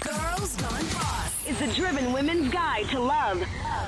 Girls 0.00 0.56
Gone 0.56 0.86
Boss 0.92 1.46
is 1.46 1.60
a 1.60 1.72
driven 1.74 2.12
women's 2.12 2.52
guide 2.52 2.86
to 2.90 3.00
love, 3.00 3.42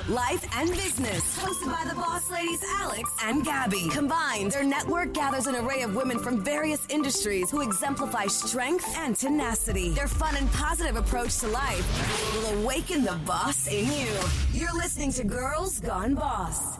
life, 0.09 0.45
and 0.57 0.69
business. 0.71 1.37
Hosted 1.39 1.71
by 1.71 1.87
the 1.89 1.95
boss 1.95 2.29
ladies 2.29 2.61
Alex 2.79 3.09
and 3.23 3.45
Gabby. 3.45 3.87
Combined, 3.89 4.51
their 4.51 4.63
network 4.63 5.13
gathers 5.13 5.47
an 5.47 5.55
array 5.55 5.81
of 5.83 5.95
women 5.95 6.19
from 6.19 6.43
various 6.43 6.85
industries 6.89 7.49
who 7.49 7.61
exemplify 7.61 8.25
strength 8.25 8.85
and 8.97 9.15
tenacity. 9.15 9.89
Their 9.91 10.07
fun 10.07 10.35
and 10.35 10.51
positive 10.51 10.97
approach 10.97 11.37
to 11.39 11.47
life 11.47 12.33
will 12.35 12.61
awaken 12.61 13.03
the 13.03 13.19
boss 13.25 13.67
in 13.67 13.85
you. 13.85 14.13
You're 14.51 14.73
listening 14.73 15.11
to 15.13 15.23
Girls 15.23 15.79
Gone 15.79 16.15
Boss. 16.15 16.77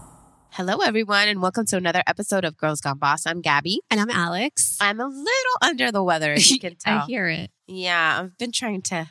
Hello, 0.50 0.78
everyone, 0.86 1.28
and 1.30 1.42
welcome 1.42 1.66
to 1.68 1.78
another 1.78 2.04
episode 2.06 2.46
of 2.46 2.58
Girls 2.58 2.80
Gone 2.82 3.00
Boss. 3.00 3.26
I'm 3.26 3.42
Gabby. 3.42 3.80
And 3.90 4.00
I'm 4.00 4.12
Alex. 4.12 4.78
I'm 4.80 5.00
a 5.00 5.08
little 5.08 5.58
under 5.62 5.92
the 5.92 6.04
weather, 6.04 6.34
as 6.34 6.52
you 6.52 6.60
can 6.62 6.76
tell. 6.76 7.00
I 7.00 7.06
hear 7.06 7.28
it. 7.28 7.50
Yeah, 7.68 8.20
I've 8.22 8.38
been 8.38 8.52
trying 8.52 8.82
to 8.84 9.10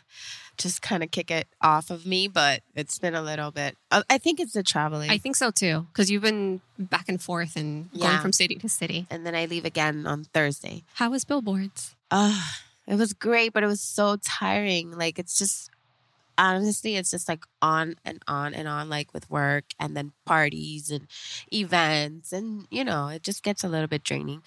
just 0.58 0.82
kind 0.82 1.02
of 1.02 1.10
kick 1.10 1.30
it 1.30 1.48
off 1.60 1.90
of 1.90 2.06
me, 2.06 2.28
but 2.28 2.62
it's 2.74 2.98
been 2.98 3.14
a 3.14 3.22
little 3.22 3.50
bit. 3.50 3.76
uh, 3.90 4.02
I 4.10 4.18
think 4.18 4.38
it's 4.40 4.52
the 4.52 4.62
traveling. 4.62 5.10
I 5.10 5.18
think 5.18 5.36
so 5.36 5.50
too, 5.50 5.86
because 5.92 6.10
you've 6.10 6.22
been 6.22 6.60
back 6.78 7.08
and 7.08 7.20
forth 7.20 7.56
and 7.56 7.90
going 7.92 8.18
from 8.20 8.32
city 8.32 8.56
to 8.56 8.68
city. 8.68 9.06
and 9.10 9.26
then 9.26 9.34
I 9.34 9.46
leave 9.46 9.64
again 9.64 10.06
on 10.06 10.24
Thursday. 10.24 10.84
How 10.94 11.10
was 11.10 11.24
billboards? 11.24 11.94
Uh, 12.10 12.40
it 12.86 12.96
was 12.96 13.12
great, 13.12 13.52
but 13.52 13.62
it 13.62 13.66
was 13.66 13.80
so 13.80 14.16
tiring. 14.22 14.90
Like, 14.92 15.18
it's 15.18 15.38
just, 15.38 15.70
honestly, 16.36 16.96
it's 16.96 17.10
just 17.10 17.28
like 17.28 17.44
on 17.62 17.94
and 18.04 18.20
on 18.28 18.54
and 18.54 18.68
on, 18.68 18.88
like 18.88 19.12
with 19.14 19.30
work 19.30 19.64
and 19.78 19.96
then 19.96 20.12
parties 20.26 20.90
and 20.90 21.06
events. 21.52 22.32
And, 22.32 22.66
you 22.70 22.84
know, 22.84 23.08
it 23.08 23.22
just 23.22 23.42
gets 23.42 23.64
a 23.64 23.68
little 23.68 23.86
bit 23.88 24.02
draining. 24.04 24.42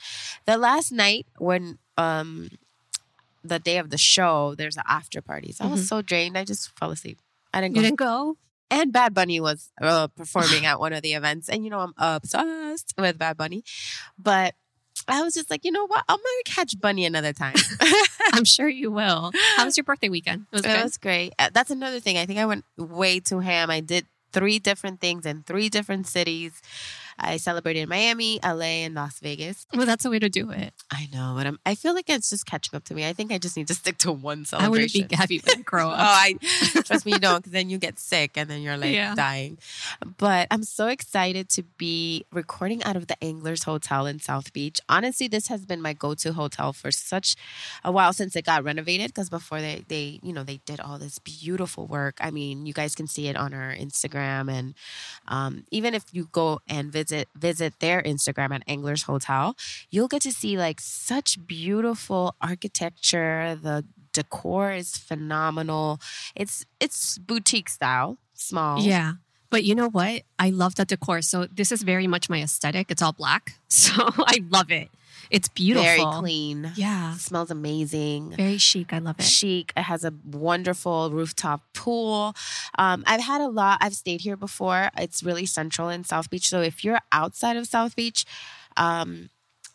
The 0.45 0.58
last 0.58 0.92
night 0.92 1.25
when, 1.38 1.80
um, 1.97 2.50
the 3.48 3.60
day 3.60 3.78
of 3.78 3.90
the 3.90 3.98
show, 3.98 4.56
there's 4.56 4.78
an 4.78 4.84
after 4.88 5.22
party. 5.22 5.52
So 5.52 5.66
I 5.66 5.68
was 5.68 5.82
Mhm. 5.82 5.88
so 5.88 6.02
drained. 6.02 6.38
I 6.38 6.44
just 6.46 6.72
fell 6.78 6.92
asleep. 6.92 7.20
I 7.54 7.62
didn't 7.62 7.76
You 7.76 7.82
go. 7.82 7.86
didn't 7.88 8.00
go? 8.00 8.38
And 8.72 8.92
Bad 8.92 9.14
Bunny 9.14 9.40
was 9.40 9.70
uh, 9.82 10.08
performing 10.08 10.66
at 10.66 10.80
one 10.80 10.92
of 10.94 11.02
the 11.04 11.14
events. 11.14 11.50
And, 11.50 11.64
you 11.64 11.70
know, 11.70 11.80
I'm 11.80 11.94
obsessed 11.98 12.94
with 12.98 13.18
Bad 13.18 13.38
Bunny. 13.38 13.64
But 14.18 14.56
I 15.08 15.22
was 15.22 15.34
just 15.36 15.50
like, 15.52 15.64
you 15.64 15.72
know 15.72 15.86
what? 15.86 16.04
I'm 16.10 16.18
going 16.18 16.42
to 16.46 16.52
catch 16.52 16.80
Bunny 16.80 17.06
another 17.06 17.32
time. 17.34 17.56
I'm 18.34 18.44
sure 18.46 18.68
you 18.68 18.92
will. 18.92 19.32
How 19.56 19.66
was 19.66 19.78
your 19.78 19.84
birthday 19.84 20.09
weekend? 20.09 20.48
It 20.52 20.56
was 20.56 20.66
It 20.66 20.84
was 20.84 20.98
great. 20.98 21.34
Uh, 21.38 21.50
That's 21.54 21.70
another 21.70 22.00
thing. 22.00 22.18
I 22.18 22.26
think 22.26 22.40
I 22.40 22.46
went 22.46 22.66
way 22.78 23.20
too 23.20 23.40
ham. 23.40 23.70
I 23.70 23.82
did 23.82 24.08
three 24.32 24.58
different 24.59 25.00
things 25.00 25.26
in 25.26 25.44
three 25.44 25.70
different 25.70 26.08
cities. 26.08 26.62
I 27.18 27.38
celebrated 27.38 27.82
in 27.82 27.90
Miami, 27.90 28.40
LA, 28.44 28.84
and 28.86 28.94
Las 28.96 29.20
Vegas. 29.20 29.66
well, 29.74 29.86
that's 29.86 30.04
a 30.06 30.10
way 30.10 30.20
to 30.20 30.30
do 30.30 30.52
it. 30.52 30.74
I 30.92 31.08
know, 31.14 31.34
but 31.38 31.48
I'm, 31.48 31.60
I 31.66 31.76
feel 31.76 31.94
like 31.94 32.10
it's 32.10 32.30
just 32.30 32.46
catching 32.46 32.76
up 32.76 32.84
to 32.86 32.94
me. 32.94 33.08
I 33.08 33.14
think 33.14 33.32
I 33.32 33.38
just 33.38 33.56
need 33.56 33.68
to 33.68 33.74
stick 33.74 33.98
to 34.00 34.12
one 34.12 34.44
celebration. 34.44 34.66
I 34.66 34.70
wouldn't 34.70 34.94
be 34.94 35.03
Gabby 35.16 35.40
when 35.46 35.59
I 35.59 35.62
grow 35.62 35.90
Oh. 35.92 35.96
I 35.98 36.36
trust 36.86 37.06
me, 37.06 37.14
you 37.14 37.20
don't, 37.28 37.38
because 37.38 37.54
then 37.54 37.70
you 37.70 37.78
get 37.78 38.00
sick 38.00 38.31
and 38.36 38.50
then 38.50 38.62
you're 38.62 38.75
like 38.78 38.94
Yeah. 38.94 39.16
dying. 39.16 39.58
But 40.18 40.48
I'm 40.52 40.64
so 40.64 40.88
excited 40.88 41.48
to 41.50 41.64
be 41.78 42.25
recording 42.34 42.84
out 42.84 42.98
of 42.98 43.08
the 43.08 43.22
Anglers 43.24 43.64
Hotel 43.64 44.06
in 44.08 44.20
South 44.20 44.52
Beach. 44.52 44.81
Honestly, 44.90 45.30
this 45.30 45.48
has 45.48 45.66
been 45.66 45.81
my 45.81 45.94
go-to 45.94 46.34
hotel 46.34 46.74
for 46.74 46.92
such 46.92 47.36
a 47.86 47.92
while 47.94 48.12
since 48.12 48.36
it 48.36 48.44
got 48.46 48.64
renovated. 48.66 49.08
Because 49.14 49.30
before 49.30 49.62
they, 49.62 49.86
they, 49.88 50.20
you 50.22 50.34
know, 50.34 50.44
they 50.44 50.58
did 50.66 50.81
all 50.81 50.98
this 50.98 51.20
beautiful 51.20 51.88
work. 51.88 52.18
I 52.20 52.30
mean, 52.31 52.66
you 52.66 52.74
guys 52.74 52.94
can 52.94 53.08
see 53.08 53.28
it 53.30 53.38
on 53.38 53.54
our 53.54 53.74
Instagram, 53.74 54.52
and 54.52 54.74
um, 55.28 55.64
even 55.72 55.94
if 55.94 56.04
you 56.12 56.28
go 56.34 56.59
and 56.68 56.92
visit 56.92 57.05
visit 57.36 57.74
their 57.80 58.02
Instagram 58.02 58.54
at 58.54 58.64
Anglers 58.68 59.04
Hotel, 59.04 59.56
you'll 59.90 60.08
get 60.08 60.22
to 60.24 60.32
see 60.32 60.58
like 60.58 60.80
such 60.82 61.46
beautiful 61.46 62.36
architecture. 62.42 63.58
The 63.62 63.86
decor 64.14 64.72
is 64.72 64.98
phenomenal. 64.98 66.00
It's 66.36 66.66
it's 66.80 67.18
boutique 67.18 67.70
style, 67.70 68.18
small. 68.34 68.82
Yeah. 68.82 69.14
But 69.50 69.64
you 69.64 69.76
know 69.76 69.90
what? 69.90 70.24
I 70.40 70.50
love 70.50 70.76
the 70.76 70.86
decor. 70.86 71.22
So 71.22 71.46
this 71.46 71.72
is 71.72 71.84
very 71.84 72.08
much 72.08 72.30
my 72.30 72.42
aesthetic. 72.42 72.92
It's 72.92 73.02
all 73.02 73.14
black. 73.14 73.54
So 73.68 73.92
I 74.20 74.42
love 74.50 74.72
it. 74.72 74.90
It's 75.30 75.47
beautiful. 75.47 75.84
very 75.84 76.06
clean. 76.19 76.72
Yeah. 76.75 77.13
smells 77.16 77.52
amazing. 77.52 78.31
Very 78.31 78.58
chic. 78.58 78.94
I 78.94 79.00
love 79.00 79.19
it. 79.19 79.24
chic. 79.24 79.74
It 79.75 79.84
has 79.84 80.03
a 80.03 80.13
wonderful 80.25 81.12
rooftop 81.12 81.62
pool. 81.74 82.36
Um, 82.78 83.03
I've 83.08 83.22
had 83.22 83.41
a 83.41 83.47
lot. 83.47 83.80
I've 83.81 83.96
stayed 83.96 84.22
here 84.22 84.38
before. 84.38 84.90
It's 84.97 85.24
really 85.24 85.46
central 85.46 85.90
in 85.90 86.03
South 86.03 86.30
Beach. 86.30 86.47
So 86.47 86.62
if 86.62 86.84
you're 86.84 87.00
outside 87.12 87.58
of 87.58 87.68
South 87.68 87.96
Beach, 87.96 88.25
um, 88.78 89.30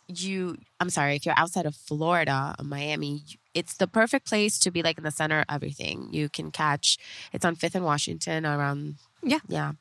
you, 0.07 0.57
I'm 0.79 0.89
sorry, 0.89 1.15
if 1.15 1.25
you're 1.25 1.37
outside 1.37 1.65
of 1.65 1.75
Florida, 1.75 2.55
Miami, 2.61 3.23
it's 3.53 3.75
the 3.75 3.87
perfect 3.87 4.27
place 4.27 4.59
to 4.59 4.71
be 4.71 4.81
like 4.81 4.97
in 4.97 5.03
the 5.03 5.11
center 5.11 5.39
of 5.39 5.45
everything. 5.49 6.09
You 6.11 6.29
can 6.29 6.51
catch. 6.51 6.97
It's 7.33 7.45
on 7.45 7.55
Fifth 7.55 7.75
and 7.75 7.85
Washington 7.85 8.45
around. 8.45 8.95
Yeah. 9.23 9.37
yeah, 9.47 9.73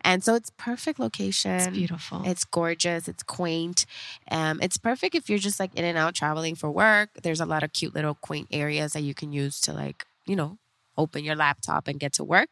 and 0.00 0.24
so 0.24 0.34
it's 0.34 0.50
perfect 0.56 0.98
location. 0.98 1.52
It's 1.52 1.68
beautiful. 1.68 2.22
It's 2.24 2.44
gorgeous. 2.44 3.06
It's 3.06 3.22
quaint. 3.22 3.86
Um, 4.28 4.58
it's 4.60 4.76
perfect 4.76 5.14
if 5.14 5.30
you're 5.30 5.38
just 5.38 5.60
like 5.60 5.72
in 5.76 5.84
and 5.84 5.96
out 5.96 6.14
traveling 6.14 6.56
for 6.56 6.68
work. 6.68 7.10
There's 7.22 7.40
a 7.40 7.46
lot 7.46 7.62
of 7.62 7.72
cute 7.72 7.94
little 7.94 8.14
quaint 8.14 8.48
areas 8.50 8.94
that 8.94 9.02
you 9.02 9.14
can 9.14 9.32
use 9.32 9.60
to 9.62 9.72
like, 9.72 10.04
you 10.26 10.34
know, 10.34 10.58
open 10.98 11.24
your 11.24 11.36
laptop 11.36 11.88
and 11.88 11.98
get 11.98 12.12
to 12.14 12.24
work. 12.24 12.50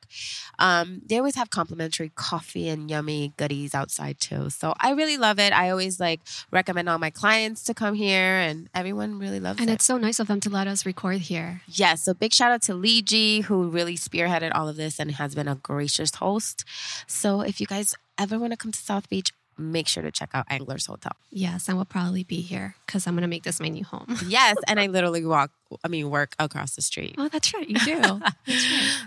Um, 0.59 1.03
they 1.05 1.19
always 1.19 1.35
have 1.35 1.51
complimentary 1.51 2.11
coffee 2.15 2.69
and 2.69 2.91
yummy 2.91 3.35
goodies 3.37 3.75
outside 3.75 4.19
too. 4.21 4.49
So 4.51 4.73
I 4.79 4.93
really 4.93 5.19
love 5.19 5.39
it. 5.39 5.53
I 5.53 5.71
always 5.71 6.01
like 6.01 6.21
recommend 6.51 6.89
all 6.89 6.99
my 6.99 7.11
clients 7.11 7.65
to 7.65 7.75
come 7.75 7.95
here 7.95 8.39
and 8.39 8.71
everyone 8.75 9.19
really 9.19 9.41
loves 9.41 9.59
and 9.59 9.69
it. 9.69 9.73
And 9.73 9.77
it's 9.77 9.85
so 9.85 9.99
nice 9.99 10.19
of 10.19 10.29
them 10.29 10.41
to 10.41 10.51
let 10.51 10.67
us 10.67 10.87
record 10.87 11.19
here. 11.19 11.61
Yes, 11.67 12.05
so 12.05 12.15
big 12.15 12.33
shout 12.33 12.53
out 12.53 12.63
to 12.63 12.75
Lee 12.75 13.03
G, 13.03 13.43
who 13.43 13.69
really 13.69 13.97
spearheaded 13.97 14.53
all 14.55 14.69
of 14.69 14.77
this 14.77 14.99
and 14.99 15.11
has 15.13 15.35
been 15.35 15.49
a 15.49 15.57
gracious 15.57 16.15
host. 16.15 16.65
So 17.07 17.41
if 17.41 17.61
you 17.61 17.67
guys 17.67 17.95
ever 18.19 18.39
want 18.39 18.53
to 18.53 18.57
come 18.57 18.73
to 18.73 18.79
South 18.79 19.09
Beach, 19.09 19.33
make 19.59 19.89
sure 19.89 20.03
to 20.03 20.11
check 20.11 20.31
out 20.35 20.47
Anglers 20.51 20.87
Hotel. 20.87 21.13
Yes, 21.31 21.69
I 21.69 21.75
will 21.75 21.85
probably 21.85 22.25
be 22.25 22.41
here 22.41 22.75
because 22.87 23.07
I'm 23.07 23.15
going 23.15 23.23
to 23.23 23.29
make 23.29 23.43
this 23.45 23.61
my 23.61 23.69
new 23.69 23.85
home. 23.85 24.17
Yes, 24.27 24.57
and 24.67 24.81
I 24.81 24.87
literally 24.87 25.25
walk, 25.25 25.51
I 25.85 25.89
mean, 25.89 26.11
work 26.11 26.35
across 26.39 26.75
the 26.75 26.83
street. 26.83 27.15
Oh, 27.17 27.29
that's 27.29 27.55
right. 27.55 27.69
You 27.69 27.79
do. 27.79 28.01
right. 28.49 28.59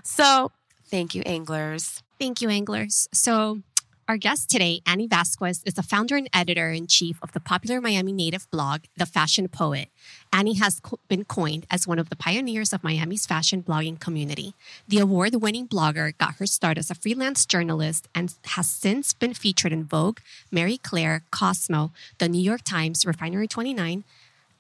So 0.04 0.52
thank 0.86 1.14
you, 1.14 1.22
Anglers. 1.26 2.02
Thank 2.20 2.42
you, 2.42 2.50
anglers. 2.50 3.08
So, 3.14 3.62
our 4.10 4.18
guest 4.18 4.50
today, 4.50 4.82
Annie 4.88 5.06
Vasquez, 5.06 5.62
is 5.68 5.76
the 5.76 5.84
founder 5.84 6.18
and 6.18 6.28
editor 6.34 6.72
in 6.72 6.88
chief 6.88 7.20
of 7.22 7.32
the 7.34 7.40
popular 7.40 7.80
Miami 7.80 8.12
native 8.12 8.50
blog, 8.50 8.86
The 8.98 9.06
Fashion 9.06 9.48
Poet. 9.48 9.90
Annie 10.34 10.56
has 10.56 10.80
co- 10.80 10.98
been 11.08 11.26
coined 11.26 11.68
as 11.70 11.88
one 11.88 12.00
of 12.00 12.10
the 12.10 12.16
pioneers 12.16 12.74
of 12.74 12.84
Miami's 12.84 13.28
fashion 13.28 13.62
blogging 13.62 14.00
community. 14.00 14.56
The 14.88 14.98
award 14.98 15.36
winning 15.36 15.68
blogger 15.68 16.18
got 16.18 16.38
her 16.38 16.48
start 16.48 16.80
as 16.80 16.90
a 16.90 16.96
freelance 16.96 17.46
journalist 17.46 18.08
and 18.16 18.34
has 18.46 18.68
since 18.68 19.14
been 19.14 19.36
featured 19.36 19.72
in 19.72 19.84
Vogue, 19.84 20.22
Marie 20.52 20.80
Claire, 20.80 21.22
Cosmo, 21.30 21.92
the 22.18 22.28
New 22.28 22.42
York 22.42 22.64
Times, 22.64 23.06
Refinery 23.06 23.48
29, 23.48 24.04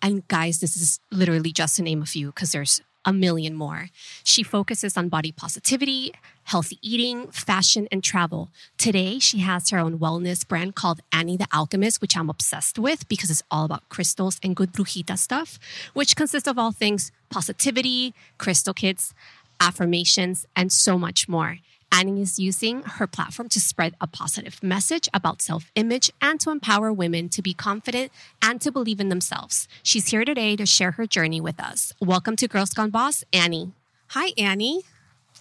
and 0.02 0.28
guys, 0.28 0.60
this 0.60 0.78
is 0.78 1.00
literally 1.12 1.52
just 1.52 1.76
to 1.78 1.82
name 1.82 2.04
a 2.04 2.06
few 2.06 2.28
because 2.28 2.52
there's 2.52 2.82
a 3.06 3.14
million 3.14 3.54
more. 3.54 3.90
She 4.24 4.44
focuses 4.44 4.98
on 4.98 5.10
body 5.10 5.32
positivity, 5.32 6.14
healthy 6.44 6.80
eating, 6.82 7.28
fashion, 7.28 7.88
and 7.92 8.04
travel. 8.04 8.50
Today, 8.78 9.20
she 9.20 9.40
has 9.40 9.70
her 9.70 9.80
own 9.80 10.00
wellness 10.00 10.48
brand 10.48 10.76
called 10.76 11.02
Annie 11.12 11.38
the 11.38 11.48
Alchemist, 11.54 12.02
which 12.02 12.18
I'm 12.18 12.30
obsessed 12.30 12.78
with 12.78 13.08
because 13.08 13.30
it's 13.30 13.44
all 13.50 13.66
about 13.66 13.88
crystals 13.90 14.40
and 14.44 14.56
good 14.56 14.74
brujita 14.74 15.18
stuff, 15.18 15.60
which 15.94 16.16
consists 16.16 16.48
of 16.48 16.58
all 16.58 16.72
things 16.72 17.12
positivity, 17.30 18.14
crystal 18.38 18.74
kits, 18.74 19.14
affirmations, 19.60 20.46
and 20.56 20.72
so 20.72 20.98
much 20.98 21.28
more. 21.28 21.60
Annie 21.92 22.22
is 22.22 22.40
using 22.40 22.84
her 22.84 23.08
platform 23.08 23.50
to 23.50 23.60
spread 23.60 23.96
a 24.00 24.08
positive 24.08 24.62
message 24.62 25.10
about 25.14 25.42
self 25.42 25.72
image 25.76 26.12
and 26.22 26.40
to 26.40 26.52
empower 26.52 26.94
women 26.94 27.30
to 27.30 27.42
be 27.42 27.54
confident 27.54 28.12
and 28.42 28.62
to 28.62 28.72
believe 28.72 29.00
in 29.00 29.10
themselves. 29.10 29.68
She's 29.84 30.10
here 30.10 30.24
today 30.24 30.56
to 30.56 30.66
share 30.66 30.92
her 30.92 31.08
journey 31.08 31.42
with 31.42 31.60
us. 31.60 31.94
Welcome 32.00 32.36
to 32.38 32.48
Girls 32.48 32.72
Gone 32.72 32.92
Boss, 32.92 33.24
Annie. 33.34 33.74
Hi, 34.10 34.32
Annie. 34.38 34.84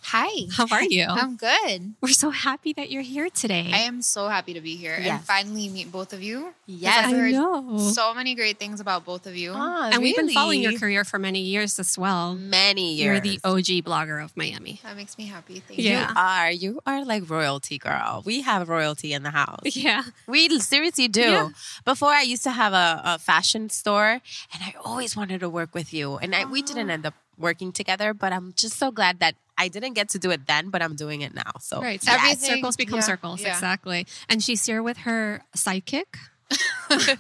Hi. 0.02 0.46
How 0.56 0.66
are 0.70 0.82
you? 0.84 1.06
I'm 1.08 1.36
good. 1.36 1.94
We're 2.00 2.08
so 2.08 2.30
happy 2.30 2.72
that 2.74 2.90
you're 2.90 3.02
here 3.02 3.28
today. 3.30 3.70
I 3.72 3.78
am 3.78 4.00
so 4.02 4.28
happy 4.28 4.54
to 4.54 4.60
be 4.60 4.76
here 4.76 4.94
and 4.98 5.22
finally 5.22 5.68
meet 5.68 5.90
both 5.92 6.12
of 6.12 6.22
you. 6.22 6.54
Yes. 6.66 7.06
I've 7.06 7.14
I 7.14 7.30
know. 7.30 7.78
so 7.78 8.14
many 8.14 8.34
great 8.34 8.58
things 8.58 8.80
about 8.80 9.04
both 9.04 9.26
of 9.26 9.36
you. 9.36 9.52
Ah, 9.54 9.90
and 9.92 10.02
we've 10.02 10.16
been 10.16 10.30
following 10.30 10.62
your 10.62 10.78
career 10.78 11.04
for 11.04 11.18
many 11.18 11.40
years 11.40 11.78
as 11.78 11.98
well. 11.98 12.34
many 12.34 12.94
years. 12.94 13.06
You're 13.06 13.20
the 13.20 13.40
OG 13.44 13.84
blogger 13.84 14.22
of 14.22 14.36
Miami. 14.36 14.80
That 14.82 14.96
makes 14.96 15.18
me 15.18 15.26
happy. 15.26 15.60
Thank 15.60 15.78
You 15.80 15.90
Yeah. 15.90 16.12
are. 16.16 16.50
You 16.50 16.80
are 16.86 17.04
like 17.04 17.28
royalty, 17.28 17.78
girl. 17.78 18.22
We 18.24 18.42
have 18.42 18.68
royalty 18.68 19.12
in 19.12 19.22
the 19.22 19.30
house. 19.30 19.60
Yeah. 19.78 20.02
We 20.26 20.48
seriously 20.60 21.08
do. 21.08 21.20
Yeah. 21.20 21.48
Before 21.84 22.10
I 22.10 22.22
used 22.22 22.42
to 22.44 22.50
have 22.50 22.72
a, 22.72 23.00
a 23.04 23.18
fashion 23.18 23.68
store, 23.70 24.20
and 24.52 24.60
I 24.62 24.74
always 24.84 25.16
wanted 25.16 25.40
to 25.40 25.48
work 25.48 25.74
with 25.74 25.92
you. 25.94 26.16
And 26.18 26.34
I, 26.34 26.44
we 26.44 26.62
didn't 26.62 26.90
end 26.90 27.06
up 27.06 27.14
working 27.38 27.72
together, 27.72 28.12
but 28.14 28.32
I'm 28.32 28.52
just 28.56 28.78
so 28.78 28.90
glad 28.90 29.20
that 29.20 29.34
I 29.56 29.68
didn't 29.68 29.94
get 29.94 30.08
to 30.10 30.18
do 30.18 30.30
it 30.30 30.46
then, 30.46 30.70
but 30.70 30.82
I'm 30.82 30.94
doing 30.96 31.20
it 31.22 31.34
now. 31.34 31.52
So 31.60 31.80
Right. 31.80 32.02
So 32.02 32.12
Yes. 32.12 32.20
everything, 32.22 32.56
circles 32.56 32.76
become 32.76 32.96
Yeah, 32.96 33.00
circles. 33.00 33.40
yeah. 33.40 33.54
Exactly. 33.54 34.06
And 34.28 34.42
she's 34.42 34.64
here 34.66 34.82
with 34.82 34.98
her 34.98 35.42
sidekick. 35.56 36.06
her 36.90 37.18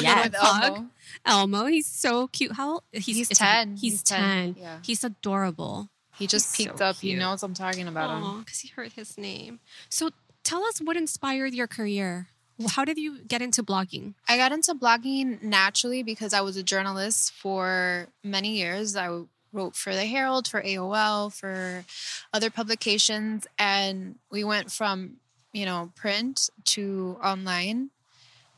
Yes. 0.00 0.24
little 0.32 0.40
pug, 0.40 0.62
Elmo. 0.64 0.90
Elmo. 1.24 1.66
He's 1.66 1.86
so 1.86 2.28
cute. 2.28 2.52
How 2.52 2.80
he's, 2.92 3.06
He's 3.06 3.30
it's- 3.30 3.38
10. 3.38 3.72
He's, 3.76 3.80
He's 3.92 4.02
10. 4.02 4.54
10. 4.54 4.62
Yeah. 4.62 4.78
He's 4.84 5.02
adorable. 5.04 5.88
He 6.18 6.26
just 6.26 6.56
He's 6.56 6.66
peeked 6.66 6.78
so 6.78 6.84
up. 6.86 6.96
He 6.96 7.14
knows 7.14 7.42
I'm 7.42 7.54
talking 7.54 7.86
about 7.88 8.16
him. 8.16 8.24
Oh, 8.24 8.38
because 8.40 8.60
he 8.60 8.68
heard 8.68 8.92
his 8.92 9.16
name. 9.16 9.60
So 9.88 10.10
tell 10.44 10.64
us 10.64 10.78
what 10.78 10.96
inspired 10.96 11.54
your 11.54 11.66
career. 11.68 12.28
How 12.70 12.84
did 12.84 12.98
you 12.98 13.20
get 13.22 13.40
into 13.40 13.62
blogging? 13.62 14.14
I 14.28 14.36
got 14.36 14.50
into 14.50 14.74
blogging 14.74 15.40
naturally 15.42 16.02
because 16.02 16.34
I 16.34 16.40
was 16.40 16.56
a 16.56 16.62
journalist 16.64 17.30
for 17.32 18.08
many 18.24 18.56
years. 18.56 18.96
I 18.96 19.10
wrote 19.52 19.76
for 19.76 19.94
the 19.94 20.06
Herald, 20.06 20.48
for 20.48 20.62
AOL, 20.62 21.32
for 21.32 21.84
other 22.32 22.50
publications, 22.50 23.46
and 23.58 24.16
we 24.30 24.44
went 24.44 24.70
from 24.70 25.16
you 25.52 25.64
know 25.64 25.92
print 25.94 26.50
to 26.64 27.18
online. 27.22 27.90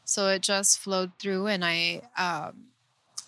So 0.04 0.28
it 0.28 0.42
just 0.42 0.78
flowed 0.78 1.12
through, 1.18 1.46
and 1.46 1.64
I 1.64 2.02
um, 2.18 2.66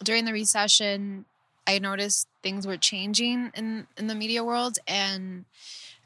during 0.02 0.24
the 0.24 0.32
recession, 0.32 1.24
I 1.66 1.78
noticed 1.78 2.28
things 2.42 2.66
were 2.66 2.76
changing 2.76 3.52
in 3.54 3.86
in 3.96 4.06
the 4.06 4.14
media 4.14 4.42
world, 4.44 4.78
and 4.86 5.44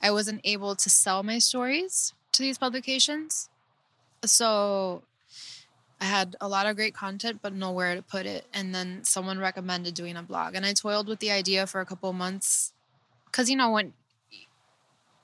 I 0.02 0.10
wasn't 0.10 0.40
able 0.44 0.76
to 0.76 0.90
sell 0.90 1.22
my 1.22 1.38
stories 1.38 2.12
to 2.32 2.42
these 2.42 2.58
publications. 2.58 3.48
So 4.24 5.02
I 6.00 6.04
had 6.04 6.36
a 6.40 6.48
lot 6.48 6.66
of 6.66 6.76
great 6.76 6.94
content, 6.94 7.40
but 7.42 7.54
nowhere 7.54 7.94
to 7.94 8.02
put 8.02 8.26
it. 8.26 8.46
And 8.52 8.74
then 8.74 9.02
someone 9.04 9.38
recommended 9.38 9.94
doing 9.94 10.16
a 10.16 10.22
blog, 10.22 10.54
and 10.54 10.66
I 10.66 10.72
toiled 10.74 11.08
with 11.08 11.20
the 11.20 11.30
idea 11.30 11.66
for 11.66 11.80
a 11.80 11.86
couple 11.86 12.10
of 12.10 12.16
months. 12.16 12.72
Because 13.26 13.48
you 13.50 13.56
know 13.56 13.70
when 13.70 13.92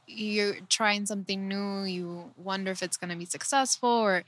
you're 0.06 0.56
trying 0.69 1.06
something 1.06 1.46
new, 1.48 1.84
you 1.84 2.32
wonder 2.36 2.70
if 2.70 2.82
it's 2.82 2.96
going 2.96 3.10
to 3.10 3.16
be 3.16 3.24
successful, 3.24 3.88
or. 3.88 4.24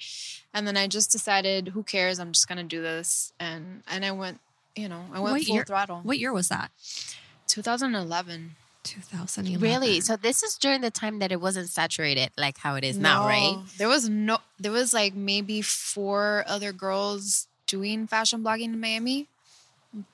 And 0.53 0.67
then 0.67 0.77
I 0.77 0.87
just 0.87 1.11
decided, 1.11 1.69
who 1.69 1.83
cares? 1.83 2.19
I'm 2.19 2.33
just 2.33 2.47
going 2.49 2.59
to 2.59 2.65
do 2.65 2.83
this, 2.83 3.33
and 3.41 3.83
and 3.89 4.05
I 4.05 4.13
went, 4.13 4.41
you 4.77 4.89
know, 4.89 5.05
I 5.13 5.21
went 5.21 5.33
What 5.33 5.43
full 5.45 5.55
year- 5.55 5.65
throttle. 5.65 6.01
What 6.03 6.19
year 6.19 6.33
was 6.33 6.49
that? 6.49 6.71
2011. 7.47 8.57
2011. 8.85 9.61
really, 9.61 10.01
so 10.01 10.17
this 10.17 10.43
is 10.43 10.55
during 10.57 10.81
the 10.81 10.91
time 10.91 11.19
that 11.19 11.33
it 11.33 11.41
wasn't 11.41 11.69
saturated 11.69 12.31
like 12.37 12.59
how 12.59 12.75
it 12.77 12.85
is 12.85 12.97
now, 12.99 13.27
right? 13.27 13.57
There 13.79 13.89
was 13.89 14.09
no. 14.09 14.39
There 14.61 14.73
was 14.73 14.93
like 14.95 15.15
maybe 15.15 15.63
four 15.63 16.45
other 16.47 16.73
girls 16.73 17.49
doing 17.67 18.07
fashion 18.07 18.43
blogging 18.45 18.65
in 18.75 18.81
Miami, 18.81 19.27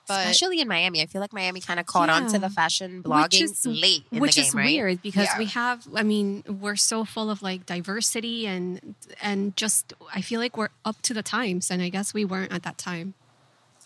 but 0.06 0.20
Especially 0.26 0.61
in 0.61 0.69
Miami, 0.69 1.00
I 1.02 1.06
feel 1.06 1.20
like 1.20 1.32
Miami 1.32 1.61
kind 1.61 1.81
of 1.81 1.87
caught 1.87 2.08
on 2.11 2.26
to 2.28 2.38
the 2.38 2.49
fashion 2.50 2.99
Which 2.99 3.06
blogging 3.06 3.43
is- 3.43 3.67
late 3.67 4.05
in 4.12 4.20
which 4.20 4.34
the 4.37 4.43
game, 4.43 4.49
is 4.49 4.55
right? 4.55 4.64
weird 4.67 5.02
because 5.02 5.25
Yeah. 5.26 5.38
we 5.38 5.46
have 5.46 5.87
i 5.96 6.02
mean 6.02 6.44
we're 6.46 6.76
so 6.76 7.05
full 7.05 7.31
of 7.31 7.43
like 7.43 7.66
diversity 7.66 8.46
and 8.46 8.94
and 9.23 9.56
just 9.56 9.94
i 10.14 10.20
feel 10.20 10.38
like 10.38 10.56
we're 10.56 10.69
up 10.84 11.00
to 11.02 11.14
the 11.14 11.23
times 11.23 11.70
and 11.70 11.81
i 11.82 11.88
guess 11.88 12.12
we 12.14 12.25
weren't 12.25 12.52
at 12.52 12.62
that 12.62 12.76
time 12.78 13.14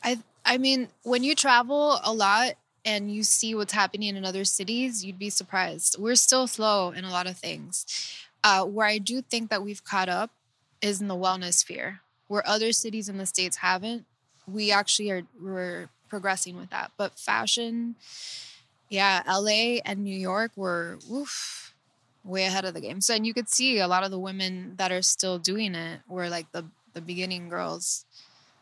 I 0.02 0.18
I 0.44 0.58
mean, 0.58 0.88
when 1.04 1.22
you 1.24 1.34
travel 1.34 1.98
a 2.04 2.12
lot 2.12 2.54
and 2.84 3.10
you 3.12 3.22
see 3.22 3.54
what's 3.54 3.72
happening 3.72 4.14
in 4.16 4.24
other 4.24 4.44
cities, 4.44 5.04
you'd 5.04 5.18
be 5.18 5.30
surprised. 5.30 5.96
We're 5.98 6.16
still 6.16 6.46
slow 6.46 6.90
in 6.90 7.04
a 7.04 7.10
lot 7.10 7.26
of 7.26 7.36
things. 7.36 7.86
Uh, 8.42 8.64
where 8.64 8.86
I 8.86 8.98
do 8.98 9.22
think 9.22 9.48
that 9.50 9.62
we've 9.62 9.82
caught 9.84 10.08
up 10.08 10.30
is 10.82 11.00
in 11.00 11.08
the 11.08 11.14
wellness 11.14 11.54
sphere, 11.54 12.00
where 12.28 12.46
other 12.46 12.72
cities 12.72 13.08
in 13.08 13.16
the 13.16 13.24
states 13.26 13.56
haven't. 13.58 14.04
We 14.46 14.70
actually 14.70 15.10
are 15.10 15.22
we're 15.40 15.88
progressing 16.10 16.56
with 16.56 16.68
that. 16.70 16.92
But 16.98 17.18
fashion, 17.18 17.94
yeah, 18.90 19.22
LA 19.26 19.78
and 19.84 20.04
New 20.04 20.16
York 20.16 20.52
were 20.56 20.98
oof, 21.10 21.74
way 22.22 22.44
ahead 22.44 22.66
of 22.66 22.74
the 22.74 22.80
game. 22.82 23.00
So 23.00 23.14
and 23.14 23.26
you 23.26 23.32
could 23.32 23.48
see 23.48 23.78
a 23.78 23.88
lot 23.88 24.04
of 24.04 24.10
the 24.10 24.18
women 24.18 24.74
that 24.76 24.92
are 24.92 25.02
still 25.02 25.38
doing 25.38 25.74
it 25.74 26.00
were 26.06 26.28
like 26.28 26.52
the 26.52 26.66
the 26.92 27.00
beginning 27.00 27.48
girls. 27.48 28.04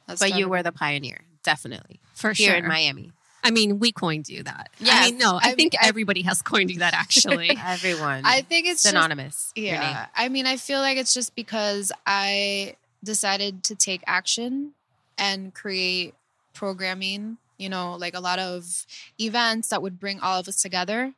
that 0.06 0.18
But 0.20 0.36
you 0.38 0.48
were 0.48 0.62
the 0.62 0.72
pioneer, 0.72 1.22
definitely. 1.42 1.98
for 2.14 2.32
Here 2.32 2.50
sure 2.50 2.56
in 2.56 2.68
Miami. 2.68 3.12
I 3.44 3.50
mean 3.50 3.78
we 3.78 3.90
coined 3.92 4.28
you 4.28 4.42
that 4.42 4.70
Yeah. 4.78 4.94
i 4.94 5.10
mean 5.10 5.18
no 5.18 5.34
i, 5.34 5.50
I 5.50 5.54
think 5.54 5.72
mean, 5.74 5.80
I- 5.82 5.88
everybody 5.88 6.22
has 6.22 6.42
coined 6.42 6.70
you 6.70 6.78
that 6.80 6.94
actually 6.94 7.50
Everyone. 7.64 8.22
I 8.24 8.40
think 8.42 8.66
it's 8.66 8.82
just- 8.82 8.94
synonymous. 8.94 9.52
your 9.56 9.66
yeah. 9.66 10.06
I 10.16 10.28
mean, 10.28 10.46
I 10.46 10.56
feel 10.56 10.80
like 10.80 10.96
it's 10.98 11.14
just 11.14 11.34
because 11.34 11.90
I 12.06 12.76
decided 13.04 13.64
to 13.64 13.74
take 13.74 14.02
action 14.06 14.72
and 15.18 15.52
create 15.54 16.14
programming, 16.54 17.38
you 17.58 17.68
know, 17.68 17.96
like 17.96 18.14
a 18.14 18.20
lot 18.20 18.38
of 18.38 18.86
events 19.20 19.68
that 19.68 19.82
would 19.82 19.98
bring 19.98 20.20
all 20.20 20.38
of 20.38 20.46
us 20.48 20.60
together. 20.62 21.12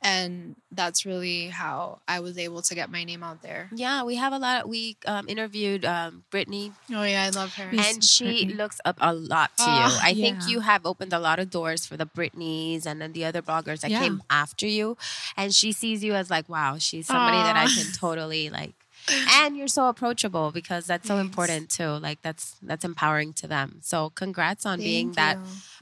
And 0.00 0.54
that's 0.70 1.04
really 1.04 1.48
how 1.48 1.98
I 2.06 2.20
was 2.20 2.38
able 2.38 2.62
to 2.62 2.74
get 2.74 2.88
my 2.88 3.02
name 3.02 3.24
out 3.24 3.42
there. 3.42 3.68
Yeah, 3.74 4.04
we 4.04 4.14
have 4.14 4.32
a 4.32 4.38
lot. 4.38 4.62
Of, 4.62 4.68
We 4.70 4.96
um, 5.06 5.28
interviewed 5.28 5.84
um, 5.84 6.22
Brittany, 6.30 6.72
Oh, 6.92 7.02
yeah, 7.02 7.24
I 7.24 7.30
love 7.30 7.52
her. 7.56 7.64
And 7.72 8.04
she 8.04 8.24
Brittany. 8.24 8.54
looks 8.54 8.80
up 8.84 8.96
a 9.00 9.12
lot 9.12 9.50
to 9.58 9.64
you. 9.64 9.68
Ah, 9.70 10.00
I 10.04 10.14
think 10.14 10.46
you 10.48 10.60
have 10.60 10.86
opened 10.86 11.12
a 11.12 11.18
lot 11.18 11.40
of 11.40 11.50
doors 11.50 11.84
for 11.84 11.96
the 11.96 12.06
Britneys 12.06 12.86
and 12.86 13.00
then 13.00 13.12
the 13.12 13.24
other 13.24 13.42
bloggers 13.42 13.80
that 13.80 13.90
Yeah. 13.90 13.98
came 14.00 14.22
after 14.30 14.66
you. 14.68 14.96
And 15.36 15.52
she 15.52 15.72
sees 15.72 16.04
you 16.04 16.14
as 16.14 16.30
like, 16.30 16.48
wow, 16.48 16.78
she's 16.78 17.06
somebody 17.08 17.38
that 17.42 17.56
I 17.56 17.66
can 17.66 17.90
totally 17.92 18.50
like. 18.50 18.74
And 19.40 19.56
you're 19.56 19.68
so 19.68 19.88
approachable 19.88 20.50
because 20.50 20.86
that's 20.86 21.06
so 21.08 21.16
Thanks. 21.16 21.28
important 21.28 21.70
too. 21.70 21.88
Like 21.98 22.20
that's 22.22 22.56
that's 22.62 22.84
empowering 22.84 23.32
to 23.34 23.46
them. 23.46 23.78
So 23.82 24.10
congrats 24.10 24.66
on 24.66 24.78
being 24.78 25.12
Thank 25.12 25.16
that 25.16 25.38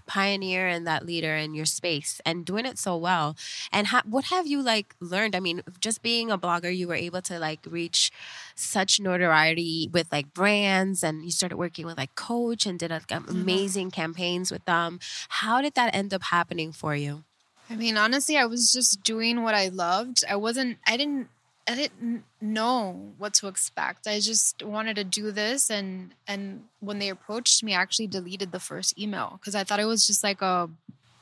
pioneer 0.07 0.69
and 0.69 0.87
that 0.87 1.05
leader 1.05 1.35
in 1.35 1.55
your 1.55 1.65
space 1.67 2.21
and 2.25 2.45
doing 2.45 2.65
it 2.65 2.79
so 2.79 2.97
well. 2.97 3.37
And 3.73 3.89
ha- 3.89 4.03
what 4.09 4.27
have 4.27 4.47
you 4.47 4.63
like 4.63 4.95
learned? 5.01 5.35
I 5.35 5.41
mean, 5.41 5.63
just 5.81 6.03
being 6.03 6.31
a 6.31 6.39
blogger, 6.39 6.75
you 6.75 6.87
were 6.87 6.95
able 6.95 7.23
to 7.23 7.39
like 7.39 7.61
reach 7.69 8.13
such 8.55 9.01
notoriety 9.01 9.89
with 9.93 10.11
like 10.13 10.33
brands, 10.33 11.03
and 11.03 11.25
you 11.25 11.31
started 11.31 11.57
working 11.57 11.87
with 11.87 11.97
like 11.99 12.15
Coach 12.15 12.67
and 12.67 12.79
did 12.79 12.91
like 12.91 13.07
Mm-hmm. 13.09 13.31
amazing 13.31 13.91
campaigns 13.91 14.51
with 14.53 14.65
them. 14.65 15.01
How 15.29 15.61
did 15.61 15.75
that 15.75 15.95
end 15.95 16.13
up 16.15 16.23
happening 16.25 16.73
for 16.73 16.95
you? 16.95 17.25
I 17.69 17.75
mean, 17.77 17.97
honestly, 17.97 18.37
I 18.37 18.45
was 18.47 18.73
just 18.73 19.03
doing 19.03 19.43
what 19.43 19.55
I 19.55 19.69
loved. 19.69 20.23
I 20.29 20.37
wasn't, 20.37 20.79
I 20.87 20.97
didn't, 20.97 21.29
I 21.69 21.75
didn't 21.75 22.25
know 22.41 23.13
what 23.19 23.35
to 23.35 23.49
expect. 23.49 24.07
I 24.07 24.21
just 24.21 24.63
wanted 24.63 24.97
to 24.97 25.05
do 25.05 25.33
this, 25.33 25.69
and 25.71 26.15
and 26.27 26.65
when 26.81 26.99
they 26.99 27.09
approached 27.09 27.63
me, 27.65 27.75
I 27.75 27.81
actually 27.81 28.07
deleted 28.07 28.53
the 28.53 28.61
first 28.61 28.99
email 28.99 29.39
because 29.41 29.55
I 29.55 29.65
thought 29.65 29.81
it 29.81 29.85
was 29.85 30.07
just 30.07 30.23
like 30.23 30.43
a 30.43 30.71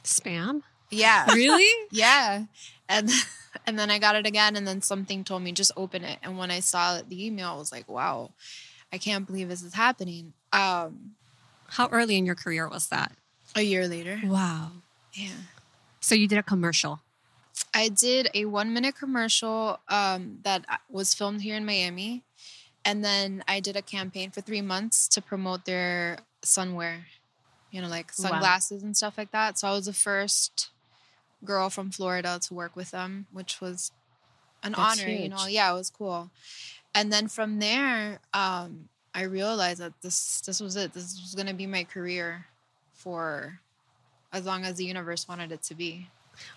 spam? 0.04 0.62
Yeah, 0.90 1.26
really? 1.34 1.70
Yeah, 1.90 2.44
and 2.88 3.10
and 3.66 3.78
then 3.78 3.90
I 3.90 3.98
got 3.98 4.16
it 4.16 4.26
again, 4.26 4.56
and 4.56 4.66
then 4.66 4.82
something 4.82 5.24
told 5.24 5.42
me 5.42 5.52
just 5.52 5.72
open 5.76 6.04
it, 6.04 6.18
and 6.22 6.36
when 6.38 6.50
I 6.50 6.60
saw 6.60 7.00
the 7.00 7.26
email, 7.26 7.50
I 7.50 7.56
was 7.56 7.72
like, 7.72 7.88
wow, 7.88 8.32
I 8.92 8.98
can't 8.98 9.26
believe 9.26 9.48
this 9.48 9.62
is 9.62 9.74
happening. 9.74 10.34
Um, 10.52 11.14
how 11.68 11.88
early 11.88 12.16
in 12.16 12.26
your 12.26 12.34
career 12.36 12.68
was 12.68 12.88
that? 12.88 13.12
a 13.56 13.62
year 13.62 13.86
later, 13.86 14.20
wow. 14.24 14.72
Yeah. 15.12 15.28
so 16.00 16.16
you 16.16 16.26
did 16.26 16.38
a 16.38 16.42
commercial 16.42 17.00
I 17.74 17.88
did 17.88 18.30
a 18.34 18.44
one 18.46 18.72
minute 18.72 18.96
commercial 18.96 19.80
um, 19.88 20.38
that 20.42 20.64
was 20.88 21.14
filmed 21.14 21.42
here 21.42 21.56
in 21.56 21.64
Miami. 21.64 22.22
And 22.84 23.04
then 23.04 23.44
I 23.48 23.60
did 23.60 23.76
a 23.76 23.82
campaign 23.82 24.30
for 24.30 24.40
three 24.40 24.62
months 24.62 25.08
to 25.08 25.22
promote 25.22 25.64
their 25.64 26.18
sunwear, 26.44 27.04
you 27.70 27.80
know, 27.80 27.88
like 27.88 28.12
Wow. 28.18 28.22
sunglasses 28.28 28.82
and 28.82 28.96
stuff 28.96 29.18
like 29.18 29.30
that. 29.32 29.58
So 29.58 29.68
I 29.68 29.72
was 29.72 29.86
the 29.86 29.92
first 29.92 30.70
girl 31.44 31.70
from 31.70 31.90
Florida 31.90 32.38
to 32.42 32.54
work 32.54 32.76
with 32.76 32.90
them, 32.90 33.26
which 33.32 33.60
was 33.60 33.92
an 34.62 34.74
That's 34.76 35.00
honor, 35.00 35.10
you 35.10 35.28
know. 35.28 35.46
Yeah, 35.46 35.72
it 35.72 35.76
was 35.76 35.90
cool. 35.90 36.30
And 36.94 37.12
then 37.12 37.28
from 37.28 37.58
there, 37.58 38.20
um, 38.32 38.88
I 39.14 39.22
realized 39.22 39.80
that 39.80 39.92
this 40.02 40.40
this 40.42 40.60
was 40.60 40.76
it. 40.76 40.92
This 40.94 41.20
was 41.20 41.34
gonna 41.34 41.54
be 41.54 41.66
my 41.66 41.84
career 41.84 42.46
for 42.92 43.60
as 44.32 44.44
long 44.44 44.64
as 44.64 44.76
the 44.76 44.84
universe 44.84 45.28
wanted 45.28 45.52
it 45.52 45.62
to 45.64 45.74
be. 45.74 46.08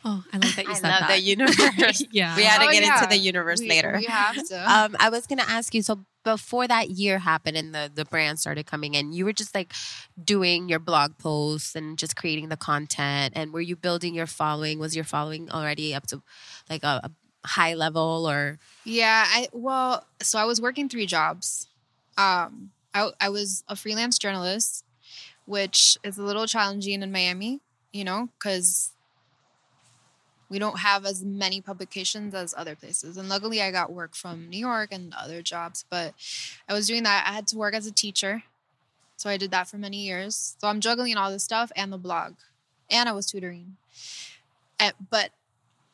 Oh, 0.05 0.23
I 0.33 0.37
like 0.37 0.55
that 0.55 0.65
you 0.65 0.71
I 0.71 0.73
said 0.75 0.89
love 0.89 0.99
that. 1.01 1.09
the 1.09 1.19
universe. 1.19 2.03
yeah. 2.11 2.35
We 2.37 2.43
had 2.43 2.59
to 2.61 2.67
Oh, 2.67 2.71
get 2.71 2.83
yeah. 2.83 2.95
into 3.03 3.09
the 3.09 3.17
universe 3.17 3.59
We- 3.59 3.69
later. 3.69 3.95
We 3.97 4.05
have 4.05 4.35
to. 4.47 4.57
Um, 4.71 4.95
I 4.99 5.09
was 5.09 5.27
gonna 5.27 5.45
ask 5.47 5.73
you. 5.73 5.81
So 5.81 6.05
before 6.23 6.67
that 6.67 6.89
year 6.89 7.19
happened 7.19 7.55
and 7.57 7.73
the 7.73 7.89
the 7.93 8.03
brand 8.05 8.39
started 8.39 8.65
coming 8.65 8.93
in, 8.95 9.13
you 9.13 9.23
were 9.25 9.33
just 9.33 9.55
like 9.55 9.73
doing 10.21 10.67
your 10.69 10.79
blog 10.79 11.17
posts 11.17 11.75
and 11.75 11.97
just 11.97 12.15
creating 12.15 12.49
the 12.49 12.57
content. 12.57 13.33
And 13.35 13.53
were 13.53 13.61
you 13.61 13.75
building 13.75 14.13
your 14.15 14.27
following? 14.27 14.79
Was 14.79 14.95
your 14.95 15.05
following 15.05 15.49
already 15.51 15.93
up 15.95 16.07
to 16.07 16.21
like 16.69 16.83
a, 16.83 17.01
a 17.03 17.47
high 17.47 17.73
level 17.75 18.25
or? 18.29 18.59
Yeah, 18.83 19.23
I 19.27 19.47
well, 19.53 20.05
so 20.21 20.37
I 20.39 20.45
was 20.45 20.59
working 20.59 20.89
three 20.89 21.05
jobs. 21.05 21.67
Um, 22.17 22.71
I 22.93 23.11
I 23.21 23.29
was 23.29 23.63
a 23.69 23.75
freelance 23.75 24.17
journalist, 24.17 24.83
which 25.45 25.97
is 26.03 26.17
a 26.17 26.23
little 26.23 26.45
challenging 26.47 27.01
in 27.03 27.11
Miami, 27.11 27.61
you 27.93 28.03
know, 28.03 28.29
because 28.37 28.91
we 30.49 30.59
don't 30.59 30.79
have 30.79 31.05
as 31.05 31.23
many 31.23 31.61
publications 31.61 32.33
as 32.33 32.53
other 32.57 32.75
places. 32.75 33.17
And 33.17 33.27
luckily, 33.27 33.61
I 33.61 33.71
got 33.71 33.91
work 33.91 34.15
from 34.15 34.49
New 34.49 34.59
York 34.59 34.89
and 34.91 35.13
other 35.13 35.41
jobs. 35.41 35.85
But 35.89 36.13
I 36.67 36.73
was 36.73 36.87
doing 36.87 37.03
that. 37.03 37.25
I 37.27 37.33
had 37.33 37.47
to 37.47 37.57
work 37.57 37.73
as 37.73 37.85
a 37.85 37.91
teacher, 37.91 38.43
so 39.17 39.29
I 39.29 39.37
did 39.37 39.51
that 39.51 39.67
for 39.67 39.77
many 39.77 39.97
years. 39.97 40.55
So 40.59 40.67
I'm 40.67 40.79
juggling 40.79 41.17
all 41.17 41.31
this 41.31 41.43
stuff 41.43 41.71
and 41.75 41.91
the 41.91 41.97
blog, 41.97 42.35
and 42.89 43.09
I 43.09 43.11
was 43.11 43.25
tutoring. 43.25 43.77
And, 44.79 44.93
but 45.09 45.31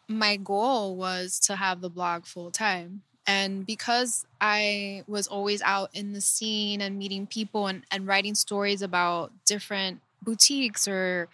my 0.08 0.36
goal 0.36 0.96
was 0.96 1.40
to 1.40 1.56
have 1.56 1.82
the 1.82 1.90
blog 1.90 2.26
full 2.26 2.52
time. 2.52 3.02
And 3.26 3.66
because 3.66 4.26
I 4.42 5.04
was 5.08 5.28
always 5.28 5.62
out 5.62 5.90
in 5.94 6.12
the 6.12 6.20
scene 6.20 6.82
and 6.82 7.00
meeting 7.00 7.26
people 7.26 7.68
and, 7.68 7.84
and 7.90 8.06
writing 8.06 8.36
stories 8.36 8.82
about 8.82 9.32
different 9.46 10.02
boutiques 10.22 10.88
or, 10.90 11.30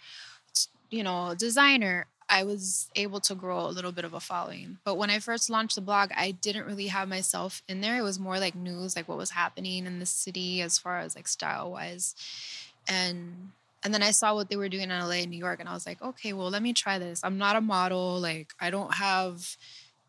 you 0.90 1.02
know, 1.02 1.34
designer, 1.36 2.06
I 2.30 2.44
was 2.44 2.88
able 2.94 3.18
to 3.20 3.34
grow 3.34 3.66
a 3.66 3.68
little 3.68 3.90
bit 3.90 4.04
of 4.04 4.14
a 4.14 4.20
following. 4.20 4.78
But 4.84 4.96
when 4.96 5.10
I 5.10 5.18
first 5.18 5.50
launched 5.50 5.74
the 5.74 5.80
blog, 5.80 6.10
I 6.16 6.30
didn't 6.30 6.66
really 6.66 6.86
have 6.86 7.08
myself 7.08 7.62
in 7.68 7.80
there. 7.80 7.98
It 7.98 8.02
was 8.02 8.20
more 8.20 8.38
like 8.38 8.54
news, 8.54 8.94
like 8.94 9.08
what 9.08 9.18
was 9.18 9.30
happening 9.30 9.84
in 9.84 9.98
the 9.98 10.06
city 10.06 10.62
as 10.62 10.78
far 10.78 11.00
as 11.00 11.16
like 11.16 11.26
style 11.26 11.72
wise. 11.72 12.14
And 12.88 13.50
and 13.82 13.94
then 13.94 14.02
I 14.02 14.10
saw 14.10 14.34
what 14.34 14.48
they 14.48 14.56
were 14.56 14.68
doing 14.68 14.90
in 14.90 14.90
LA 14.90 15.22
and 15.22 15.30
New 15.30 15.38
York, 15.38 15.58
and 15.58 15.68
I 15.68 15.72
was 15.72 15.86
like, 15.86 16.02
okay, 16.02 16.32
well, 16.32 16.50
let 16.50 16.62
me 16.62 16.72
try 16.72 16.98
this. 16.98 17.20
I'm 17.24 17.38
not 17.38 17.56
a 17.56 17.60
model. 17.62 18.20
Like, 18.20 18.52
I 18.60 18.70
don't 18.70 18.94
have, 18.94 19.56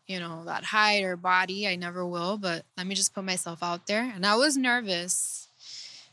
you 0.06 0.20
know, 0.20 0.44
that 0.44 0.64
height 0.64 1.04
or 1.04 1.16
body. 1.16 1.66
I 1.66 1.76
never 1.76 2.06
will, 2.06 2.36
but 2.36 2.64
let 2.76 2.86
me 2.86 2.94
just 2.94 3.14
put 3.14 3.24
myself 3.24 3.62
out 3.62 3.86
there. 3.86 4.12
And 4.14 4.26
I 4.26 4.36
was 4.36 4.58
nervous. 4.58 5.48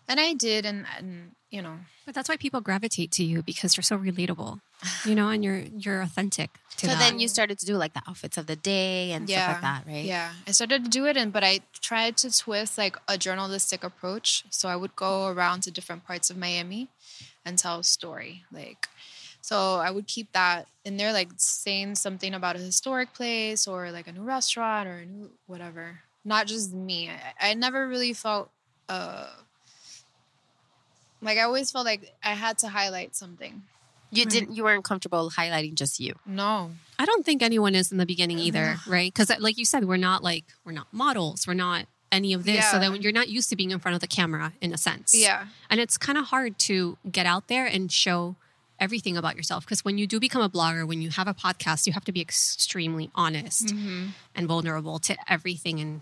And 0.09 0.19
I 0.19 0.33
did. 0.33 0.65
And, 0.65 0.85
and 0.97 1.31
you 1.51 1.61
know, 1.61 1.77
But 2.05 2.15
that's 2.15 2.27
why 2.27 2.37
people 2.37 2.61
gravitate 2.61 3.11
to 3.13 3.23
you 3.23 3.41
because 3.41 3.77
you're 3.77 3.83
so 3.83 3.97
relatable, 3.97 4.59
you 5.05 5.15
know, 5.15 5.29
and 5.29 5.43
you're 5.43 5.63
you're 5.77 6.01
authentic. 6.01 6.49
To 6.77 6.85
So 6.85 6.91
that. 6.93 6.99
then 6.99 7.19
you 7.19 7.27
started 7.27 7.57
to 7.59 7.65
do 7.65 7.75
like 7.77 7.93
the 7.93 8.01
outfits 8.07 8.37
of 8.37 8.45
the 8.47 8.55
day 8.55 9.11
and 9.13 9.29
stuff 9.29 9.47
like 9.47 9.61
that, 9.61 9.83
right? 9.87 10.05
Yeah, 10.05 10.33
I 10.47 10.51
started 10.51 10.83
to 10.85 10.89
do 10.89 11.05
it, 11.05 11.15
and 11.17 11.31
but 11.33 11.43
I 11.43 11.61
tried 11.81 12.17
to 12.17 12.35
twist 12.35 12.77
like 12.77 12.97
a 13.07 13.17
journalistic 13.17 13.83
approach. 13.83 14.43
So 14.49 14.69
I 14.69 14.75
would 14.75 14.95
go 14.95 15.27
around 15.27 15.63
to 15.63 15.71
different 15.71 16.05
parts 16.05 16.29
of 16.29 16.37
Miami 16.37 16.89
and 17.45 17.57
tell 17.57 17.79
a 17.79 17.83
story. 17.83 18.43
Like, 18.51 18.87
so 19.41 19.75
I 19.75 19.89
would 19.89 20.07
keep 20.07 20.31
that 20.33 20.67
in 20.85 20.97
there, 20.97 21.13
like 21.13 21.29
saying 21.37 21.95
something 21.95 22.33
about 22.33 22.55
a 22.55 22.59
historic 22.59 23.13
place 23.13 23.67
or 23.67 23.89
like 23.91 24.07
a 24.07 24.11
new 24.11 24.23
restaurant 24.23 24.87
or 24.87 24.97
a 24.99 25.05
new 25.05 25.31
whatever. 25.47 26.01
Not 26.23 26.45
just 26.47 26.73
me. 26.73 27.09
I, 27.09 27.49
I 27.49 27.53
never 27.55 27.87
really 27.87 28.13
felt 28.13 28.51
uh 28.87 29.27
like 31.21 31.37
I 31.37 31.41
always 31.41 31.71
felt 31.71 31.85
like 31.85 32.13
I 32.23 32.33
had 32.33 32.57
to 32.59 32.67
highlight 32.69 33.15
something. 33.15 33.63
You 34.11 34.23
Right. 34.23 34.31
didn't. 34.31 34.55
You 34.55 34.63
weren't 34.63 34.83
comfortable 34.83 35.29
highlighting 35.29 35.75
just 35.75 35.99
you. 35.99 36.15
No. 36.25 36.71
I 36.97 37.05
don't 37.05 37.23
think 37.25 37.43
anyone 37.43 37.75
is 37.75 37.91
in 37.91 37.97
the 37.99 38.05
beginning 38.07 38.39
either, 38.39 38.77
right? 38.87 39.13
Because 39.13 39.31
like 39.39 39.57
you 39.57 39.65
said, 39.65 39.85
we're 39.85 39.97
not 39.97 40.23
like 40.23 40.45
we're 40.65 40.71
not 40.71 40.87
models, 40.91 41.45
we're 41.47 41.53
not 41.53 41.85
any 42.11 42.33
of 42.33 42.43
this. 42.43 42.65
So 42.71 42.77
Yeah. 42.77 42.89
then 42.89 43.01
you're 43.03 43.11
not 43.11 43.29
used 43.29 43.49
to 43.51 43.55
being 43.55 43.69
in 43.69 43.77
front 43.79 43.93
of 43.93 44.01
the 44.01 44.07
camera 44.07 44.53
in 44.61 44.73
a 44.73 44.77
sense. 44.77 45.13
Yeah. 45.13 45.45
And 45.69 45.79
it's 45.79 45.95
kind 45.97 46.17
of 46.17 46.25
hard 46.25 46.57
to 46.59 46.97
get 47.11 47.27
out 47.27 47.47
there 47.49 47.67
and 47.67 47.91
show 47.91 48.35
everything 48.79 49.15
about 49.15 49.35
yourself 49.35 49.63
because 49.65 49.85
when 49.85 49.97
you 49.99 50.07
do 50.07 50.19
become 50.19 50.41
a 50.41 50.49
blogger, 50.49 50.87
when 50.87 51.01
you 51.03 51.11
have 51.11 51.27
a 51.27 51.33
podcast, 51.35 51.85
you 51.85 51.93
have 51.93 52.05
to 52.05 52.11
be 52.11 52.21
extremely 52.21 53.11
honest 53.13 53.67
Mm-hmm. 53.67 54.07
and 54.33 54.47
vulnerable 54.47 54.97
to 54.99 55.15
everything. 55.31 55.79
And 55.79 56.01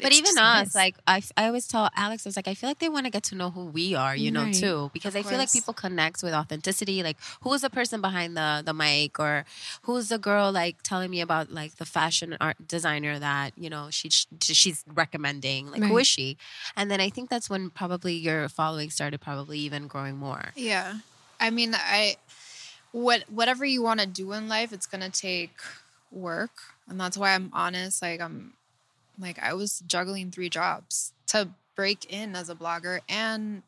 But 0.00 0.12
even 0.12 0.38
us, 0.38 0.74
like 0.74 0.96
I, 1.06 1.22
I 1.36 1.46
always 1.46 1.66
tell 1.66 1.88
Alex, 1.96 2.26
I 2.26 2.28
was 2.28 2.36
like, 2.36 2.48
I 2.48 2.54
feel 2.54 2.70
like 2.70 2.78
they 2.78 2.88
want 2.88 3.06
to 3.06 3.10
get 3.10 3.22
to 3.24 3.34
know 3.34 3.50
who 3.50 3.66
we 3.66 3.94
are, 3.94 4.14
you 4.16 4.30
know, 4.30 4.48
too, 4.52 4.90
because 4.92 5.14
Of 5.14 5.20
I 5.20 5.22
feel 5.28 5.38
like 5.38 5.52
people 5.52 5.74
connect 5.74 6.22
with 6.22 6.32
authenticity. 6.34 7.02
Like, 7.02 7.16
who 7.42 7.52
is 7.54 7.62
the 7.62 7.70
person 7.70 8.00
behind 8.00 8.36
the 8.36 8.62
the 8.64 8.72
mic, 8.74 9.18
or 9.18 9.44
who's 9.82 10.08
the 10.08 10.18
girl 10.18 10.52
like 10.52 10.82
telling 10.82 11.10
me 11.10 11.20
about 11.20 11.50
like 11.52 11.76
the 11.76 11.84
fashion 11.86 12.36
art 12.40 12.56
designer 12.66 13.18
that 13.18 13.52
you 13.56 13.70
know 13.70 13.88
she 13.90 14.08
she's 14.40 14.84
recommending? 14.92 15.70
Like, 15.70 15.82
who 15.84 15.94
Right. 15.94 16.00
is 16.02 16.06
she? 16.08 16.36
And 16.76 16.90
then 16.90 17.00
I 17.00 17.10
think 17.10 17.30
that's 17.30 17.48
when 17.50 17.70
probably 17.70 18.14
your 18.14 18.48
following 18.48 18.90
started 18.90 19.20
probably 19.20 19.58
even 19.60 19.86
growing 19.86 20.16
more. 20.16 20.52
Yeah. 20.56 20.98
I 21.40 21.50
mean, 21.50 21.74
I 21.74 22.16
what 22.92 23.24
whatever 23.28 23.64
you 23.64 23.82
want 23.82 24.00
to 24.00 24.06
do 24.06 24.32
in 24.32 24.48
life, 24.48 24.72
it's 24.72 24.86
going 24.86 25.02
to 25.02 25.10
take 25.10 25.58
work. 26.10 26.52
And 26.88 27.00
that's 27.00 27.16
why 27.16 27.34
I'm 27.34 27.50
honest, 27.52 28.02
like 28.02 28.20
I'm 28.20 28.52
like 29.22 29.38
I 29.38 29.54
was 29.54 29.82
juggling 29.86 30.30
three 30.30 30.50
jobs 30.50 31.12
to 31.28 31.48
break 31.74 32.04
in 32.12 32.36
as 32.36 32.50
a 32.50 32.54
blogger 32.54 33.00
and 33.08 33.62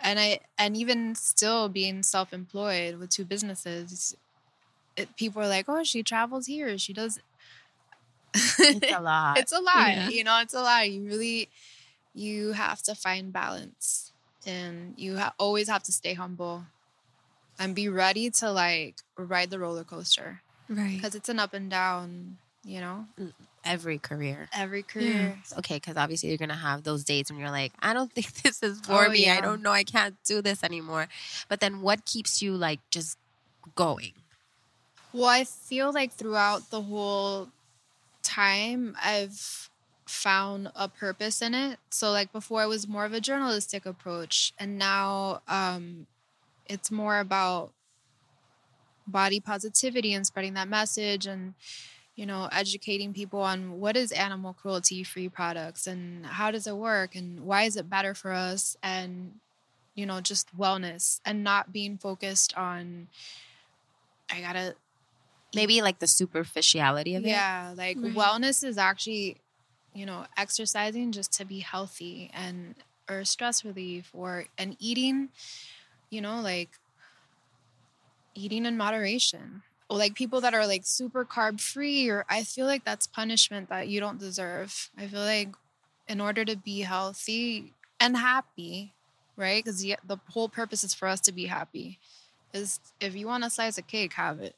and 0.00 0.18
I 0.18 0.40
and 0.58 0.76
even 0.76 1.14
still 1.14 1.68
being 1.68 2.02
self-employed 2.02 2.96
with 2.98 3.10
two 3.10 3.24
businesses. 3.24 4.16
It, 4.96 5.14
people 5.16 5.40
are 5.42 5.48
like, 5.48 5.66
"Oh, 5.68 5.84
she 5.84 6.02
travels 6.02 6.46
here. 6.46 6.76
She 6.78 6.92
does 6.92 7.20
It's 8.34 8.92
a 8.92 9.00
lot. 9.00 9.38
it's 9.38 9.52
a 9.52 9.60
lot 9.60 9.88
Yeah. 9.88 10.08
you 10.08 10.24
know 10.24 10.40
it's 10.40 10.54
a 10.54 10.60
lot 10.62 10.90
you 10.90 11.02
really 11.04 11.48
you 12.14 12.52
have 12.52 12.82
to 12.82 12.94
find 12.94 13.32
balance 13.32 14.12
and 14.46 14.94
you 14.96 15.18
ha- 15.18 15.34
always 15.38 15.68
have 15.68 15.82
to 15.84 15.92
stay 15.92 16.14
humble 16.14 16.64
and 17.58 17.74
be 17.74 17.88
ready 17.88 18.30
to 18.30 18.50
like 18.50 18.96
ride 19.16 19.50
the 19.50 19.58
roller 19.58 19.84
coaster 19.84 20.40
right. 20.68 20.96
because 20.96 21.14
it's 21.14 21.28
an 21.28 21.38
up 21.38 21.52
and 21.54 21.70
down 21.70 22.38
you 22.64 22.80
know 22.80 23.06
every 23.64 23.98
career. 23.98 24.48
every 24.52 24.82
career 24.82 25.38
Okay, 25.58 25.76
because 25.76 25.96
obviously 25.96 26.28
you're 26.28 26.38
gonna 26.38 26.54
have 26.54 26.82
those 26.84 27.04
days 27.04 27.30
when 27.30 27.38
you're 27.40 27.50
like, 27.50 27.72
I 27.80 27.92
don't 27.94 28.12
think 28.16 28.32
this 28.42 28.62
is 28.62 28.80
for 28.80 29.06
Oh, 29.06 29.10
me. 29.10 29.28
I 29.30 29.40
don't 29.40 29.62
know. 29.62 29.72
I 29.72 29.84
can't 29.84 30.16
do 30.24 30.42
this 30.42 30.62
anymore. 30.64 31.08
But 31.48 31.60
then, 31.60 31.80
what 31.82 32.04
keeps 32.04 32.40
you 32.42 32.54
like 32.54 32.80
just 32.90 33.18
going? 33.74 34.12
well 35.12 35.26
i 35.28 35.44
feel 35.44 35.92
like 35.92 36.10
throughout 36.12 36.70
the 36.70 36.80
whole 36.80 37.48
time 38.22 38.96
i've 39.04 39.68
found 40.06 40.70
a 40.74 40.88
purpose 40.88 41.42
in 41.42 41.54
it 41.54 41.78
so 41.90 42.10
like 42.10 42.32
before 42.32 42.62
it 42.62 42.66
was 42.66 42.88
more 42.88 43.04
of 43.04 43.12
a 43.12 43.20
journalistic 43.20 43.84
approach 43.86 44.52
and 44.58 44.78
now 44.78 45.40
um 45.48 46.06
it's 46.66 46.90
more 46.90 47.18
about 47.20 47.72
body 49.06 49.38
positivity 49.40 50.14
and 50.14 50.26
spreading 50.26 50.54
that 50.54 50.68
message 50.68 51.26
and 51.26 51.54
you 52.22 52.26
know 52.26 52.48
educating 52.52 53.12
people 53.12 53.40
on 53.40 53.80
what 53.80 53.96
is 53.96 54.12
animal 54.12 54.52
cruelty 54.52 55.02
free 55.02 55.28
products 55.28 55.88
and 55.88 56.24
how 56.24 56.52
does 56.52 56.68
it 56.68 56.76
work 56.76 57.16
and 57.16 57.40
why 57.40 57.64
is 57.64 57.76
it 57.76 57.90
better 57.90 58.14
for 58.14 58.30
us 58.30 58.76
and 58.80 59.32
you 59.96 60.06
know 60.06 60.20
just 60.20 60.56
wellness 60.56 61.20
and 61.26 61.42
not 61.42 61.72
being 61.72 61.98
focused 61.98 62.56
on 62.56 63.08
i 64.30 64.40
gotta 64.40 64.76
Maybe 65.54 65.82
like 65.82 65.98
the 65.98 66.06
superficiality 66.06 67.16
of 67.16 67.24
it. 67.24 67.28
yeah 67.28 67.74
like 67.76 67.98
Right. 67.98 68.14
wellness 68.14 68.62
is 68.62 68.78
actually 68.78 69.40
you 69.92 70.06
know 70.06 70.26
exercising 70.36 71.10
just 71.10 71.32
to 71.38 71.44
be 71.44 71.58
healthy 71.58 72.30
and 72.32 72.76
or 73.10 73.24
stress 73.24 73.64
relief 73.64 74.10
or 74.14 74.46
and 74.56 74.76
eating 74.78 75.30
you 76.10 76.20
know 76.20 76.40
like 76.40 76.70
eating 78.34 78.64
in 78.64 78.76
moderation 78.76 79.62
or 79.64 79.71
like 79.96 80.14
people 80.14 80.40
that 80.40 80.54
are 80.54 80.66
like 80.66 80.82
super 80.84 81.24
carb 81.24 81.60
free 81.60 82.08
or 82.08 82.24
i 82.28 82.42
feel 82.42 82.66
like 82.66 82.84
that's 82.84 83.06
punishment 83.06 83.68
that 83.68 83.88
you 83.88 84.00
don't 84.00 84.18
deserve. 84.18 84.90
I 84.96 85.06
feel 85.06 85.20
like 85.20 85.48
in 86.08 86.20
order 86.20 86.44
to 86.44 86.56
be 86.56 86.80
healthy 86.80 87.72
and 88.00 88.16
happy 88.16 88.92
right? 89.36 89.64
Because 89.64 89.80
the, 89.80 89.96
the 90.06 90.18
whole 90.30 90.48
purpose 90.48 90.84
is 90.84 90.94
for 90.94 91.08
us 91.08 91.20
to 91.22 91.32
be 91.32 91.46
happy 91.46 91.98
is 92.52 92.80
if 93.00 93.16
you 93.16 93.26
want 93.26 93.44
a 93.44 93.50
slice 93.50 93.78
of 93.78 93.86
cake 93.86 94.12
have 94.14 94.40
it 94.40 94.54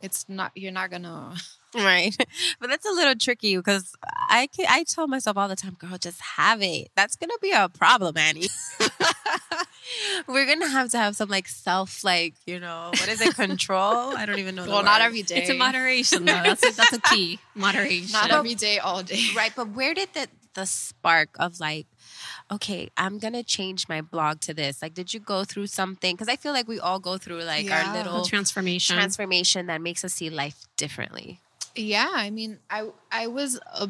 it's 0.00 0.28
not 0.28 0.52
you're 0.54 0.72
not 0.72 0.90
gonna 0.90 1.34
Right. 1.74 2.16
But 2.60 2.70
that's 2.70 2.86
a 2.86 2.90
little 2.92 3.14
tricky 3.14 3.56
because 3.56 3.92
I 4.30 4.48
can, 4.48 4.64
I 4.68 4.84
tell 4.84 5.06
myself 5.06 5.36
all 5.36 5.48
the 5.48 5.56
time, 5.56 5.74
girl, 5.78 5.98
just 5.98 6.20
have 6.20 6.62
it. 6.62 6.88
That's 6.96 7.14
gonna 7.16 7.38
be 7.42 7.52
a 7.52 7.68
problem, 7.68 8.16
Annie. 8.16 8.48
We're 10.26 10.46
gonna 10.46 10.68
have 10.68 10.90
to 10.92 10.98
have 10.98 11.16
some 11.16 11.28
like 11.28 11.46
self, 11.48 12.04
like 12.04 12.34
you 12.46 12.58
know, 12.60 12.88
what 12.92 13.08
is 13.08 13.20
it? 13.20 13.34
Control? 13.34 14.16
I 14.16 14.26
don't 14.26 14.38
even 14.38 14.54
know. 14.54 14.64
the 14.64 14.70
well 14.70 14.82
not 14.82 15.00
word. 15.00 15.06
every 15.06 15.22
day 15.22 15.36
It's 15.42 15.50
a 15.50 15.54
moderation 15.54 16.24
though. 16.24 16.32
That's 16.42 16.64
a, 16.66 16.74
that's 16.76 16.92
a 16.94 17.00
key. 17.00 17.38
Moderation. 17.54 18.12
not 18.12 18.30
every 18.30 18.54
day 18.54 18.78
all 18.78 19.02
day 19.02 19.22
Right, 19.36 19.52
but 19.54 19.68
where 19.70 19.94
did 19.94 20.08
the 20.14 20.28
the 20.54 20.66
spark 20.66 21.30
of 21.38 21.60
like, 21.60 21.86
okay, 22.50 22.90
I'm 22.96 23.18
gonna 23.18 23.42
change 23.42 23.88
my 23.88 24.00
blog 24.00 24.40
to 24.42 24.54
this? 24.54 24.80
Like, 24.82 24.94
did 24.94 25.12
you 25.14 25.20
go 25.20 25.44
through 25.44 25.66
something? 25.68 26.14
Because 26.14 26.28
I 26.28 26.36
feel 26.36 26.52
like 26.52 26.66
we 26.68 26.80
all 26.80 26.98
go 26.98 27.18
through 27.18 27.42
like 27.42 27.66
Yeah. 27.66 27.78
our 27.78 27.84
The 27.84 27.98
little 28.04 28.24
transformation. 28.24 28.94
transformation 28.96 29.66
that 29.66 29.80
makes 29.80 30.04
us 30.04 30.14
see 30.14 30.30
life 30.30 30.66
differently. 30.76 31.40
Yeah, 31.74 32.10
I 32.12 32.30
mean, 32.30 32.58
I 32.70 32.88
I 33.12 33.26
was 33.26 33.60
a 33.72 33.88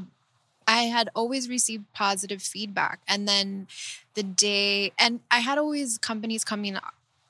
I 0.66 0.82
had 0.82 1.08
always 1.14 1.48
received 1.48 1.84
positive 1.94 2.42
feedback, 2.42 3.00
and 3.08 3.26
then 3.26 3.68
the 4.14 4.22
day, 4.22 4.92
and 4.98 5.20
I 5.30 5.38
had 5.38 5.56
always 5.56 5.96
companies 5.96 6.44
coming 6.44 6.76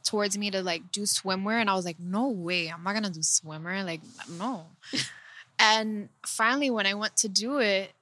towards 0.04 0.37
me 0.37 0.50
to 0.50 0.62
like 0.62 0.90
do 0.90 1.02
swimwear, 1.02 1.61
and 1.61 1.70
I 1.70 1.75
was 1.75 1.85
like, 1.85 2.00
no 2.00 2.28
way, 2.28 2.68
I'm 2.68 2.82
not 2.82 2.94
gonna 2.94 3.11
do 3.11 3.20
swimwear, 3.20 3.85
like 3.85 4.00
no. 4.28 4.66
and 5.58 6.08
finally, 6.26 6.70
when 6.70 6.87
I 6.87 6.94
went 6.94 7.16
to 7.18 7.28
do 7.28 7.58
it, 7.58 7.92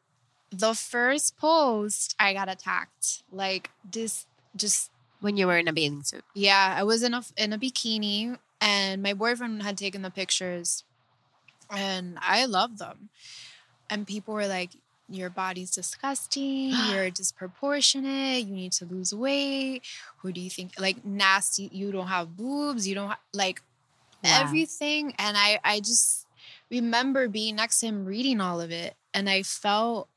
the 0.59 0.75
first 0.75 1.37
post 1.37 2.15
I 2.19 2.33
got 2.33 2.49
attacked, 2.49 3.23
like 3.31 3.71
this, 3.85 4.27
just 4.57 4.91
When 5.21 5.37
you 5.37 5.47
were 5.47 5.59
in 5.59 5.69
a 5.69 5.73
bathing 5.73 6.03
suit. 6.05 6.25
yeah, 6.35 6.75
I 6.79 6.83
was 6.85 7.03
in 7.03 7.13
a 7.15 7.23
in 7.37 7.53
a 7.53 7.59
bikini, 7.59 8.39
and 8.61 9.03
my 9.03 9.15
boyfriend 9.15 9.63
had 9.63 9.77
taken 9.77 10.03
the 10.03 10.11
pictures, 10.11 10.85
and 11.71 12.19
I 12.21 12.45
loved 12.47 12.79
them. 12.79 13.11
And 13.91 14.07
people 14.07 14.35
were 14.35 14.47
like, 14.47 14.71
"Your 15.09 15.31
body's 15.31 15.71
disgusting. 15.71 16.71
You're 16.91 17.11
disproportionate. 17.11 18.45
You 18.47 18.55
need 18.55 18.73
to 18.81 18.85
lose 18.85 19.15
weight. 19.15 19.83
Who 20.19 20.33
do 20.33 20.41
you 20.41 20.51
think? 20.51 20.73
Like 20.79 21.05
nasty. 21.05 21.69
You 21.73 21.93
don't 21.93 22.09
have 22.09 22.37
boobs. 22.37 22.87
You 22.89 22.95
don't 22.95 23.09
ha-, 23.11 23.21
like 23.33 23.63
Wow. 24.25 24.43
everything." 24.43 25.15
And 25.19 25.37
I 25.37 25.61
I 25.65 25.81
just 25.81 26.27
remember 26.71 27.29
being 27.29 27.57
next 27.57 27.81
to 27.81 27.87
him 27.87 28.05
reading 28.05 28.41
all 28.41 28.61
of 28.61 28.71
it, 28.71 28.97
and 29.15 29.29
I 29.31 29.43
felt 29.43 30.09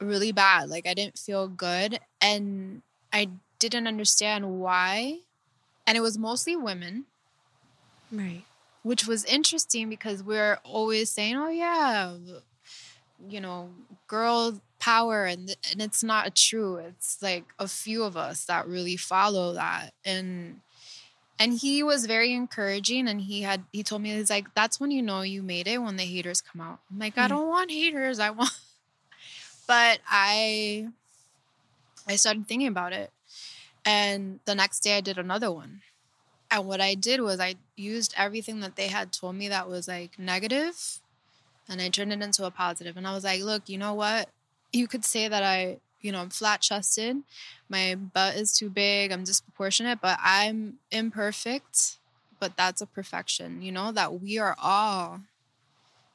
really 0.00 0.32
bad. 0.32 0.68
Like 0.68 0.86
I 0.86 0.94
didn't 0.94 1.18
feel 1.18 1.48
good, 1.48 1.98
and 2.20 2.82
I 3.12 3.30
didn't 3.58 3.86
understand 3.86 4.60
why. 4.60 5.20
And 5.86 5.96
it 5.96 6.00
was 6.00 6.18
mostly 6.18 6.56
women, 6.56 7.06
Right. 8.10 8.42
which 8.82 9.06
was 9.06 9.24
interesting 9.24 9.88
because 9.88 10.22
we're 10.22 10.58
always 10.64 11.10
saying, 11.10 11.36
oh, 11.36 11.48
yeah, 11.48 12.16
you 13.28 13.40
know, 13.40 13.70
girl 14.08 14.60
power. 14.80 15.24
And, 15.24 15.54
and 15.70 15.80
it's 15.80 16.02
not 16.02 16.34
true. 16.34 16.76
It's 16.76 17.22
like 17.22 17.44
a 17.58 17.68
few 17.68 18.02
of 18.02 18.16
us 18.16 18.44
that 18.46 18.66
really 18.66 18.96
follow 18.96 19.52
that. 19.54 19.92
And, 20.04 20.60
and 21.38 21.54
he 21.54 21.82
was 21.82 22.06
very 22.06 22.32
encouraging 22.32 23.06
and 23.08 23.20
he 23.20 23.42
had, 23.42 23.64
he 23.72 23.82
told 23.82 24.02
me, 24.02 24.10
he's 24.10 24.30
like, 24.30 24.54
that's 24.54 24.80
when 24.80 24.90
you 24.90 25.02
know 25.02 25.22
you 25.22 25.42
made 25.42 25.68
it 25.68 25.78
when 25.82 25.96
the 25.96 26.04
haters 26.04 26.40
come 26.40 26.60
out. 26.60 26.80
I'm 26.90 26.98
like, 26.98 27.16
I 27.16 27.26
Mm. 27.26 27.30
don't 27.30 27.48
want 27.48 27.70
haters. 27.70 28.18
I 28.18 28.30
want, 28.30 28.50
but 29.66 30.00
I, 30.08 30.88
I 32.06 32.16
started 32.16 32.46
thinking 32.46 32.68
about 32.68 32.92
it. 32.92 33.10
And 33.84 34.40
the 34.44 34.54
next 34.54 34.80
day 34.80 34.96
I 34.96 35.00
did 35.00 35.18
another 35.18 35.50
one. 35.50 35.82
And 36.50 36.66
what 36.66 36.80
I 36.80 36.94
did 36.94 37.20
was 37.20 37.40
I 37.40 37.56
used 37.76 38.14
everything 38.16 38.60
that 38.60 38.76
they 38.76 38.88
had 38.88 39.12
told 39.12 39.36
me 39.36 39.48
that 39.48 39.68
was 39.68 39.88
like 39.88 40.18
negative 40.18 41.00
and 41.68 41.80
I 41.80 41.88
turned 41.88 42.12
it 42.12 42.22
into 42.22 42.44
a 42.44 42.50
positive. 42.50 42.96
And 42.96 43.06
I 43.06 43.14
was 43.14 43.24
like, 43.24 43.42
look, 43.42 43.68
you 43.68 43.78
know 43.78 43.94
what? 43.94 44.28
You 44.72 44.86
could 44.86 45.04
say 45.04 45.28
that 45.28 45.42
I, 45.42 45.78
you 46.00 46.12
know, 46.12 46.20
I'm 46.20 46.30
flat 46.30 46.60
chested, 46.60 47.22
my 47.68 47.94
butt 47.94 48.36
is 48.36 48.56
too 48.56 48.70
big, 48.70 49.10
I'm 49.10 49.24
disproportionate, 49.24 50.00
but 50.00 50.18
I'm 50.22 50.74
imperfect. 50.90 51.98
But 52.38 52.56
that's 52.56 52.82
a 52.82 52.86
perfection, 52.86 53.62
you 53.62 53.72
know, 53.72 53.92
that 53.92 54.20
we 54.20 54.38
are 54.38 54.54
all, 54.62 55.20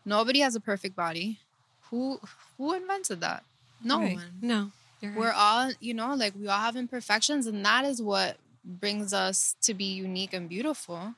nobody 0.05 0.39
has 0.41 0.55
a 0.55 0.59
perfect 0.59 0.95
body. 0.95 1.39
Who 1.91 2.19
who 2.57 2.73
invented 2.73 3.21
that? 3.21 3.43
No 3.83 3.99
Right. 3.99 4.15
one 4.15 4.33
No. 4.41 4.71
You're 5.01 5.15
we're 5.15 5.31
all 5.31 5.71
you 5.79 5.93
know 5.93 6.15
like 6.15 6.33
we 6.35 6.47
all 6.47 6.59
have 6.59 6.75
imperfections 6.75 7.45
and 7.47 7.63
that 7.65 7.85
is 7.85 8.01
what 8.01 8.37
brings 8.63 9.13
us 9.13 9.55
to 9.61 9.73
be 9.73 9.85
unique 9.85 10.33
and 10.33 10.47
beautiful 10.47 11.15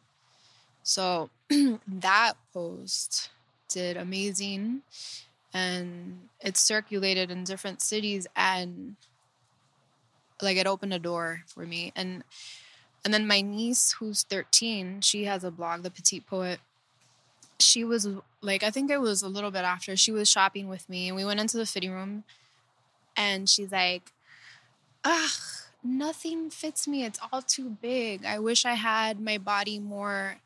so 0.83 1.29
that 1.87 2.33
post 2.53 3.29
did 3.67 3.97
amazing 3.97 4.81
and 5.53 6.29
it 6.39 6.55
circulated 6.57 7.29
in 7.29 7.43
different 7.43 7.81
cities 7.81 8.25
and 8.35 8.95
like 10.41 10.57
it 10.57 10.67
opened 10.67 10.93
a 10.93 10.99
door 10.99 11.43
for 11.47 11.65
me 11.65 11.91
and 11.95 12.23
and 13.03 13.13
then 13.13 13.27
my 13.27 13.41
niece 13.41 13.93
who's 13.99 14.23
13 14.23 15.01
she 15.01 15.25
has 15.25 15.43
a 15.43 15.51
blog 15.51 15.83
the 15.83 15.91
petite 15.91 16.25
poet 16.25 16.59
she 17.59 17.83
was 17.83 18.07
like 18.43 18.61
i 18.61 18.69
think 18.69 18.91
it 18.91 19.01
was 19.01 19.23
a 19.23 19.27
little 19.27 19.49
bit 19.49 19.63
after 19.63 19.95
she 19.95 20.11
was 20.11 20.29
shopping 20.29 20.67
with 20.67 20.87
me 20.87 21.07
and 21.07 21.15
we 21.15 21.25
went 21.25 21.39
into 21.39 21.57
the 21.57 21.65
fitting 21.65 21.91
room 21.91 22.23
and 23.15 23.49
she's 23.49 23.71
like, 23.71 24.11
ugh, 25.03 25.31
nothing 25.83 26.49
fits 26.49 26.87
me. 26.87 27.03
It's 27.03 27.19
all 27.31 27.41
too 27.41 27.77
big. 27.81 28.25
I 28.25 28.39
wish 28.39 28.65
I 28.65 28.73
had 28.73 29.19
my 29.19 29.37
body 29.37 29.79
more. 29.79 30.37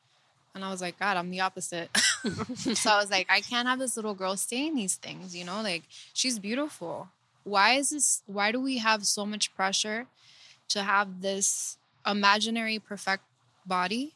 And 0.54 0.66
I 0.66 0.72
was 0.72 0.82
like, 0.82 1.00
God, 1.00 1.18
I'm 1.18 1.30
the 1.30 1.42
opposite. 1.42 1.90
so 2.56 2.92
I 2.92 2.98
was 2.98 3.12
like, 3.12 3.28
I 3.30 3.42
can't 3.42 3.68
have 3.68 3.80
this 3.80 3.96
little 3.96 4.16
girl 4.16 4.36
saying 4.36 4.76
these 4.76 4.96
things, 4.96 5.36
you 5.36 5.46
know? 5.46 5.62
Like, 5.62 5.84
she's 6.14 6.40
beautiful. 6.40 7.10
Why 7.44 7.74
is 7.74 7.92
this? 7.92 8.24
Why 8.26 8.52
do 8.52 8.60
we 8.60 8.80
have 8.80 9.06
so 9.06 9.26
much 9.26 9.56
pressure 9.56 10.08
to 10.70 10.82
have 10.82 11.22
this 11.22 11.78
imaginary 12.06 12.80
perfect 12.80 13.24
body? 13.66 14.14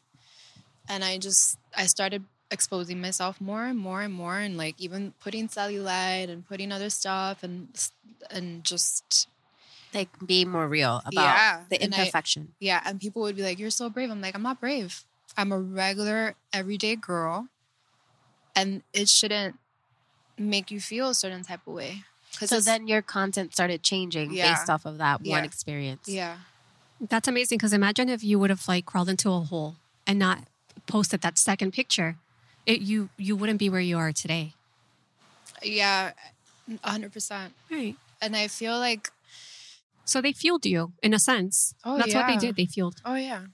And 0.88 1.04
I 1.04 1.16
just, 1.16 1.58
I 1.76 1.86
started 1.86 2.24
exposing 2.52 3.00
myself 3.00 3.40
more 3.40 3.64
and 3.64 3.78
more 3.78 4.02
and 4.02 4.12
more 4.14 4.38
and 4.38 4.56
like 4.58 4.74
even 4.78 5.12
putting 5.20 5.48
cellulite 5.48 6.28
and 6.30 6.46
putting 6.46 6.70
other 6.70 6.90
stuff 6.90 7.42
and 7.42 7.68
and 8.30 8.62
just 8.62 9.26
Like 9.94 10.08
be 10.24 10.44
more 10.44 10.68
real 10.68 11.00
about 11.04 11.34
Yeah, 11.36 11.64
the 11.70 11.82
and 11.82 11.94
I- 11.94 11.98
imperfection. 11.98 12.54
yeah 12.60 12.80
and 12.84 13.00
people 13.00 13.22
would 13.22 13.36
be 13.36 13.42
like 13.42 13.58
you're 13.58 13.70
so 13.70 13.88
brave 13.90 14.10
i'm 14.10 14.20
like 14.20 14.34
i'm 14.34 14.42
not 14.42 14.60
brave 14.60 15.04
i'm 15.36 15.50
a 15.52 15.58
regular 15.58 16.34
everyday 16.52 16.94
girl 16.96 17.48
and 18.54 18.82
it 18.92 19.08
shouldn't 19.08 19.56
make 20.38 20.70
you 20.70 20.80
feel 20.80 21.08
a 21.08 21.14
certain 21.14 21.42
type 21.42 21.60
of 21.66 21.74
way 21.74 22.02
so 22.30 22.60
then 22.60 22.88
your 22.88 23.02
content 23.02 23.52
started 23.52 23.82
changing 23.82 24.32
Yeah. 24.32 24.52
based 24.54 24.68
off 24.70 24.84
of 24.86 24.98
that 24.98 25.20
one 25.22 25.44
experience. 25.44 26.08
yeah 26.08 26.36
That's 27.00 27.28
amazing 27.28 27.58
because 27.58 27.72
imagine 27.72 28.08
if 28.08 28.22
you 28.24 28.38
would 28.38 28.50
have 28.50 28.66
like 28.68 28.86
crawled 28.86 29.08
into 29.08 29.30
a 29.30 29.40
hole 29.40 29.76
and 30.06 30.18
not 30.18 30.44
posted 30.86 31.20
that 31.22 31.36
second 31.38 31.72
picture, 31.72 32.16
it 32.66 32.80
you 32.80 33.08
you 33.16 33.36
wouldn't 33.36 33.58
be 33.58 33.68
where 33.68 33.80
you 33.80 33.96
are 33.98 34.12
today. 34.12 34.54
yeah 35.62 36.12
100% 36.68 37.50
Right. 37.70 37.96
and 38.20 38.36
i 38.36 38.48
feel 38.48 38.78
like 38.78 39.10
So 40.04 40.20
they 40.20 40.32
fueled 40.32 40.66
you 40.66 40.92
in 41.02 41.14
a 41.14 41.18
sense. 41.18 41.74
Oh, 41.84 41.96
That's 41.98 42.14
what 42.14 42.26
they 42.26 42.36
did. 42.36 42.56
They 42.56 42.66
fueled. 42.66 42.98
oh 43.04 43.14
yeah 43.14 43.46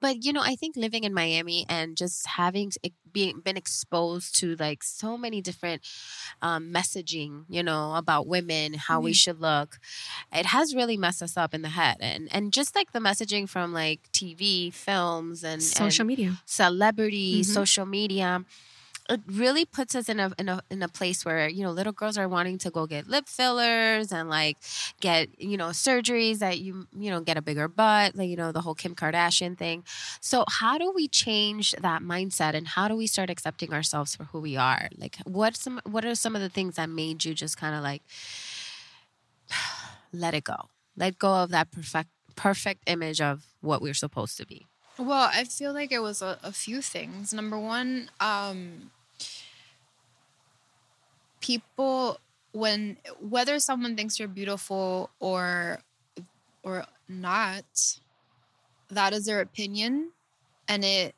But 0.00 0.24
you 0.24 0.32
know, 0.32 0.42
I 0.42 0.56
think 0.56 0.76
living 0.76 1.04
in 1.04 1.14
Miami 1.14 1.64
and 1.68 1.96
just 1.96 2.26
having 2.26 2.70
being 3.12 3.40
been 3.40 3.56
exposed 3.56 4.36
to 4.40 4.54
like 4.56 4.82
so 4.82 5.16
many 5.16 5.40
different 5.40 5.82
um, 6.42 6.70
messaging, 6.72 7.44
you 7.48 7.62
know, 7.62 7.94
about 7.96 8.26
women, 8.26 8.74
how 8.74 9.00
we 9.00 9.12
Mhm. 9.12 9.16
should 9.16 9.40
look, 9.40 9.78
it 10.32 10.46
has 10.46 10.74
really 10.74 10.96
messed 10.96 11.22
us 11.22 11.36
up 11.36 11.54
in 11.54 11.62
the 11.62 11.70
head. 11.70 11.96
And 12.00 12.28
and 12.32 12.52
just 12.52 12.74
like 12.76 12.92
the 12.92 12.98
messaging 13.00 13.48
from 13.48 13.72
like 13.72 14.00
TV, 14.12 14.70
films, 14.70 15.42
and 15.42 15.62
Social 15.62 16.02
and 16.02 16.08
media. 16.08 16.38
celebrity, 16.44 17.42
Mhm. 17.42 17.46
social 17.46 17.86
media. 17.86 18.44
It 19.08 19.20
really 19.26 19.64
puts 19.64 19.94
us 19.94 20.08
in 20.08 20.18
a, 20.18 20.32
in 20.38 20.48
a 20.48 20.60
in 20.70 20.82
a 20.82 20.88
place 20.88 21.24
where 21.24 21.48
you 21.48 21.62
know 21.62 21.70
little 21.70 21.92
girls 21.92 22.18
are 22.18 22.28
wanting 22.28 22.58
to 22.58 22.70
go 22.70 22.86
get 22.86 23.06
lip 23.06 23.28
fillers 23.28 24.10
and 24.12 24.28
like 24.28 24.56
get 25.00 25.28
you 25.40 25.56
know 25.56 25.68
surgeries 25.68 26.38
that 26.38 26.58
you 26.58 26.86
you 26.98 27.10
know 27.10 27.20
get 27.20 27.36
a 27.36 27.42
bigger 27.42 27.68
butt 27.68 28.16
like 28.16 28.28
you 28.28 28.36
know 28.36 28.52
the 28.52 28.60
whole 28.60 28.74
Kim 28.74 28.94
Kardashian 28.94 29.56
thing. 29.56 29.84
So 30.20 30.44
how 30.48 30.78
do 30.78 30.92
we 30.92 31.08
change 31.08 31.72
that 31.80 32.02
mindset 32.02 32.54
and 32.54 32.66
how 32.66 32.88
do 32.88 32.96
we 32.96 33.06
start 33.06 33.30
accepting 33.30 33.72
ourselves 33.72 34.16
for 34.16 34.24
who 34.24 34.40
we 34.40 34.56
are? 34.56 34.88
Like 34.96 35.16
what 35.24 35.56
some 35.56 35.80
what 35.84 36.04
are 36.04 36.14
some 36.14 36.34
of 36.34 36.42
the 36.42 36.48
things 36.48 36.76
that 36.76 36.88
made 36.88 37.24
you 37.24 37.34
just 37.34 37.56
kind 37.56 37.74
of 37.74 37.82
like 37.82 38.02
let 40.12 40.34
it 40.34 40.44
go, 40.44 40.68
let 40.96 41.18
go 41.18 41.34
of 41.42 41.50
that 41.50 41.70
perfect 41.70 42.10
perfect 42.34 42.82
image 42.86 43.20
of 43.20 43.46
what 43.60 43.80
we're 43.80 43.94
supposed 43.94 44.36
to 44.36 44.46
be. 44.46 44.66
Well, 44.98 45.30
I 45.32 45.44
feel 45.44 45.72
like 45.72 45.92
it 45.92 45.98
was 46.00 46.22
a, 46.22 46.38
a 46.42 46.52
few 46.52 46.80
things. 46.80 47.34
Number 47.34 47.58
one, 47.58 48.10
um, 48.20 48.90
people 51.46 52.18
when 52.52 52.96
whether 53.20 53.58
someone 53.58 53.96
thinks 53.96 54.18
you're 54.18 54.28
beautiful 54.28 55.10
or 55.20 55.78
or 56.62 56.84
not, 57.08 57.64
that 58.90 59.12
is 59.12 59.26
their 59.26 59.40
opinion, 59.40 60.10
and 60.66 60.84
it 60.84 61.14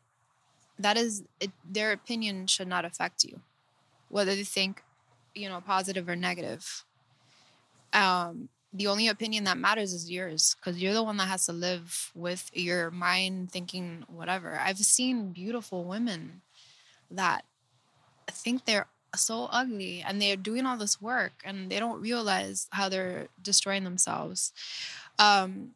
that 0.79 0.97
is 0.97 1.23
it, 1.41 1.51
their 1.69 1.93
opinion 1.93 2.47
should 2.47 2.69
not 2.69 2.85
affect 2.85 3.25
you, 3.25 3.41
whether 4.09 4.35
they 4.35 4.45
think 4.45 4.83
you 5.35 5.49
know 5.49 5.61
positive 5.61 6.09
or 6.09 6.17
negative. 6.17 6.85
Um, 7.95 8.51
the 8.75 8.87
only 8.87 9.09
opinion 9.09 9.45
that 9.45 9.57
matters 9.57 9.95
is 9.95 10.11
yours 10.11 10.55
because 10.57 10.81
you're 10.83 10.93
the 10.93 11.03
one 11.03 11.17
that 11.17 11.29
has 11.29 11.47
to 11.47 11.53
live 11.53 12.11
with 12.15 12.51
your 12.53 12.91
mind 12.91 13.51
thinking 13.51 14.05
whatever. 14.09 14.59
I've 14.59 14.77
seen 14.77 15.33
beautiful 15.33 15.85
women 15.85 16.43
that 17.11 17.45
think 18.31 18.67
they're 18.67 18.87
so 19.17 19.49
ugly 19.51 20.05
and 20.07 20.21
they're 20.21 20.37
doing 20.37 20.67
all 20.67 20.77
this 20.77 21.01
work 21.01 21.33
and 21.45 21.71
they 21.71 21.79
don't 21.79 22.01
realize 22.01 22.69
how 22.71 22.89
they're 22.89 23.29
destroying 23.43 23.85
themselves. 23.85 24.53
Um, 25.19 25.73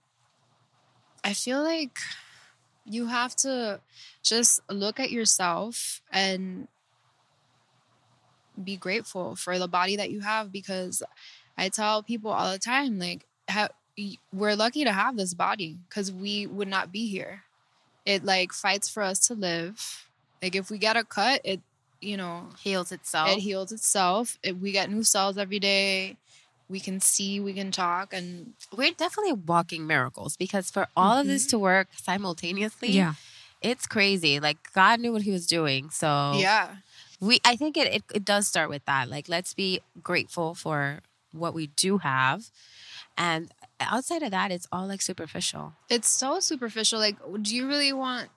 I 1.24 1.32
feel 1.32 1.62
like 1.62 1.98
you 2.84 3.06
have 3.06 3.34
to 3.36 3.80
just 4.22 4.60
look 4.68 4.98
at 4.98 5.10
yourself 5.10 6.02
and 6.12 6.68
be 8.62 8.76
grateful 8.76 9.34
for 9.34 9.58
the 9.58 9.68
body 9.68 9.96
that 9.96 10.10
you 10.10 10.20
have 10.20 10.52
because 10.52 11.02
I 11.56 11.68
tell 11.68 12.02
people 12.02 12.30
all 12.30 12.52
the 12.52 12.58
time 12.58 12.98
like 12.98 13.26
ha- 13.48 13.68
we're 14.32 14.56
lucky 14.56 14.84
to 14.84 14.92
have 14.92 15.16
this 15.16 15.34
body 15.34 15.78
because 15.88 16.10
we 16.10 16.46
would 16.46 16.68
not 16.68 16.92
be 16.92 17.08
here. 17.08 17.42
It 18.04 18.24
like 18.24 18.52
fights 18.52 18.88
for 18.88 19.02
us 19.02 19.26
to 19.28 19.34
live. 19.34 20.08
Like 20.42 20.56
if 20.56 20.70
we 20.70 20.78
get 20.78 20.96
a 20.96 21.04
cut, 21.04 21.40
it 21.44 21.60
you 22.02 22.16
know 22.16 22.48
heals 22.62 22.92
itself. 22.92 23.30
It 23.30 23.38
heals 23.38 23.72
itself. 23.72 24.38
It, 24.42 24.58
we 24.58 24.72
get 24.72 24.90
new 24.90 25.04
cells 25.04 25.38
every 25.38 25.58
day. 25.58 26.16
We 26.68 26.80
can 26.80 27.00
see, 27.00 27.38
we 27.38 27.52
can 27.52 27.70
talk, 27.70 28.14
and 28.14 28.54
we're 28.74 28.92
definitely 28.92 29.34
walking 29.34 29.86
miracles 29.86 30.36
because 30.36 30.70
for 30.70 30.88
all 30.96 31.12
mm-hmm. 31.12 31.20
of 31.20 31.26
this 31.26 31.46
to 31.48 31.58
work 31.58 31.88
simultaneously, 31.96 32.90
yeah, 32.90 33.14
it's 33.60 33.86
crazy. 33.86 34.40
Like 34.40 34.56
God 34.74 35.00
knew 35.00 35.12
what 35.12 35.22
He 35.22 35.30
was 35.30 35.46
doing. 35.46 35.90
So 35.90 36.32
yeah, 36.36 36.76
we. 37.20 37.40
I 37.44 37.56
think 37.56 37.76
it, 37.76 37.92
it 37.92 38.02
it 38.14 38.24
does 38.24 38.48
start 38.48 38.70
with 38.70 38.84
that. 38.86 39.08
Like 39.08 39.28
let's 39.28 39.54
be 39.54 39.80
grateful 40.02 40.54
for 40.54 41.00
what 41.32 41.52
we 41.52 41.66
do 41.68 41.98
have, 41.98 42.50
and 43.18 43.50
outside 43.80 44.22
of 44.22 44.30
that, 44.30 44.50
it's 44.50 44.66
all 44.72 44.86
like 44.86 45.02
superficial. 45.02 45.74
It's 45.88 46.08
so 46.08 46.40
superficial. 46.40 46.98
Like, 46.98 47.16
do 47.42 47.54
you 47.54 47.66
really 47.66 47.92
want? 47.92 48.28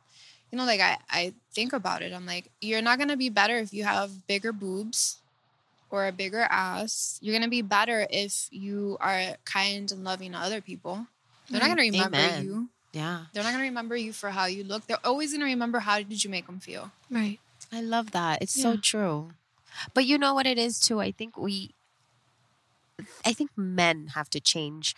You 0.52 0.58
know, 0.58 0.66
like 0.66 0.82
I, 0.82 0.98
I 1.10 1.34
think 1.54 1.74
about 1.74 2.02
it. 2.02 2.14
I'm 2.14 2.26
like, 2.26 2.52
you're 2.62 2.82
not 2.82 3.00
gonna 3.00 3.18
be 3.18 3.30
better 3.30 3.58
if 3.58 3.74
you 3.74 3.84
have 3.84 4.28
bigger 4.28 4.54
boobs 4.54 5.18
or 5.90 6.08
a 6.08 6.12
bigger 6.12 6.48
ass. 6.50 7.20
You're 7.22 7.36
gonna 7.36 7.50
be 7.50 7.62
better 7.62 8.08
if 8.10 8.48
you 8.52 8.98
are 9.00 9.38
kind 9.46 9.92
and 9.92 10.04
loving 10.04 10.34
to 10.34 10.38
other 10.38 10.62
people. 10.62 11.08
They're 11.50 11.60
not 11.60 11.68
mm, 11.68 11.78
gonna 11.78 11.82
remember 11.82 12.18
Amen. 12.18 12.44
you. 12.44 12.70
Yeah. 12.94 13.26
They're 13.34 13.44
not 13.44 13.52
gonna 13.52 13.64
remember 13.64 13.96
you 13.96 14.14
for 14.14 14.30
how 14.30 14.46
you 14.46 14.64
look. 14.64 14.88
They're 14.88 15.04
always 15.04 15.34
gonna 15.34 15.46
remember 15.46 15.80
how 15.80 15.98
did 16.02 16.24
you 16.24 16.30
make 16.30 16.48
them 16.48 16.60
feel. 16.60 16.92
Right. 17.10 17.40
I 17.72 17.82
love 17.82 18.12
that. 18.12 18.42
It's 18.42 18.56
yeah. 18.56 18.64
so 18.64 18.78
true. 18.78 19.32
But 19.94 20.06
you 20.06 20.18
know 20.18 20.34
what 20.34 20.48
it 20.48 20.58
is 20.58 20.80
too? 20.80 21.02
I 21.02 21.12
think 21.12 21.38
we 21.38 21.76
I 23.26 23.34
think 23.34 23.52
men 23.58 24.08
have 24.16 24.30
to 24.32 24.40
change 24.40 24.96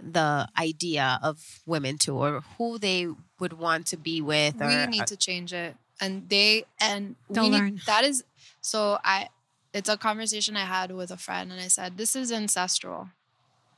the 0.00 0.48
idea 0.58 1.18
of 1.22 1.60
women 1.66 1.98
too, 1.98 2.16
or 2.16 2.42
who 2.58 2.78
they 2.78 3.08
would 3.38 3.52
want 3.54 3.86
to 3.88 3.96
be 3.96 4.20
with. 4.20 4.60
Or, 4.60 4.66
we 4.66 4.86
need 4.86 5.02
uh 5.02 5.06
to 5.06 5.16
change 5.16 5.52
it, 5.52 5.76
and 6.00 6.28
they 6.28 6.62
eh, 6.62 6.64
and 6.80 7.16
Don't 7.32 7.50
we 7.50 7.56
learn. 7.56 7.74
Need, 7.74 7.82
that 7.86 8.04
is 8.04 8.24
so. 8.60 8.98
I 9.04 9.28
it's 9.72 9.88
a 9.88 9.96
conversation 9.96 10.56
I 10.56 10.64
had 10.64 10.90
with 10.90 11.10
a 11.10 11.16
friend, 11.16 11.52
and 11.52 11.60
I 11.60 11.68
said 11.68 11.98
this 11.98 12.16
is 12.16 12.32
ancestral. 12.32 13.10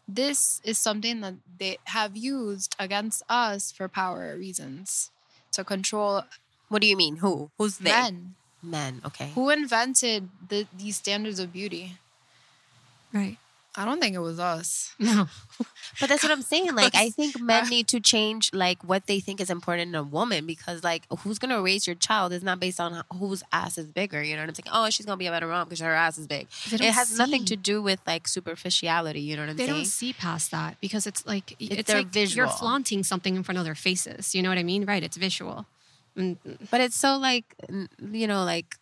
This 0.07 0.63
is 0.65 0.79
something 0.79 1.21
that 1.21 1.35
they 1.59 1.79
have 1.85 2.17
used 2.17 2.75
against 2.79 3.23
us 3.29 3.71
for 3.71 3.89
power 3.89 4.35
reasons 4.39 5.11
to 5.53 5.65
control. 5.65 6.23
What 6.69 6.81
do 6.81 6.89
you 6.89 6.97
mean? 6.97 7.17
Who? 7.17 7.51
Who's 7.59 7.79
men? 7.81 8.35
Men. 8.63 9.03
Okay. 9.05 9.33
Who 9.35 9.51
invented 9.51 10.31
the, 10.49 10.67
these 10.77 10.97
standards 10.97 11.39
of 11.39 11.53
beauty? 11.53 11.99
Right. 13.13 13.37
I 13.79 13.85
don't 13.85 14.01
think 14.01 14.17
it 14.17 14.21
was 14.21 14.41
us. 14.41 14.95
No. 15.01 15.27
But 16.01 16.09
that's 16.09 16.23
what 16.23 16.31
I'm 16.31 16.43
saying. 16.43 16.75
Like, 16.75 16.95
I 16.95 17.11
think 17.11 17.41
men 17.41 17.69
need 17.69 17.89
to 17.89 17.99
change 17.99 18.51
like 18.53 18.83
what 18.85 19.07
they 19.07 19.21
think 19.21 19.41
is 19.41 19.49
important 19.49 19.89
in 19.89 19.95
a 19.95 20.03
woman 20.03 20.45
because 20.47 20.85
like 20.85 21.05
who's 21.21 21.39
gonna 21.39 21.63
raise 21.63 21.87
your 21.87 21.97
child 21.97 22.33
is 22.33 22.43
not 22.43 22.61
based 22.61 22.79
on 22.79 23.03
whose 23.15 23.43
ass 23.53 23.79
is 23.79 23.87
bigger. 23.87 24.23
You 24.23 24.37
know 24.37 24.43
what 24.43 24.51
I'm 24.51 24.55
saying? 24.55 24.73
Oh, 24.73 24.91
she's 24.91 25.07
gonna 25.07 25.17
be 25.17 25.27
a 25.27 25.31
better 25.31 25.47
mom 25.47 25.65
because 25.65 25.81
her 25.81 25.95
ass 25.95 26.19
is 26.19 26.27
big. 26.27 26.47
It 26.71 26.81
has 26.81 27.09
see. 27.09 27.17
nothing 27.17 27.45
to 27.47 27.57
do 27.57 27.81
with 27.81 28.01
like 28.07 28.29
superficiality. 28.29 29.21
You 29.21 29.37
know 29.37 29.43
what 29.43 29.51
I'm 29.51 29.57
they 29.57 29.67
saying? 29.67 29.75
They 29.75 29.83
don't 29.83 29.87
see 29.87 30.13
past 30.13 30.51
that 30.51 30.81
because 30.81 31.07
it's 31.07 31.27
like 31.27 31.57
it's, 31.59 31.75
it's 31.75 31.93
like 31.93 32.09
visual. 32.09 32.47
you're 32.47 32.55
flaunting 32.55 33.03
something 33.03 33.35
in 33.35 33.43
front 33.43 33.59
of 33.59 33.65
their 33.65 33.75
faces. 33.75 34.35
You 34.35 34.43
know 34.43 34.51
what 34.51 34.59
I 34.59 34.65
mean? 34.65 34.85
Right? 34.85 35.03
It's 35.03 35.17
visual. 35.17 35.67
Mm, 36.17 36.37
but 36.71 36.81
it's 36.81 36.97
so 36.97 37.17
like 37.17 37.45
you 38.13 38.27
know 38.27 38.45
like 38.45 38.77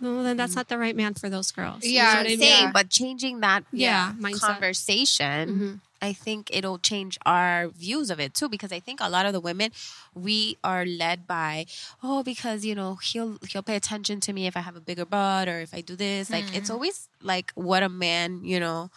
well, 0.00 0.22
then 0.22 0.36
that's 0.36 0.52
mm. 0.52 0.56
not 0.56 0.68
the 0.68 0.78
right 0.78 0.94
man 0.94 1.14
for 1.14 1.28
those 1.28 1.50
girls. 1.50 1.84
Yeah, 1.84 2.22
you 2.22 2.36
know 2.36 2.42
saying, 2.42 2.64
yeah. 2.64 2.72
but 2.72 2.88
changing 2.88 3.40
that 3.40 3.64
yeah, 3.72 4.12
conversation, 4.40 5.48
mm-hmm. 5.48 5.74
I 6.00 6.12
think 6.12 6.50
it'll 6.52 6.78
change 6.78 7.18
our 7.26 7.68
views 7.68 8.10
of 8.10 8.20
it 8.20 8.34
too. 8.34 8.48
Because 8.48 8.72
I 8.72 8.78
think 8.78 9.00
a 9.02 9.08
lot 9.08 9.26
of 9.26 9.32
the 9.32 9.40
women, 9.40 9.72
we 10.14 10.56
are 10.62 10.84
led 10.86 11.26
by, 11.26 11.66
oh, 12.02 12.22
because 12.22 12.64
you 12.64 12.74
know 12.74 12.96
he'll 12.96 13.38
he'll 13.48 13.62
pay 13.62 13.76
attention 13.76 14.20
to 14.20 14.32
me 14.32 14.46
if 14.46 14.56
I 14.56 14.60
have 14.60 14.76
a 14.76 14.80
bigger 14.80 15.04
butt 15.04 15.48
or 15.48 15.60
if 15.60 15.74
I 15.74 15.80
do 15.80 15.96
this. 15.96 16.30
Like 16.30 16.44
it's 16.54 16.70
mm. 16.70 16.74
always 16.74 17.08
like 17.20 17.52
what 17.54 17.82
a 17.82 17.88
man 17.88 18.44
you 18.44 18.60
know 18.60 18.90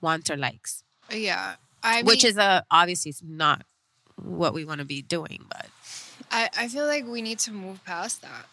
wants 0.00 0.30
or 0.30 0.36
likes. 0.36 0.82
Yeah, 1.10 1.56
I 1.82 1.96
mean, 1.96 2.06
which 2.06 2.24
is 2.24 2.38
a 2.38 2.64
obviously 2.70 3.14
not 3.22 3.64
what 4.16 4.54
we 4.54 4.64
want 4.64 4.78
to 4.78 4.86
be 4.86 5.02
doing, 5.02 5.44
but 5.48 5.66
I 6.30 6.48
I 6.56 6.68
feel 6.68 6.86
like 6.86 7.06
we 7.06 7.20
need 7.20 7.38
to 7.40 7.52
move 7.52 7.84
past 7.84 8.22
that. 8.22 8.46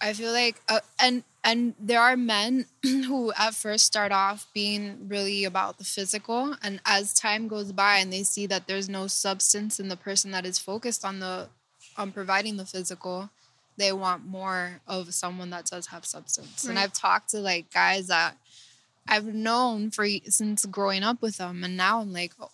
I 0.00 0.12
feel 0.12 0.32
like, 0.32 0.60
uh, 0.68 0.80
and 1.00 1.24
and 1.42 1.74
there 1.78 2.00
are 2.00 2.16
men 2.16 2.66
who 2.82 3.32
at 3.38 3.54
first 3.54 3.86
start 3.86 4.12
off 4.12 4.46
being 4.52 5.08
really 5.08 5.44
about 5.44 5.78
the 5.78 5.84
physical, 5.84 6.56
and 6.62 6.80
as 6.84 7.14
time 7.14 7.48
goes 7.48 7.72
by, 7.72 7.98
and 7.98 8.12
they 8.12 8.22
see 8.22 8.46
that 8.46 8.66
there's 8.66 8.88
no 8.88 9.06
substance 9.06 9.78
in 9.78 9.88
the 9.88 9.96
person 9.96 10.32
that 10.32 10.44
is 10.44 10.58
focused 10.58 11.04
on 11.04 11.20
the 11.20 11.48
on 11.96 12.12
providing 12.12 12.56
the 12.56 12.66
physical, 12.66 13.30
they 13.76 13.92
want 13.92 14.26
more 14.26 14.80
of 14.86 15.14
someone 15.14 15.50
that 15.50 15.66
does 15.66 15.86
have 15.86 16.04
substance. 16.04 16.64
Right. 16.64 16.70
And 16.70 16.78
I've 16.78 16.92
talked 16.92 17.30
to 17.30 17.38
like 17.38 17.72
guys 17.72 18.08
that 18.08 18.36
I've 19.08 19.26
known 19.26 19.90
for 19.90 20.06
since 20.28 20.66
growing 20.66 21.02
up 21.02 21.22
with 21.22 21.38
them, 21.38 21.64
and 21.64 21.76
now 21.76 22.00
I'm 22.00 22.12
like, 22.12 22.32
oh 22.40 22.50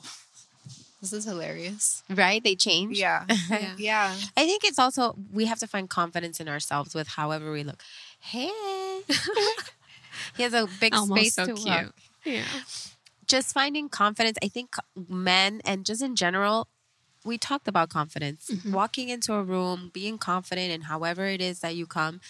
this 1.03 1.13
is 1.13 1.25
hilarious. 1.25 2.05
Right? 2.09 2.43
They 2.43 2.55
change. 2.55 2.97
Yeah. 2.97 3.25
yeah. 3.51 3.75
yeah. 3.77 4.17
I 4.37 4.47
think 4.47 4.63
it's 4.65 4.79
also, 4.79 5.17
we 5.33 5.47
have 5.47 5.59
to 5.59 5.67
find 5.67 5.91
confidence 5.91 6.39
in 6.39 6.49
ourselves 6.49 6.95
with 6.95 7.09
however 7.09 7.51
we 7.51 7.65
look. 7.65 7.83
Hey. 8.21 8.47
he 10.37 10.45
has 10.45 10.55
a 10.55 10.69
big 10.81 10.95
Almost 10.95 11.21
space 11.21 11.35
so 11.35 11.47
to 11.47 11.55
cute. 11.55 11.87
Look. 11.87 11.95
Yeah. 12.25 12.45
Just 13.27 13.53
finding 13.53 13.89
confidence. 13.89 14.39
I 14.45 14.49
think 14.49 14.77
men 15.09 15.61
and 15.65 15.85
just 15.85 16.03
in 16.03 16.15
general, 16.15 16.69
we 17.25 17.37
talked 17.37 17.67
about 17.67 17.89
confidence. 17.89 18.49
Mm-hmm. 18.49 18.73
Walking 18.73 19.09
into 19.09 19.35
a 19.35 19.43
room, 19.43 19.91
being 19.93 20.19
confident 20.19 20.71
in 20.71 20.83
however 20.83 21.27
it 21.27 21.41
is 21.41 21.61
that 21.61 21.75
you 21.75 21.85
come, 21.85 22.21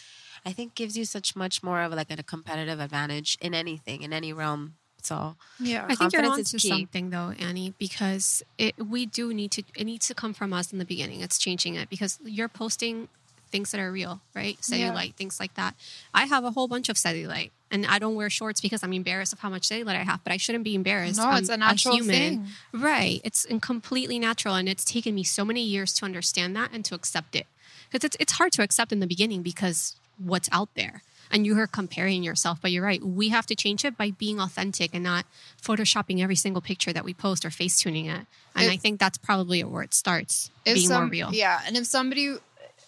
I 0.47 0.53
think 0.53 0.75
gives 0.75 0.97
you 0.97 1.05
such 1.05 1.37
much 1.37 1.63
more 1.63 1.83
of 1.83 1.93
like 1.93 2.11
a 2.11 2.23
competitive 2.23 2.81
advantage 2.81 3.37
in 3.43 3.53
anything, 3.53 4.01
in 4.01 4.15
any 4.15 4.33
realm 4.33 4.77
so 5.03 5.37
yeah, 5.59 5.87
I 5.89 5.95
think 5.95 6.13
you're 6.13 6.25
onto 6.25 6.59
something 6.59 7.11
though, 7.11 7.33
Annie, 7.39 7.75
because 7.79 8.43
it 8.59 8.75
we 8.79 9.07
do 9.07 9.35
need 9.35 9.51
to 9.53 9.63
it 9.77 9.85
needs 9.85 10.07
to 10.09 10.15
come 10.15 10.33
from 10.33 10.53
us 10.53 10.73
in 10.73 10.79
the 10.79 10.85
beginning. 10.85 11.21
It's 11.21 11.39
changing 11.39 11.75
it 11.75 11.91
because 11.91 12.19
you're 12.25 12.49
posting 12.49 13.09
things 13.51 13.71
that 13.73 13.81
are 13.81 13.93
real, 13.93 14.21
right? 14.35 14.59
Cellulite, 14.61 15.07
yeah. 15.07 15.13
things 15.17 15.39
like 15.39 15.55
that. 15.55 15.75
I 16.15 16.25
have 16.25 16.45
a 16.45 16.53
whole 16.53 16.69
bunch 16.69 16.89
of 16.89 16.97
cellulite, 16.97 17.51
and 17.71 17.85
I 17.87 17.99
don't 17.99 18.15
wear 18.15 18.31
shorts 18.31 18.61
because 18.61 18.83
I'm 18.83 18.93
embarrassed 18.95 19.33
of 19.33 19.41
how 19.41 19.51
much 19.51 19.69
cellulite 19.69 19.97
I 19.97 20.05
have. 20.05 20.25
But 20.25 20.33
I 20.33 20.39
shouldn't 20.39 20.65
be 20.65 20.75
embarrassed. 20.75 21.19
No, 21.19 21.37
it's 21.37 21.51
a 21.51 21.57
natural 21.57 21.95
a 21.95 21.99
human. 21.99 22.15
thing, 22.15 22.47
right? 22.73 23.21
It's 23.23 23.47
completely 23.61 24.19
natural, 24.19 24.55
and 24.55 24.69
it's 24.69 24.85
taken 24.85 25.15
me 25.15 25.23
so 25.25 25.45
many 25.45 25.63
years 25.63 25.93
to 25.95 26.05
understand 26.05 26.57
that 26.57 26.71
and 26.73 26.85
to 26.87 26.95
accept 26.95 27.37
it 27.37 27.47
because 27.93 28.05
it's 28.05 28.17
it's 28.19 28.33
hard 28.33 28.53
to 28.53 28.63
accept 28.63 28.93
in 28.93 29.01
the 29.01 29.07
beginning 29.07 29.43
because 29.43 29.97
what's 30.19 30.49
out 30.53 30.71
there 30.75 31.03
and 31.33 31.47
you 31.47 31.59
are 31.59 31.67
comparing 31.67 32.23
yourself. 32.23 32.59
But 32.61 32.71
you're 32.71 32.85
right. 32.85 33.03
We 33.03 33.31
have 33.31 33.47
to 33.47 33.57
change 33.57 33.85
it 33.85 33.97
by 33.97 34.11
being 34.11 34.39
authentic 34.39 34.91
and 34.95 35.03
not 35.03 35.25
photoshopping 35.61 36.23
every 36.23 36.37
single 36.37 36.61
picture 36.61 36.93
that 36.93 37.05
we 37.05 37.15
post 37.15 37.45
or 37.45 37.51
face 37.51 37.81
tuning 37.81 38.07
it. 38.07 38.27
And 38.55 38.67
if, 38.67 38.71
I 38.71 38.77
think 38.77 39.01
that's 39.01 39.19
probably 39.19 39.65
where 39.65 39.83
it 39.83 39.95
starts 39.95 40.51
being 40.65 40.87
some, 40.87 41.05
more 41.05 41.11
real. 41.11 41.33
Yeah. 41.33 41.61
And 41.67 41.77
if 41.77 41.87
somebody, 41.87 42.37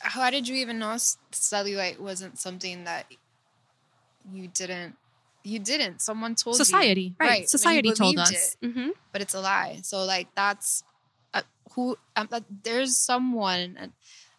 how 0.01 0.31
did 0.31 0.47
you 0.47 0.57
even 0.57 0.79
know 0.79 0.95
cellulite 1.33 1.99
wasn't 1.99 2.39
something 2.39 2.85
that 2.85 3.07
you 4.31 4.49
didn't? 4.49 4.97
You 5.43 5.59
didn't. 5.59 6.01
Someone 6.01 6.35
told 6.35 6.57
society, 6.57 7.03
you. 7.03 7.15
Right. 7.19 7.29
right. 7.29 7.49
Society 7.49 7.93
told 7.93 8.19
us. 8.19 8.57
Mm-hmm. 8.63 8.91
But 9.13 9.23
it's 9.23 9.35
a 9.35 9.41
lie. 9.41 9.81
So 9.83 10.05
like 10.05 10.29
that's 10.35 10.85
uh, 11.35 11.43
who. 11.73 11.99
Um, 12.17 12.29
uh, 12.33 12.41
there's 12.63 12.97
someone 12.97 13.93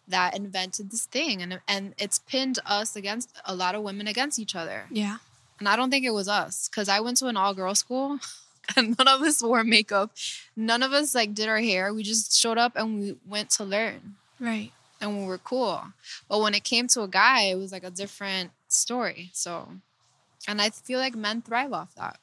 that 0.08 0.36
invented 0.36 0.90
this 0.90 1.06
thing 1.06 1.42
and 1.42 1.60
and 1.66 1.94
it's 1.98 2.18
pinned 2.18 2.58
us 2.64 2.96
against 2.96 3.32
a 3.44 3.54
lot 3.54 3.74
of 3.74 3.82
women 3.82 4.06
against 4.06 4.38
each 4.38 4.54
other. 4.54 4.84
Yeah. 4.90 5.18
And 5.58 5.68
I 5.68 5.76
don't 5.76 5.90
think 5.90 6.04
it 6.04 6.10
was 6.10 6.28
us 6.28 6.68
cuz 6.68 6.88
I 6.88 7.00
went 7.00 7.16
to 7.18 7.26
an 7.26 7.36
all 7.36 7.54
girl 7.54 7.74
school 7.74 8.18
and 8.76 8.96
none 8.98 9.08
of 9.08 9.22
us 9.22 9.42
wore 9.42 9.64
makeup. 9.64 10.10
None 10.54 10.82
of 10.82 10.92
us 10.92 11.14
like 11.14 11.34
did 11.34 11.48
our 11.48 11.60
hair. 11.60 11.92
We 11.92 12.02
just 12.02 12.38
showed 12.38 12.58
up 12.58 12.72
and 12.76 13.00
we 13.00 13.16
went 13.26 13.50
to 13.50 13.64
learn. 13.64 14.16
Right. 14.38 14.72
And 15.00 15.18
we 15.18 15.26
were 15.26 15.38
cool. 15.38 15.92
But 16.28 16.40
when 16.40 16.54
it 16.54 16.64
came 16.64 16.88
to 16.88 17.02
a 17.02 17.08
guy, 17.08 17.42
it 17.42 17.56
was 17.56 17.72
like 17.72 17.84
a 17.84 17.90
different 17.90 18.50
story. 18.68 19.30
So 19.32 19.68
and 20.48 20.60
I 20.62 20.70
feel 20.70 21.00
like 21.00 21.14
men 21.14 21.42
thrive 21.42 21.72
off 21.72 21.94
that. 21.96 22.18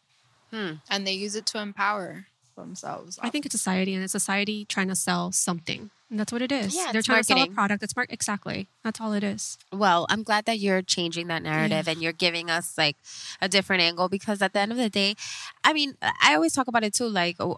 Hmm. 0.51 0.73
And 0.89 1.05
they 1.05 1.13
use 1.13 1.35
it 1.35 1.45
to 1.47 1.59
empower. 1.59 2.27
Themselves. 2.55 3.19
I 3.21 3.29
think 3.29 3.45
it's 3.45 3.53
society 3.53 3.93
and 3.93 4.03
it's 4.03 4.11
society 4.11 4.65
trying 4.65 4.87
to 4.89 4.95
sell 4.95 5.31
something. 5.31 5.89
And 6.09 6.19
that's 6.19 6.31
what 6.31 6.41
it 6.41 6.51
is. 6.51 6.75
Yeah, 6.75 6.91
They're 6.91 6.99
it's 6.99 7.07
trying 7.07 7.21
to 7.21 7.23
sell 7.23 7.41
a 7.41 7.47
product. 7.47 7.81
That's 7.81 7.95
mar- 7.95 8.05
exactly. 8.09 8.67
That's 8.83 9.01
all 9.01 9.13
it 9.13 9.23
is. 9.23 9.57
Well, 9.71 10.05
I'm 10.09 10.23
glad 10.23 10.45
that 10.45 10.59
you're 10.59 10.81
changing 10.81 11.27
that 11.27 11.41
narrative 11.41 11.87
and 11.87 12.01
you're 12.01 12.13
giving 12.13 12.49
us 12.49 12.77
like 12.77 12.97
a 13.41 13.49
different 13.49 13.81
angle 13.81 14.09
because 14.09 14.41
at 14.41 14.53
the 14.53 14.59
end 14.59 14.71
of 14.71 14.77
the 14.77 14.89
day, 14.89 15.15
I 15.63 15.73
mean, 15.73 15.95
I 16.01 16.35
always 16.35 16.53
talk 16.53 16.67
about 16.67 16.83
it 16.83 16.93
too. 16.93 17.07
Like, 17.07 17.37
oh, 17.39 17.57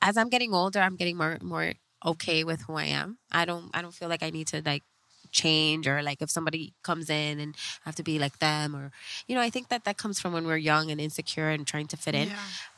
as 0.00 0.16
I'm 0.16 0.28
getting 0.28 0.52
older, 0.52 0.80
I'm 0.80 0.96
getting 0.96 1.16
more 1.16 1.38
more 1.42 1.74
okay 2.04 2.42
with 2.42 2.62
who 2.62 2.74
I 2.74 2.86
am. 2.86 3.18
I 3.30 3.44
don't 3.44 3.70
I 3.72 3.82
don't 3.82 3.94
feel 3.94 4.08
like 4.08 4.22
I 4.22 4.30
need 4.30 4.48
to 4.48 4.62
like 4.64 4.82
change 5.30 5.86
or 5.86 6.02
like 6.02 6.20
if 6.20 6.30
somebody 6.30 6.74
comes 6.82 7.08
in 7.08 7.40
and 7.40 7.54
I 7.86 7.88
have 7.88 7.94
to 7.96 8.02
be 8.02 8.18
like 8.18 8.38
them 8.38 8.76
or 8.76 8.90
you 9.26 9.34
know 9.34 9.40
I 9.40 9.48
think 9.48 9.68
that 9.68 9.84
that 9.84 9.96
comes 9.96 10.20
from 10.20 10.32
when 10.32 10.44
we're 10.46 10.58
young 10.58 10.90
and 10.90 11.00
insecure 11.00 11.48
and 11.48 11.66
trying 11.66 11.86
to 11.88 11.96
fit 11.96 12.14
in. 12.14 12.28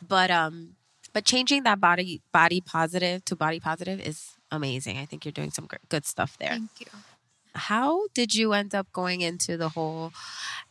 But 0.07 0.31
um 0.31 0.77
but 1.14 1.24
changing 1.24 1.62
that 1.62 1.81
body 1.81 2.20
body 2.33 2.61
positive 2.61 3.24
to 3.24 3.35
body 3.37 3.61
positive 3.61 3.98
is 4.00 4.33
amazing. 4.50 4.98
I 4.98 5.07
think 5.07 5.24
you're 5.24 5.33
doing 5.33 5.50
some 5.50 5.66
good 5.88 6.05
stuff 6.05 6.37
there. 6.38 6.50
Thank 6.50 6.70
you. 6.81 6.87
How 7.57 8.09
did 8.14 8.35
you 8.35 8.53
end 8.53 8.74
up 8.74 8.90
going 8.92 9.20
into 9.20 9.57
the 9.57 9.68
whole 9.68 10.12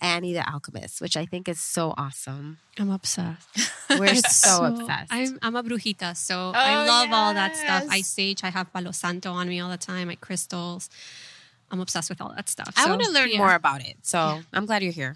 Annie 0.01 0.33
the 0.33 0.43
Alchemist, 0.47 0.99
which 0.99 1.15
I 1.15 1.25
think 1.25 1.47
is 1.47 1.59
so 1.61 1.93
awesome? 1.97 2.57
I'm 2.77 2.91
obsessed. 2.91 3.47
We're 3.89 4.05
It's 4.19 4.35
so, 4.35 4.65
obsessed. 4.65 5.11
I'm, 5.11 5.39
I'm 5.41 5.55
a 5.55 5.63
brujita, 5.63 6.15
so 6.17 6.51
I 6.53 6.83
Oh, 6.83 6.85
love 6.85 7.09
all 7.13 7.33
that 7.33 7.55
stuff. 7.55 7.85
I 7.89 7.97
yes. 7.97 8.07
sage, 8.07 8.43
I 8.43 8.49
have 8.49 8.71
Palo 8.73 8.91
Santo 8.91 9.31
on 9.31 9.47
me 9.47 9.61
all 9.61 9.69
the 9.69 9.77
time, 9.77 10.09
my 10.09 10.15
crystals. 10.15 10.89
I'm 11.71 11.79
obsessed 11.79 12.09
with 12.09 12.19
all 12.19 12.33
that 12.35 12.49
stuff. 12.49 12.73
I 12.75 12.89
want 12.89 13.01
to 13.03 13.11
learn 13.11 13.29
yeah. 13.31 13.37
more 13.37 13.53
about 13.55 13.81
it. 13.81 13.95
So 14.01 14.17
Yeah. 14.17 14.41
I'm 14.51 14.65
glad 14.65 14.83
you're 14.83 14.91
here. 14.91 15.15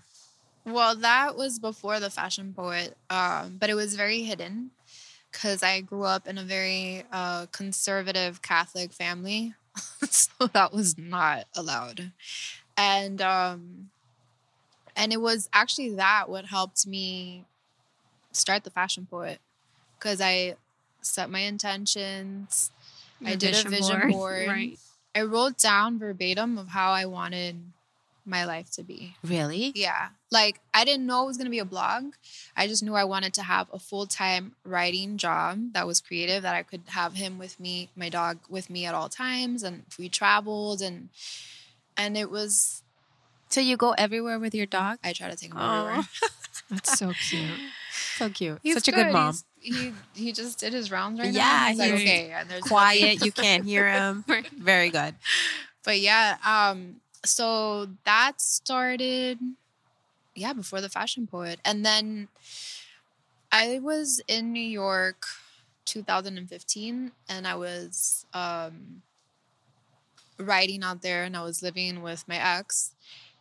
Well, 0.63 0.95
that 0.95 1.35
was 1.35 1.59
before 1.59 1.99
the 1.99 2.09
fashion 2.09 2.53
poet, 2.53 2.95
um, 3.09 3.57
but 3.59 3.69
it 3.69 3.73
was 3.75 3.95
very 3.95 4.23
hidden 4.23 4.71
because 5.31 5.63
I 5.63 5.81
grew 5.81 6.03
up 6.03 6.27
in 6.27 6.37
a 6.37 6.43
very 6.43 7.03
uh, 7.11 7.47
conservative 7.51 8.41
Catholic 8.41 8.93
family, 8.93 9.53
so 10.09 10.47
that 10.47 10.73
was 10.73 10.97
not 10.97 11.45
allowed. 11.55 12.11
And 12.75 13.21
um, 13.21 13.89
and 14.95 15.13
it 15.13 15.21
was 15.21 15.49
actually 15.53 15.95
that 15.95 16.29
what 16.29 16.45
helped 16.45 16.85
me 16.87 17.45
start 18.31 18.63
the 18.63 18.69
fashion 18.69 19.07
poet 19.09 19.39
because 19.97 20.21
I 20.21 20.55
set 21.01 21.29
my 21.29 21.39
intentions. 21.39 22.71
I 23.25 23.29
Your 23.29 23.37
did 23.37 23.65
a 23.65 23.69
vision 23.69 24.07
board. 24.09 24.47
Right. 24.47 24.79
I 25.15 25.21
wrote 25.21 25.57
down 25.57 25.97
verbatim 25.97 26.57
of 26.57 26.67
how 26.69 26.91
I 26.91 27.05
wanted 27.05 27.61
my 28.25 28.45
life 28.45 28.69
to 28.71 28.83
be. 28.83 29.15
Really? 29.23 29.71
Yeah. 29.73 30.09
Like 30.29 30.59
I 30.73 30.83
didn't 30.83 31.05
know 31.05 31.23
it 31.23 31.27
was 31.27 31.37
going 31.37 31.45
to 31.45 31.51
be 31.51 31.59
a 31.59 31.65
blog. 31.65 32.13
I 32.55 32.67
just 32.67 32.83
knew 32.83 32.95
I 32.95 33.05
wanted 33.05 33.33
to 33.35 33.43
have 33.43 33.67
a 33.71 33.79
full-time 33.79 34.55
writing 34.65 35.17
job 35.17 35.73
that 35.73 35.87
was 35.87 36.01
creative 36.01 36.43
that 36.43 36.53
I 36.55 36.63
could 36.63 36.81
have 36.87 37.13
him 37.13 37.37
with 37.39 37.59
me, 37.59 37.89
my 37.95 38.09
dog 38.09 38.39
with 38.49 38.69
me 38.69 38.85
at 38.85 38.93
all 38.93 39.07
times 39.09 39.63
and 39.63 39.83
we 39.97 40.09
traveled 40.09 40.81
and 40.81 41.09
and 41.95 42.17
it 42.17 42.29
was 42.29 42.83
So 43.49 43.61
you 43.61 43.77
go 43.77 43.91
everywhere 43.97 44.37
with 44.39 44.53
your 44.53 44.65
dog? 44.65 44.99
I 45.03 45.13
try 45.13 45.29
to 45.29 45.35
take 45.37 45.51
him 45.51 45.57
Aw. 45.57 45.79
everywhere. 45.85 46.07
That's 46.69 46.99
so 46.99 47.13
cute. 47.29 47.49
So 48.17 48.29
cute. 48.29 48.59
He's 48.63 48.73
Such 48.73 48.89
a 48.89 48.91
good 48.91 49.13
mom. 49.13 49.27
He's- 49.33 49.43
he 49.59 49.93
he 50.13 50.31
just 50.33 50.59
did 50.59 50.71
his 50.71 50.91
rounds 50.91 51.19
right 51.19 51.33
now. 51.33 51.39
Yeah, 51.39 51.69
He's 51.69 51.79
like, 51.79 51.91
okay, 51.93 52.31
and 52.31 52.47
there's 52.49 52.63
Quiet. 52.63 53.25
You 53.25 53.31
can't 53.31 53.65
hear 53.65 53.89
him. 53.99 54.23
Very 54.57 54.89
good. 54.91 55.15
but 55.83 55.99
yeah 55.99 56.37
um 56.45 56.97
so 57.25 57.87
that 58.05 58.39
started 58.39 59.39
yeah 60.37 60.53
before 60.53 60.81
the 60.81 60.89
fashion 60.89 61.27
poet. 61.27 61.59
And 61.65 61.85
then 61.85 62.29
i 63.51 63.79
was 63.79 64.21
in 64.27 64.51
new 64.51 64.59
york 64.59 65.25
2015 65.85 67.11
and 67.29 67.47
i 67.47 67.55
was 67.55 68.25
um 68.33 69.01
writing 70.37 70.83
out 70.83 71.01
there 71.01 71.23
and 71.23 71.35
i 71.35 71.41
was 71.43 71.63
living 71.63 72.01
with 72.01 72.27
my 72.27 72.37
ex 72.37 72.93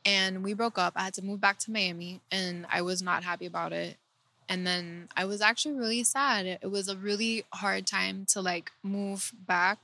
and 0.07 0.45
we 0.45 0.55
broke 0.55 0.79
up. 0.79 0.95
I 0.97 1.05
had 1.05 1.15
to 1.15 1.25
move 1.25 1.41
back 1.41 1.59
to 1.61 1.73
miami 1.73 2.23
and 2.33 2.67
i 2.71 2.81
was 2.83 3.03
not 3.03 3.25
happy 3.25 3.47
about 3.47 3.73
it. 3.73 3.99
And 4.49 4.67
then 4.67 5.09
i 5.17 5.25
was 5.27 5.43
actually 5.43 5.75
really 5.77 6.05
sad. 6.05 6.47
It, 6.47 6.61
it 6.63 6.69
was 6.69 6.89
a 6.89 6.97
really 6.97 7.45
hard 7.55 7.87
time 7.87 8.27
to 8.31 8.41
like 8.43 8.73
move 8.83 9.33
back 9.47 9.81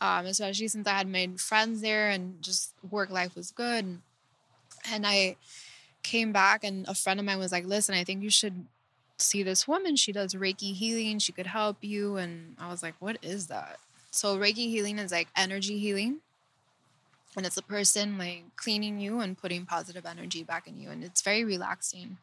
um, 0.00 0.26
especially 0.26 0.68
since 0.68 0.86
I 0.86 0.92
had 0.92 1.08
made 1.08 1.40
friends 1.40 1.80
there 1.80 2.08
and 2.10 2.40
just 2.42 2.72
work 2.88 3.10
life 3.10 3.34
was 3.34 3.50
good. 3.50 3.98
And 4.90 5.06
I 5.06 5.36
came 6.08 6.32
back, 6.32 6.64
and 6.64 6.86
a 6.88 6.94
friend 6.94 7.20
of 7.20 7.26
mine 7.26 7.38
was 7.38 7.52
like, 7.52 7.66
Listen, 7.66 7.94
I 7.94 8.04
think 8.04 8.22
you 8.22 8.30
should 8.30 8.66
see 9.18 9.42
this 9.42 9.68
woman. 9.68 9.96
She 9.96 10.12
does 10.12 10.34
Reiki 10.34 10.74
healing, 10.74 11.18
she 11.18 11.32
could 11.32 11.46
help 11.46 11.78
you. 11.82 12.16
And 12.16 12.56
I 12.58 12.70
was 12.70 12.82
like, 12.82 12.94
What 12.98 13.18
is 13.22 13.46
that? 13.48 13.78
So, 14.10 14.38
Reiki 14.38 14.68
healing 14.68 14.98
is 14.98 15.12
like 15.12 15.28
energy 15.36 15.78
healing. 15.78 16.18
And 17.36 17.46
it's 17.46 17.58
a 17.58 17.62
person 17.62 18.18
like 18.18 18.44
cleaning 18.56 18.98
you 18.98 19.20
and 19.20 19.38
putting 19.38 19.66
positive 19.66 20.06
energy 20.06 20.42
back 20.42 20.66
in 20.66 20.80
you. 20.80 20.90
And 20.90 21.04
it's 21.04 21.20
very 21.20 21.44
relaxing. 21.44 22.16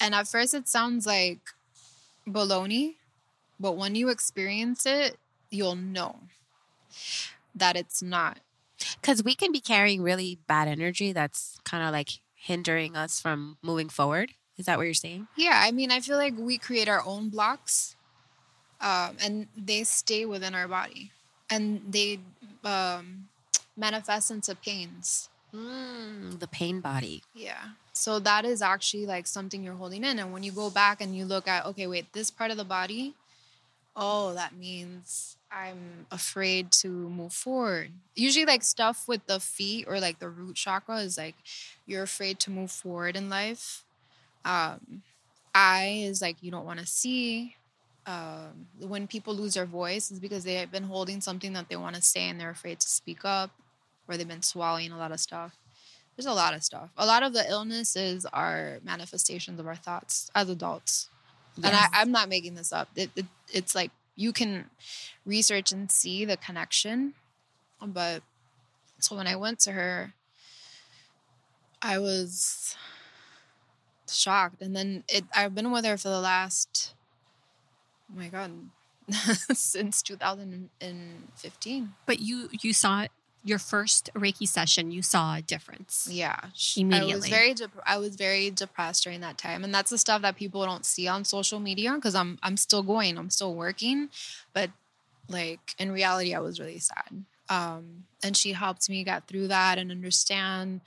And 0.00 0.14
at 0.14 0.28
first, 0.28 0.52
it 0.52 0.68
sounds 0.68 1.06
like 1.06 1.38
baloney, 2.28 2.96
but 3.58 3.76
when 3.76 3.94
you 3.94 4.08
experience 4.10 4.84
it, 4.84 5.16
you'll 5.50 5.76
know 5.76 6.16
that 7.54 7.76
it's 7.76 8.02
not. 8.02 8.40
Because 9.00 9.22
we 9.24 9.34
can 9.34 9.52
be 9.52 9.60
carrying 9.60 10.02
really 10.02 10.38
bad 10.46 10.68
energy 10.68 11.12
that's 11.12 11.58
kind 11.64 11.82
of 11.82 11.92
like 11.92 12.20
hindering 12.46 12.96
us 12.96 13.20
from 13.20 13.58
moving 13.60 13.88
forward. 13.88 14.32
Is 14.56 14.66
that 14.66 14.78
what 14.78 14.84
you're 14.84 14.94
saying? 14.94 15.26
Yeah, 15.36 15.60
I 15.62 15.72
mean, 15.72 15.90
I 15.90 16.00
feel 16.00 16.16
like 16.16 16.34
we 16.38 16.56
create 16.58 16.88
our 16.88 17.04
own 17.04 17.28
blocks, 17.28 17.96
um, 18.80 19.16
and 19.22 19.48
they 19.56 19.84
stay 19.84 20.24
within 20.24 20.54
our 20.54 20.68
body, 20.68 21.10
and 21.50 21.82
they 21.90 22.20
um, 22.64 23.28
manifest 23.76 24.30
into 24.30 24.54
pains. 24.54 25.28
Mm, 25.54 26.38
the 26.38 26.46
pain 26.46 26.80
body. 26.80 27.22
Yeah. 27.34 27.76
So 27.92 28.18
that 28.20 28.44
is 28.44 28.62
actually 28.62 29.06
like 29.06 29.26
something 29.26 29.62
you're 29.62 29.74
holding 29.74 30.04
in, 30.04 30.18
and 30.18 30.32
when 30.32 30.42
you 30.42 30.52
go 30.52 30.70
back 30.70 31.00
and 31.00 31.16
you 31.16 31.24
look 31.24 31.48
at, 31.48 31.66
okay, 31.66 31.86
wait, 31.86 32.12
this 32.12 32.30
part 32.30 32.50
of 32.50 32.56
the 32.56 32.64
body, 32.64 33.14
oh, 33.96 34.34
that 34.34 34.54
means 34.56 35.36
I'm 35.50 36.06
afraid 36.10 36.70
to 36.72 36.88
move 36.88 37.32
forward. 37.32 37.90
Usually, 38.14 38.44
like 38.44 38.62
stuff 38.62 39.08
with 39.08 39.26
the 39.26 39.40
feet 39.40 39.86
or 39.88 40.00
like 40.00 40.18
the 40.18 40.28
root 40.28 40.56
chakra 40.56 40.98
is 40.98 41.16
like 41.18 41.36
you're 41.86 42.02
afraid 42.02 42.38
to 42.40 42.50
move 42.50 42.70
forward 42.70 43.16
in 43.16 43.30
life. 43.30 43.84
Um, 44.44 45.02
eye 45.54 46.02
is 46.04 46.20
like 46.22 46.36
you 46.42 46.50
don't 46.50 46.66
want 46.66 46.80
to 46.80 46.86
see. 46.86 47.56
Um, 48.06 48.68
when 48.78 49.08
people 49.08 49.34
lose 49.34 49.54
their 49.54 49.66
voice 49.66 50.12
is 50.12 50.20
because 50.20 50.44
they 50.44 50.54
have 50.54 50.70
been 50.70 50.84
holding 50.84 51.20
something 51.20 51.52
that 51.54 51.68
they 51.68 51.74
want 51.74 51.96
to 51.96 52.02
say 52.02 52.28
and 52.28 52.40
they're 52.40 52.50
afraid 52.50 52.78
to 52.80 52.88
speak 52.88 53.24
up, 53.24 53.50
or 54.06 54.16
they've 54.16 54.28
been 54.28 54.42
swallowing 54.42 54.92
a 54.92 54.98
lot 54.98 55.10
of 55.10 55.18
stuff. 55.18 55.56
There's 56.16 56.26
a 56.26 56.32
lot 56.32 56.54
of 56.54 56.62
stuff. 56.62 56.90
A 56.96 57.04
lot 57.04 57.22
of 57.24 57.32
the 57.32 57.48
illnesses 57.50 58.24
are 58.32 58.78
manifestations 58.84 59.58
of 59.58 59.66
our 59.66 59.74
thoughts 59.74 60.30
as 60.34 60.48
adults. 60.48 61.08
And 61.56 61.74
I, 61.74 61.86
I'm 61.92 62.12
not 62.12 62.28
making 62.28 62.54
this 62.54 62.72
up. 62.72 62.88
It, 62.96 63.10
it, 63.16 63.26
it's 63.52 63.74
like 63.74 63.90
you 64.14 64.32
can 64.32 64.66
research 65.24 65.72
and 65.72 65.90
see 65.90 66.24
the 66.24 66.36
connection. 66.36 67.14
But 67.84 68.22
so 68.98 69.16
when 69.16 69.26
I 69.26 69.36
went 69.36 69.60
to 69.60 69.72
her, 69.72 70.12
I 71.82 71.98
was 71.98 72.76
shocked. 74.08 74.62
And 74.62 74.74
then 74.74 75.04
it 75.08 75.24
I've 75.34 75.54
been 75.54 75.70
with 75.70 75.84
her 75.84 75.96
for 75.96 76.08
the 76.08 76.20
last 76.20 76.94
oh 78.12 78.18
my 78.18 78.28
god 78.28 78.52
since 79.52 80.02
2015. 80.02 81.94
But 82.06 82.20
you 82.20 82.48
you 82.60 82.72
saw 82.72 83.06
your 83.46 83.58
first 83.60 84.10
Reiki 84.14 84.46
session, 84.46 84.90
you 84.90 85.02
saw 85.02 85.36
a 85.36 85.42
difference. 85.42 86.08
Yeah, 86.10 86.36
sh- 86.52 86.78
I 86.78 86.80
was 86.80 86.82
Immediately. 86.82 87.30
very 87.30 87.54
I 87.86 87.98
was 87.98 88.16
very 88.16 88.50
depressed 88.50 89.04
during 89.04 89.20
that 89.20 89.38
time, 89.38 89.62
and 89.62 89.72
that's 89.72 89.90
the 89.90 89.98
stuff 89.98 90.22
that 90.22 90.34
people 90.36 90.64
don't 90.64 90.84
see 90.84 91.06
on 91.06 91.24
social 91.24 91.60
media 91.60 91.92
because 91.94 92.16
I'm 92.16 92.38
I'm 92.42 92.56
still 92.56 92.82
going, 92.82 93.16
I'm 93.16 93.30
still 93.30 93.54
working, 93.54 94.08
but 94.52 94.70
like 95.28 95.60
in 95.78 95.92
reality, 95.92 96.34
I 96.34 96.40
was 96.40 96.58
really 96.58 96.80
sad. 96.80 97.24
Um, 97.48 98.04
and 98.24 98.36
she 98.36 98.52
helped 98.52 98.90
me 98.90 99.04
get 99.04 99.28
through 99.28 99.48
that 99.48 99.78
and 99.78 99.92
understand, 99.92 100.80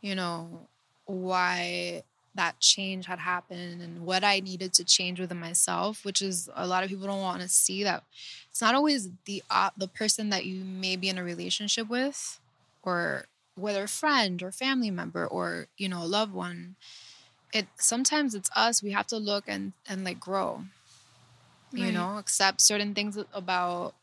you 0.00 0.14
know, 0.14 0.68
why 1.06 2.04
that 2.36 2.60
change 2.60 3.06
had 3.06 3.20
happened 3.20 3.82
and 3.82 4.06
what 4.06 4.24
I 4.24 4.40
needed 4.40 4.72
to 4.74 4.84
change 4.84 5.20
within 5.20 5.40
myself, 5.40 6.04
which 6.04 6.22
is 6.22 6.48
a 6.54 6.66
lot 6.66 6.84
of 6.84 6.90
people 6.90 7.06
don't 7.06 7.22
want 7.22 7.42
to 7.42 7.48
see 7.48 7.82
that 7.84 8.04
it's 8.50 8.62
not 8.62 8.74
always 8.74 9.10
the 9.26 9.42
uh, 9.50 9.70
the 9.76 9.88
person 9.88 10.30
that 10.30 10.46
you 10.46 10.64
may 10.64 10.96
be 10.96 11.08
in 11.08 11.18
a 11.18 11.24
relationship 11.24 11.88
with 11.88 12.40
or 12.82 13.26
whether 13.56 13.84
a 13.84 13.88
friend 13.88 14.42
or 14.42 14.52
family 14.52 14.90
member 14.90 15.26
or 15.26 15.68
you 15.78 15.88
know 15.88 16.02
a 16.02 16.06
loved 16.06 16.32
one 16.32 16.76
it 17.52 17.66
sometimes 17.78 18.34
it's 18.34 18.50
us 18.56 18.82
we 18.82 18.92
have 18.92 19.06
to 19.06 19.16
look 19.18 19.44
and 19.48 19.72
and 19.88 20.04
like 20.04 20.20
grow 20.20 20.64
you 21.74 21.92
Right. 21.92 21.92
know 21.92 22.18
accept 22.18 22.60
certain 22.60 22.94
things 22.94 23.18
about 23.32 23.94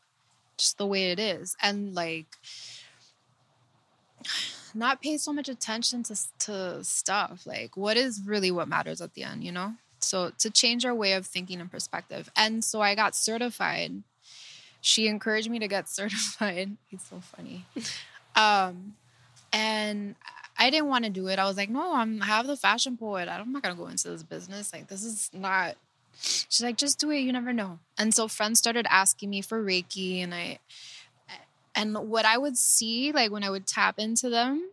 just 0.58 0.78
the 0.78 0.86
way 0.86 1.10
it 1.10 1.18
is 1.18 1.56
and 1.62 1.94
like 1.94 2.26
not 4.74 5.00
pay 5.02 5.16
so 5.16 5.32
much 5.32 5.48
attention 5.48 6.02
to 6.02 6.16
to 6.38 6.82
stuff 6.84 7.46
like 7.46 7.76
what 7.76 7.96
is 7.96 8.20
really 8.24 8.50
what 8.50 8.68
matters 8.68 9.00
at 9.00 9.14
the 9.14 9.22
end 9.22 9.42
you 9.44 9.52
know 9.52 9.74
So 10.00 10.32
to 10.38 10.50
change 10.50 10.84
our 10.84 10.94
way 10.94 11.12
of 11.14 11.26
thinking 11.26 11.60
and 11.60 11.70
perspective. 11.70 12.30
And 12.36 12.62
so 12.62 12.80
I 12.82 12.94
got 12.94 13.16
certified. 13.16 14.02
She 14.80 15.06
encouraged 15.08 15.48
me 15.50 15.58
to 15.60 15.68
get 15.68 15.88
certified. 16.00 16.76
He's 16.88 17.02
so 17.02 17.20
funny. 17.20 17.64
Um, 18.36 18.96
and 19.52 20.14
I 20.58 20.70
didn't 20.70 20.88
want 20.88 21.04
to 21.04 21.10
do 21.10 21.28
it. 21.28 21.38
I 21.38 21.44
was 21.46 21.56
like, 21.56 21.70
no, 21.70 21.94
I'm 21.94 22.22
I 22.22 22.26
have 22.26 22.46
the 22.46 22.56
fashion 22.56 22.96
poet. 22.96 23.28
I'm 23.28 23.52
not 23.52 23.62
gonna 23.62 23.74
go 23.74 23.86
into 23.88 24.08
this 24.10 24.22
business. 24.22 24.72
Like 24.72 24.88
this 24.88 25.04
is 25.04 25.30
not. 25.32 25.76
She's 26.20 26.62
like, 26.62 26.76
just 26.76 27.00
do 27.00 27.10
it. 27.10 27.20
You 27.20 27.32
never 27.32 27.52
know. 27.52 27.78
And 27.98 28.14
so 28.14 28.28
friends 28.28 28.58
started 28.58 28.86
asking 28.88 29.30
me 29.30 29.42
for 29.42 29.62
Reiki, 29.64 30.22
and 30.22 30.32
I, 30.34 30.58
and 31.74 31.94
what 32.08 32.24
I 32.24 32.38
would 32.38 32.56
see, 32.56 33.12
like 33.12 33.30
when 33.30 33.44
I 33.44 33.50
would 33.50 33.66
tap 33.66 33.98
into 33.98 34.28
them, 34.30 34.70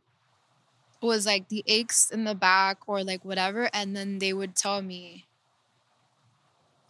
was 1.02 1.26
like 1.26 1.50
the 1.50 1.64
aches 1.68 2.10
in 2.12 2.24
the 2.26 2.36
back 2.36 2.78
or 2.88 3.04
like 3.04 3.26
whatever, 3.26 3.70
and 3.74 3.96
then 3.96 4.20
they 4.20 4.34
would 4.34 4.56
tell 4.56 4.82
me. 4.82 5.26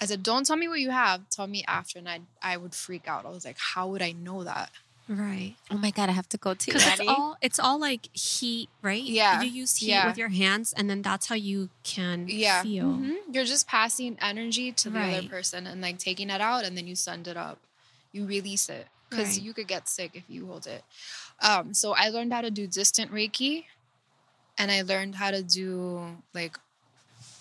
I 0.02 0.06
said, 0.06 0.24
"Don't 0.24 0.46
tell 0.46 0.58
me 0.58 0.68
what 0.68 0.80
you 0.80 0.90
have. 0.90 1.30
Tell 1.30 1.48
me 1.48 1.64
after." 1.68 2.00
And 2.00 2.10
I, 2.10 2.22
I 2.42 2.58
would 2.58 2.74
freak 2.74 3.08
out. 3.08 3.26
I 3.26 3.30
was 3.30 3.46
like, 3.46 3.58
"How 3.60 3.88
would 3.88 4.02
I 4.02 4.12
know 4.12 4.44
that?" 4.44 4.72
Right. 5.08 5.56
Oh 5.70 5.78
my 5.78 5.92
god, 5.92 6.10
I 6.10 6.14
have 6.14 6.30
to 6.30 6.38
go 6.38 6.54
too. 6.54 6.72
Because 6.72 6.88
it's 6.88 7.02
all 7.08 7.38
it's 7.42 7.60
all 7.60 7.80
like 7.80 8.10
heat, 8.16 8.70
right? 8.82 9.04
Yeah. 9.04 9.42
You 9.42 9.48
use 9.48 9.78
heat 9.78 9.88
Yeah. 9.90 10.08
with 10.08 10.18
your 10.18 10.30
hands, 10.30 10.74
and 10.74 10.90
then 10.90 11.02
that's 11.02 11.28
how 11.28 11.36
you 11.36 11.70
can 11.84 12.28
yeah 12.28 12.62
feel. 12.64 12.86
Mhm. 12.86 13.16
you're 13.34 13.46
just 13.46 13.68
passing 13.68 14.18
energy 14.22 14.72
to 14.72 14.90
the 14.90 15.00
other 15.00 15.28
person 15.28 15.66
and 15.68 15.82
like 15.82 15.98
taking 15.98 16.30
it 16.30 16.40
out 16.42 16.64
and 16.64 16.78
then 16.78 16.86
you 16.88 16.96
send 16.96 17.28
it 17.28 17.36
up 17.36 17.58
you 18.12 18.26
release 18.26 18.70
it 18.70 18.88
because 19.12 19.36
Right. 19.38 19.42
you 19.44 19.54
could 19.54 19.68
get 19.68 19.88
sick 19.88 20.12
if 20.16 20.24
you 20.28 20.48
hold 20.48 20.66
it. 20.66 20.84
Um 21.42 21.74
so 21.76 21.94
i 21.94 22.10
learned 22.10 22.34
how 22.34 22.42
to 22.42 22.50
do 22.50 22.66
distant 22.66 23.12
reiki 23.14 23.66
and 24.58 24.72
i 24.72 24.82
learned 24.82 25.16
how 25.16 25.30
to 25.32 25.44
do 25.44 26.18
like 26.34 26.58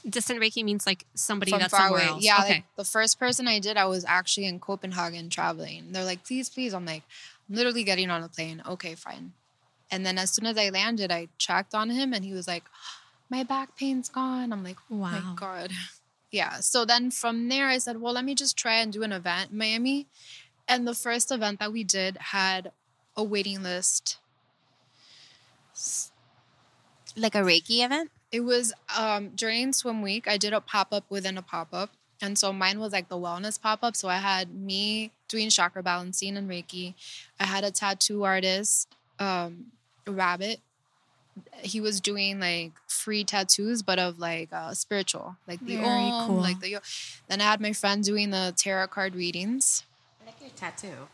Distant 0.09 0.41
Reiki 0.41 0.65
means 0.65 0.87
like 0.87 1.05
somebody 1.15 1.53
that's 1.53 1.71
far 1.71 1.83
somewhere 1.89 2.01
away. 2.01 2.09
else. 2.11 2.25
yeah 2.25 2.39
Okay. 2.43 2.55
like 2.55 2.65
the 2.77 2.85
first 2.85 3.19
person 3.19 3.47
i 3.47 3.59
did 3.59 3.77
i 3.77 3.85
was 3.85 4.03
actually 4.09 4.47
in 4.47 4.59
copenhagen 4.59 5.29
traveling. 5.29 5.93
They're 5.93 6.05
like 6.05 6.25
please 6.25 6.49
please 6.49 6.73
i'm 6.73 6.87
like 6.87 7.03
i'm 7.49 7.57
literally 7.57 7.85
getting 7.85 8.11
on 8.11 8.23
a 8.23 8.29
plane. 8.29 8.63
Okay 8.67 8.95
fine. 8.95 9.33
And 9.91 10.07
then 10.07 10.17
as 10.17 10.31
soon 10.31 10.47
as 10.47 10.57
i 10.57 10.71
landed 10.71 11.13
i 11.13 11.29
checked 11.37 11.75
on 11.75 11.91
him 11.91 12.15
and 12.15 12.25
he 12.25 12.33
was 12.33 12.49
like 12.49 12.65
my 13.29 13.43
back 13.45 13.77
pain's 13.77 14.09
gone. 14.09 14.53
I'm 14.55 14.65
like 14.65 14.79
oh 14.91 14.95
my 14.97 15.21
god. 15.37 15.71
Yeah 16.33 16.61
so 16.61 16.85
then 16.87 17.11
from 17.11 17.49
there 17.51 17.67
i 17.69 17.77
said 17.79 18.01
well 18.01 18.15
let 18.15 18.25
me 18.25 18.35
just 18.35 18.57
try 18.57 18.77
and 18.81 18.91
do 18.93 19.03
an 19.03 19.13
event 19.13 19.51
in 19.51 19.59
miami 19.59 20.07
and 20.71 20.87
the 20.89 20.95
first 20.95 21.31
event 21.31 21.59
that 21.59 21.73
we 21.73 21.85
did 21.85 22.17
had 22.33 22.73
a 23.17 23.23
waiting 23.25 23.63
list. 23.63 24.19
Like 27.17 27.35
a 27.35 27.39
Reiki 27.43 27.85
event. 27.85 28.11
it 28.31 28.41
was 28.41 28.73
um 28.97 29.31
during 29.35 29.73
swim 29.73 30.01
week 30.03 30.29
i 30.29 30.37
did 30.37 30.53
a 30.53 30.61
pop-up 30.61 31.05
within 31.11 31.37
a 31.37 31.43
pop-up. 31.43 31.91
And 32.23 32.39
so 32.39 32.53
mine 32.53 32.79
was 32.79 32.93
like 32.93 33.09
the 33.09 33.17
wellness 33.17 33.61
pop-up. 33.61 33.97
So 33.97 34.09
i 34.09 34.17
had 34.19 34.55
me 34.55 35.11
doing 35.29 35.51
chakra 35.51 35.83
balancing 35.83 36.37
and 36.37 36.49
reiki. 36.49 36.95
I 37.41 37.45
had 37.45 37.65
a 37.65 37.71
tattoo 37.73 38.23
artist 38.25 38.89
um 39.19 39.73
rabbit. 40.07 40.61
He 41.63 41.81
was 41.81 42.01
doing 42.01 42.39
like 42.39 42.73
free 42.87 43.25
tattoos 43.25 43.83
but 43.83 43.99
of 43.99 44.19
like 44.21 44.51
uh 44.53 44.73
spiritual 44.75 45.37
like 45.49 45.59
the 45.67 45.77
Very 45.77 45.87
om 45.89 46.27
cool. 46.29 46.37
like 46.37 46.61
the 46.61 46.69
yo- 46.71 46.87
then 47.29 47.41
i 47.41 47.45
had 47.45 47.61
my 47.61 47.73
friend 47.73 48.05
doing 48.05 48.31
the 48.31 48.53
tarot 48.57 48.89
card 48.89 49.15
readings 49.15 49.85
like 50.31 50.41
your 50.41 50.51
tattoo. 50.57 51.09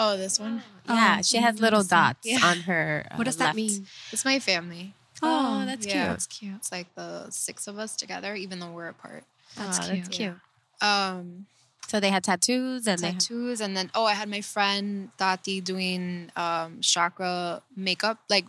oh 0.00 0.16
this 0.16 0.38
one 0.38 0.62
Yeah, 0.88 1.18
Oh, 1.18 1.22
she 1.22 1.38
has 1.38 1.60
little 1.60 1.82
dots 1.82 2.26
Yeah. 2.26 2.40
on 2.42 2.60
her. 2.62 3.06
What 3.16 3.20
uh, 3.20 3.24
does 3.24 3.36
that 3.36 3.44
left. 3.46 3.56
mean? 3.56 3.86
it's 4.12 4.24
my 4.24 4.38
family 4.38 4.94
Oh, 5.22 5.62
that's 5.64 5.86
yeah. 5.86 5.92
cute. 5.92 6.10
That's 6.10 6.26
cute. 6.26 6.54
it's 6.56 6.72
like 6.72 6.94
the 6.94 7.30
six 7.30 7.66
of 7.66 7.78
us 7.78 7.96
together 7.96 8.34
even 8.34 8.58
though 8.60 8.70
we're 8.72 8.88
apart 8.88 9.24
That's 9.56 9.78
Oh, 9.78 9.90
cute. 9.90 10.04
That's 10.04 10.16
cute. 10.16 10.36
um 10.82 11.46
So 11.86 12.00
they 12.00 12.10
had 12.10 12.24
tattoos 12.24 12.86
and 12.88 12.98
they 13.00 13.08
had, 13.12 13.20
tattoos 13.20 13.60
and 13.60 13.76
then 13.76 13.90
oh 13.94 14.04
i 14.04 14.14
had 14.14 14.28
my 14.28 14.40
friend 14.40 15.10
Tati 15.18 15.60
doing 15.60 16.30
um 16.36 16.80
chakra 16.80 17.62
makeup 17.76 18.18
like 18.28 18.46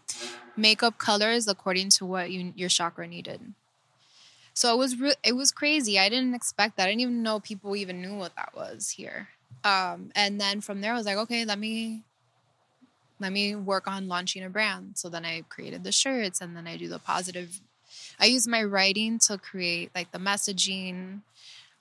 makeup 0.57 0.97
colors 0.97 1.47
according 1.47 1.89
to 1.91 2.05
what 2.05 2.31
you, 2.31 2.53
your 2.55 2.69
chakra 2.69 3.07
needed 3.07 3.53
so 4.53 4.73
it 4.73 4.77
was 4.77 4.99
re- 4.99 5.15
it 5.23 5.35
was 5.35 5.51
crazy 5.51 5.99
i 5.99 6.07
didn't 6.09 6.33
expect 6.33 6.77
that 6.77 6.85
i 6.85 6.89
didn't 6.89 7.01
even 7.01 7.23
know 7.23 7.39
people 7.39 7.75
even 7.75 8.01
knew 8.01 8.15
what 8.15 8.35
that 8.35 8.53
was 8.55 8.91
here 8.91 9.29
um 9.63 10.11
and 10.15 10.39
then 10.39 10.61
from 10.61 10.81
there 10.81 10.93
i 10.93 10.97
was 10.97 11.05
like 11.05 11.17
okay 11.17 11.45
let 11.45 11.59
me 11.59 12.03
let 13.19 13.31
me 13.31 13.55
work 13.55 13.87
on 13.87 14.07
launching 14.07 14.43
a 14.43 14.49
brand 14.49 14.97
so 14.97 15.09
then 15.09 15.25
i 15.25 15.43
created 15.49 15.83
the 15.83 15.91
shirts 15.91 16.41
and 16.41 16.55
then 16.55 16.67
i 16.67 16.77
do 16.77 16.87
the 16.87 16.99
positive 16.99 17.61
i 18.19 18.25
use 18.25 18.47
my 18.47 18.63
writing 18.63 19.17
to 19.19 19.37
create 19.37 19.89
like 19.95 20.11
the 20.11 20.19
messaging 20.19 21.21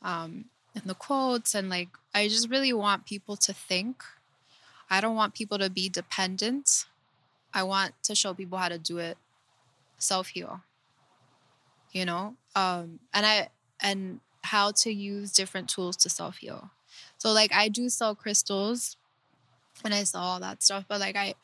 um 0.02 0.44
and 0.74 0.84
the 0.84 0.94
quotes 0.94 1.54
and 1.54 1.68
like 1.68 1.88
I 2.14 2.28
just 2.28 2.48
really 2.48 2.72
want 2.72 3.06
people 3.06 3.36
to 3.36 3.52
think. 3.52 4.02
I 4.90 5.00
don't 5.00 5.16
want 5.16 5.34
people 5.34 5.58
to 5.58 5.70
be 5.70 5.88
dependent. 5.88 6.86
I 7.52 7.62
want 7.62 7.94
to 8.04 8.14
show 8.14 8.34
people 8.34 8.58
how 8.58 8.68
to 8.68 8.78
do 8.78 8.98
it 8.98 9.16
self 9.98 10.28
heal. 10.28 10.60
You 11.92 12.04
know? 12.04 12.36
Um 12.54 13.00
and 13.12 13.24
I 13.26 13.48
and 13.80 14.20
how 14.42 14.72
to 14.72 14.92
use 14.92 15.32
different 15.32 15.68
tools 15.68 15.96
to 15.98 16.08
self 16.08 16.38
heal. 16.38 16.70
So 17.24 17.32
like 17.32 17.54
I 17.54 17.68
do 17.68 17.88
sell 17.88 18.14
crystals 18.14 18.98
and 19.84 19.94
I 19.94 20.04
sell 20.04 20.22
all 20.22 20.40
that 20.40 20.62
stuff, 20.62 20.84
but 20.88 21.00
like 21.00 21.16
I 21.16 21.34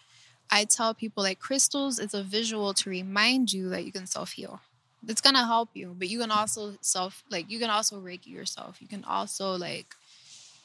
I 0.50 0.64
tell 0.64 0.94
people 0.94 1.22
like 1.22 1.40
crystals 1.40 1.98
is 1.98 2.14
a 2.14 2.22
visual 2.22 2.74
to 2.74 2.90
remind 2.90 3.52
you 3.52 3.68
that 3.70 3.84
you 3.84 3.92
can 3.92 4.06
self 4.06 4.32
heal 4.32 4.60
it's 5.08 5.20
gonna 5.22 5.46
help 5.46 5.70
you 5.74 5.94
but 5.98 6.08
you 6.10 6.18
can 6.18 6.30
also 6.30 6.74
self 6.82 7.24
like 7.30 7.50
you 7.50 7.58
can 7.58 7.70
also 7.70 8.00
reiki 8.00 8.28
yourself. 8.28 8.82
You 8.82 8.88
can 8.88 9.04
also 9.04 9.56
like 9.56 9.94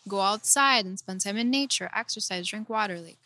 go 0.07 0.21
outside 0.21 0.85
and 0.85 0.99
spend 0.99 1.21
time 1.21 1.37
in 1.37 1.49
nature 1.49 1.89
exercise 1.95 2.47
drink 2.47 2.69
water 2.69 2.99
like 2.99 3.17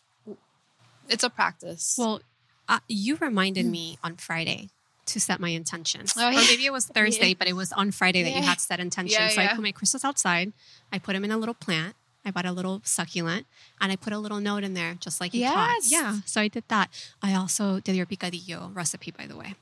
it's 1.08 1.24
a 1.24 1.30
practice. 1.30 1.96
Well, 1.98 2.20
uh, 2.68 2.80
you 2.88 3.16
reminded 3.16 3.66
me 3.66 3.98
on 4.02 4.16
Friday 4.16 4.70
to 5.12 5.20
set 5.20 5.40
my 5.40 5.48
intentions. 5.50 6.14
Oh, 6.16 6.28
Or 6.28 6.32
maybe 6.32 6.66
it 6.66 6.72
was 6.72 6.86
Thursday, 6.96 7.34
but 7.34 7.46
it 7.48 7.54
was 7.54 7.72
on 7.72 7.90
Friday 7.90 8.22
that 8.22 8.30
you 8.30 8.36
Yeah. 8.36 8.42
had 8.42 8.60
set 8.60 8.80
intentions. 8.80 9.18
Yeah, 9.18 9.28
so 9.28 9.40
I 9.42 9.48
put 9.54 9.62
my 9.62 9.72
crystals 9.72 10.04
outside. 10.04 10.52
I 10.92 10.98
put 10.98 11.12
them 11.14 11.24
in 11.24 11.30
a 11.30 11.36
little 11.38 11.54
plant. 11.54 11.94
I 12.24 12.30
bought 12.30 12.44
a 12.44 12.52
little 12.52 12.82
succulent 12.84 13.46
and 13.80 13.90
I 13.90 13.96
put 13.96 14.12
a 14.12 14.18
little 14.18 14.40
note 14.40 14.62
in 14.62 14.74
there, 14.74 14.94
just 15.00 15.20
like 15.22 15.32
you 15.32 15.44
taught. 15.46 15.78
Yes. 15.80 15.90
Yeah. 15.92 16.16
So 16.26 16.40
I 16.42 16.48
did 16.48 16.64
that. 16.68 16.90
I 17.22 17.34
also 17.34 17.80
did 17.80 17.96
your 17.96 18.04
picadillo 18.06 18.74
recipe, 18.76 19.10
by 19.10 19.26
the 19.26 19.36
way. 19.36 19.54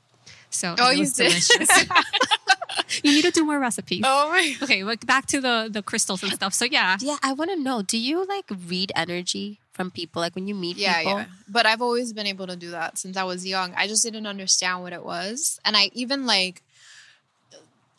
So 0.49 0.75
Oh, 0.77 0.89
it 0.89 0.95
you 0.95 0.99
was 1.01 1.13
did? 1.13 1.29
delicious. 1.29 1.69
you 3.03 3.11
need 3.11 3.23
to 3.23 3.31
do 3.31 3.43
more 3.45 3.59
recipes. 3.59 4.03
oh 4.05 4.29
my 4.29 4.55
Okay, 4.61 4.83
but 4.83 5.05
back 5.05 5.25
to 5.27 5.41
the 5.41 5.69
the 5.71 5.81
crystals 5.81 6.23
and 6.23 6.31
stuff. 6.33 6.53
So 6.53 6.65
yeah, 6.65 6.97
Yeah, 7.01 7.17
I 7.23 7.33
want 7.33 7.51
to 7.51 7.57
know. 7.57 7.81
Do 7.81 7.97
you 7.97 8.25
like 8.25 8.45
read 8.67 8.91
energy 8.95 9.59
from 9.71 9.91
people? 9.91 10.21
Like 10.21 10.35
when 10.35 10.47
you 10.47 10.55
meet 10.55 10.77
yeah 10.77 10.97
people? 10.99 11.13
yeah 11.19 11.25
but 11.47 11.65
i've 11.65 11.81
always 11.81 12.11
been 12.13 12.27
able 12.27 12.45
to 12.47 12.55
do 12.55 12.69
that 12.71 12.97
since 12.97 13.15
i 13.15 13.23
was 13.23 13.45
young 13.47 13.73
i 13.77 13.87
just 13.87 14.03
didn't 14.03 14.27
understand 14.27 14.81
what 14.83 14.91
it 14.91 15.03
was 15.05 15.57
and 15.63 15.77
i 15.77 15.89
even 15.93 16.25
like 16.25 16.61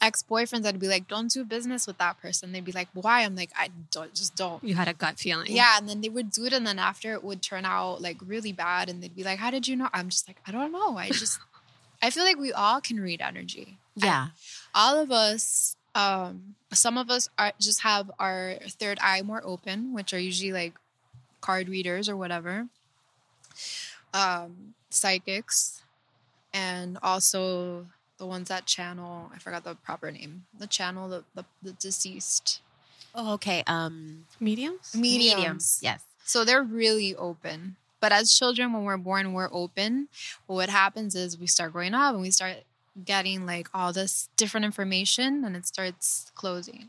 ex-boyfriends 0.02 0.64
i'd 0.66 0.78
be 0.80 0.88
like 0.88 1.06
don't 1.08 1.30
do 1.30 1.44
business 1.44 1.86
with 1.86 1.98
that 1.98 2.20
person 2.20 2.52
they'd 2.52 2.64
be 2.64 2.72
like 2.72 2.88
why 2.94 3.22
i'm 3.22 3.34
like 3.36 3.50
i 3.56 3.68
don't 3.90 4.14
just 4.14 4.34
don't 4.36 4.62
you 4.64 4.74
had 4.74 4.88
a 4.88 4.94
gut 4.94 5.18
feeling. 5.18 5.50
Yeah, 5.50 5.76
and 5.78 5.88
then 5.88 6.00
they 6.00 6.08
would 6.08 6.30
do 6.30 6.44
it, 6.46 6.52
and 6.52 6.66
then 6.66 6.78
after 6.78 7.12
it 7.12 7.24
would 7.24 7.42
turn 7.42 7.64
out 7.64 8.00
like 8.00 8.16
really 8.24 8.52
bad, 8.52 8.88
and 8.88 9.02
they'd 9.02 9.14
be 9.16 9.24
like, 9.24 9.38
"How 9.38 9.50
did 9.50 9.66
you 9.68 9.74
know?" 9.76 9.88
I'm 9.92 10.08
just 10.08 10.28
like, 10.28 10.38
I 10.46 10.52
don't 10.52 10.72
know. 10.72 10.96
I 10.96 11.08
just, 11.08 11.38
I 12.02 12.10
feel 12.10 12.24
like 12.24 12.38
we 12.38 12.52
all 12.52 12.80
can 12.80 12.98
read 13.00 13.20
energy. 13.20 13.78
Yeah. 14.02 14.28
All 14.74 14.98
of 14.98 15.10
us, 15.10 15.76
um, 15.94 16.54
some 16.72 16.96
of 16.98 17.10
us 17.10 17.28
are 17.38 17.52
just 17.60 17.80
have 17.82 18.10
our 18.18 18.54
third 18.68 18.98
eye 19.00 19.22
more 19.22 19.42
open, 19.44 19.92
which 19.92 20.12
are 20.14 20.18
usually 20.18 20.52
like 20.52 20.74
card 21.40 21.68
readers 21.68 22.08
or 22.08 22.16
whatever, 22.16 22.68
um, 24.14 24.74
psychics, 24.90 25.82
and 26.52 26.98
also 27.02 27.86
the 28.18 28.26
ones 28.26 28.48
that 28.48 28.66
channel. 28.66 29.30
I 29.34 29.38
forgot 29.38 29.64
the 29.64 29.74
proper 29.74 30.10
name. 30.10 30.44
The 30.56 30.66
channel 30.66 31.08
the 31.08 31.24
the, 31.34 31.44
the 31.62 31.72
deceased 31.72 32.60
Oh, 33.14 33.32
okay. 33.34 33.64
Um, 33.66 34.26
Mediums? 34.38 34.94
mediums. 34.94 35.80
Yes. 35.82 36.02
So 36.24 36.44
they're 36.44 36.62
really 36.62 37.14
open. 37.16 37.76
But 37.98 38.12
as 38.12 38.32
children, 38.32 38.72
when 38.72 38.84
we're 38.84 38.96
born, 38.96 39.32
we're 39.32 39.48
open. 39.52 40.08
But 40.46 40.54
what 40.54 40.68
happens 40.68 41.14
is 41.14 41.36
we 41.38 41.46
start 41.46 41.72
growing 41.72 41.92
up 41.92 42.14
and 42.14 42.22
we 42.22 42.30
start 42.30 42.58
getting 43.04 43.46
like 43.46 43.68
all 43.72 43.92
this 43.92 44.28
different 44.36 44.64
information 44.64 45.44
and 45.44 45.56
it 45.56 45.66
starts 45.66 46.30
closing. 46.34 46.88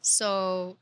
So, 0.00 0.76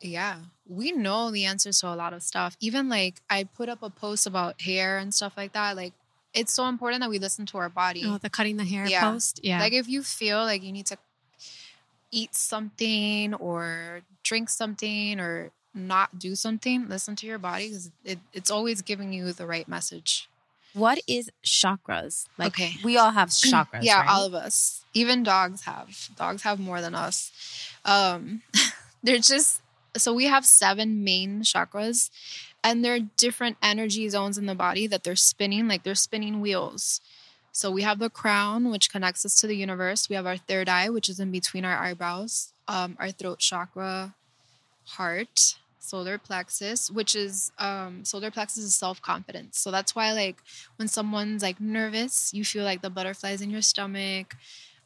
yeah, 0.00 0.36
we 0.68 0.92
know 0.92 1.30
the 1.30 1.44
answers 1.44 1.80
to 1.80 1.88
a 1.88 1.94
lot 1.96 2.12
of 2.12 2.22
stuff. 2.22 2.56
Even 2.60 2.88
like 2.88 3.20
I 3.28 3.44
put 3.44 3.68
up 3.68 3.82
a 3.82 3.90
post 3.90 4.26
about 4.26 4.60
hair 4.62 4.98
and 4.98 5.12
stuff 5.12 5.34
like 5.36 5.52
that. 5.52 5.76
Like, 5.76 5.92
it's 6.34 6.52
so 6.52 6.66
important 6.66 7.00
that 7.00 7.10
we 7.10 7.18
listen 7.18 7.46
to 7.46 7.58
our 7.58 7.68
body. 7.68 8.02
Oh, 8.06 8.18
the 8.18 8.30
cutting 8.30 8.56
the 8.58 8.64
hair 8.64 8.86
Yeah. 8.86 9.10
post. 9.10 9.40
Yeah. 9.42 9.60
Like 9.60 9.72
if 9.72 9.88
you 9.88 10.02
feel 10.02 10.38
like 10.44 10.62
you 10.62 10.72
need 10.72 10.86
to 10.86 10.98
eat 12.10 12.34
something 12.34 13.34
or 13.34 14.02
drink 14.22 14.48
something 14.48 15.20
or 15.20 15.50
not 15.74 16.18
do 16.18 16.34
something, 16.34 16.88
listen 16.88 17.16
to 17.16 17.26
your 17.26 17.38
body 17.38 17.68
because 17.68 17.90
it, 18.04 18.18
it's 18.32 18.50
always 18.50 18.82
giving 18.82 19.12
you 19.12 19.32
the 19.32 19.46
right 19.46 19.68
message. 19.68 20.27
What 20.74 21.00
is 21.06 21.30
chakras? 21.44 22.26
Like 22.38 22.48
Okay. 22.54 22.72
we 22.84 22.96
all 22.96 23.10
have 23.10 23.28
chakras. 23.30 23.82
yeah, 23.82 24.00
right? 24.00 24.08
all 24.10 24.24
of 24.24 24.34
us. 24.34 24.84
Even 24.94 25.22
dogs 25.22 25.62
have. 25.64 26.08
Dogs 26.16 26.42
have 26.42 26.58
more 26.58 26.80
than 26.80 26.94
us. 26.94 27.30
Um, 27.84 28.42
they're 29.02 29.18
just 29.18 29.60
so 29.96 30.12
we 30.12 30.26
have 30.26 30.44
seven 30.44 31.02
main 31.02 31.42
chakras, 31.42 32.10
and 32.62 32.84
they're 32.84 33.00
different 33.00 33.56
energy 33.62 34.08
zones 34.08 34.38
in 34.38 34.46
the 34.46 34.54
body 34.54 34.86
that 34.86 35.02
they're 35.02 35.16
spinning, 35.16 35.66
like 35.68 35.82
they're 35.82 35.94
spinning 35.94 36.40
wheels. 36.40 37.00
So 37.52 37.70
we 37.72 37.82
have 37.82 37.98
the 37.98 38.10
crown, 38.10 38.70
which 38.70 38.90
connects 38.90 39.24
us 39.24 39.40
to 39.40 39.46
the 39.48 39.56
universe. 39.56 40.08
We 40.08 40.14
have 40.16 40.26
our 40.26 40.36
third 40.36 40.68
eye, 40.68 40.90
which 40.90 41.08
is 41.08 41.18
in 41.18 41.32
between 41.32 41.64
our 41.64 41.76
eyebrows. 41.76 42.52
Um, 42.68 42.96
our 43.00 43.10
throat 43.10 43.38
chakra, 43.40 44.14
heart, 44.84 45.56
solar 45.88 46.18
plexus, 46.18 46.90
which 46.90 47.16
is 47.16 47.50
um, 47.58 48.04
solar 48.04 48.30
plexus 48.30 48.64
is 48.64 48.74
self 48.74 49.00
confidence. 49.02 49.58
So 49.58 49.70
that's 49.70 49.94
why, 49.94 50.12
like, 50.12 50.36
when 50.76 50.88
someone's 50.88 51.42
like 51.42 51.60
nervous, 51.60 52.32
you 52.34 52.44
feel 52.44 52.64
like 52.64 52.82
the 52.82 52.90
butterflies 52.90 53.40
in 53.40 53.50
your 53.50 53.62
stomach. 53.62 54.36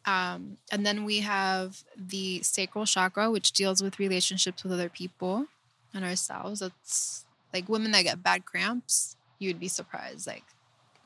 Um, 0.04 0.56
and 0.72 0.84
then 0.84 1.04
we 1.04 1.20
have 1.20 1.84
the 1.96 2.42
sacral 2.42 2.86
chakra, 2.86 3.30
which 3.30 3.52
deals 3.52 3.82
with 3.82 3.98
relationships 3.98 4.62
with 4.62 4.72
other 4.72 4.88
people 4.88 5.46
and 5.94 6.04
ourselves. 6.04 6.62
It's 6.62 7.24
like 7.54 7.68
women 7.68 7.92
that 7.92 8.02
get 8.02 8.22
bad 8.22 8.44
cramps, 8.44 9.16
you'd 9.38 9.60
be 9.60 9.68
surprised. 9.68 10.26
Like, 10.26 10.44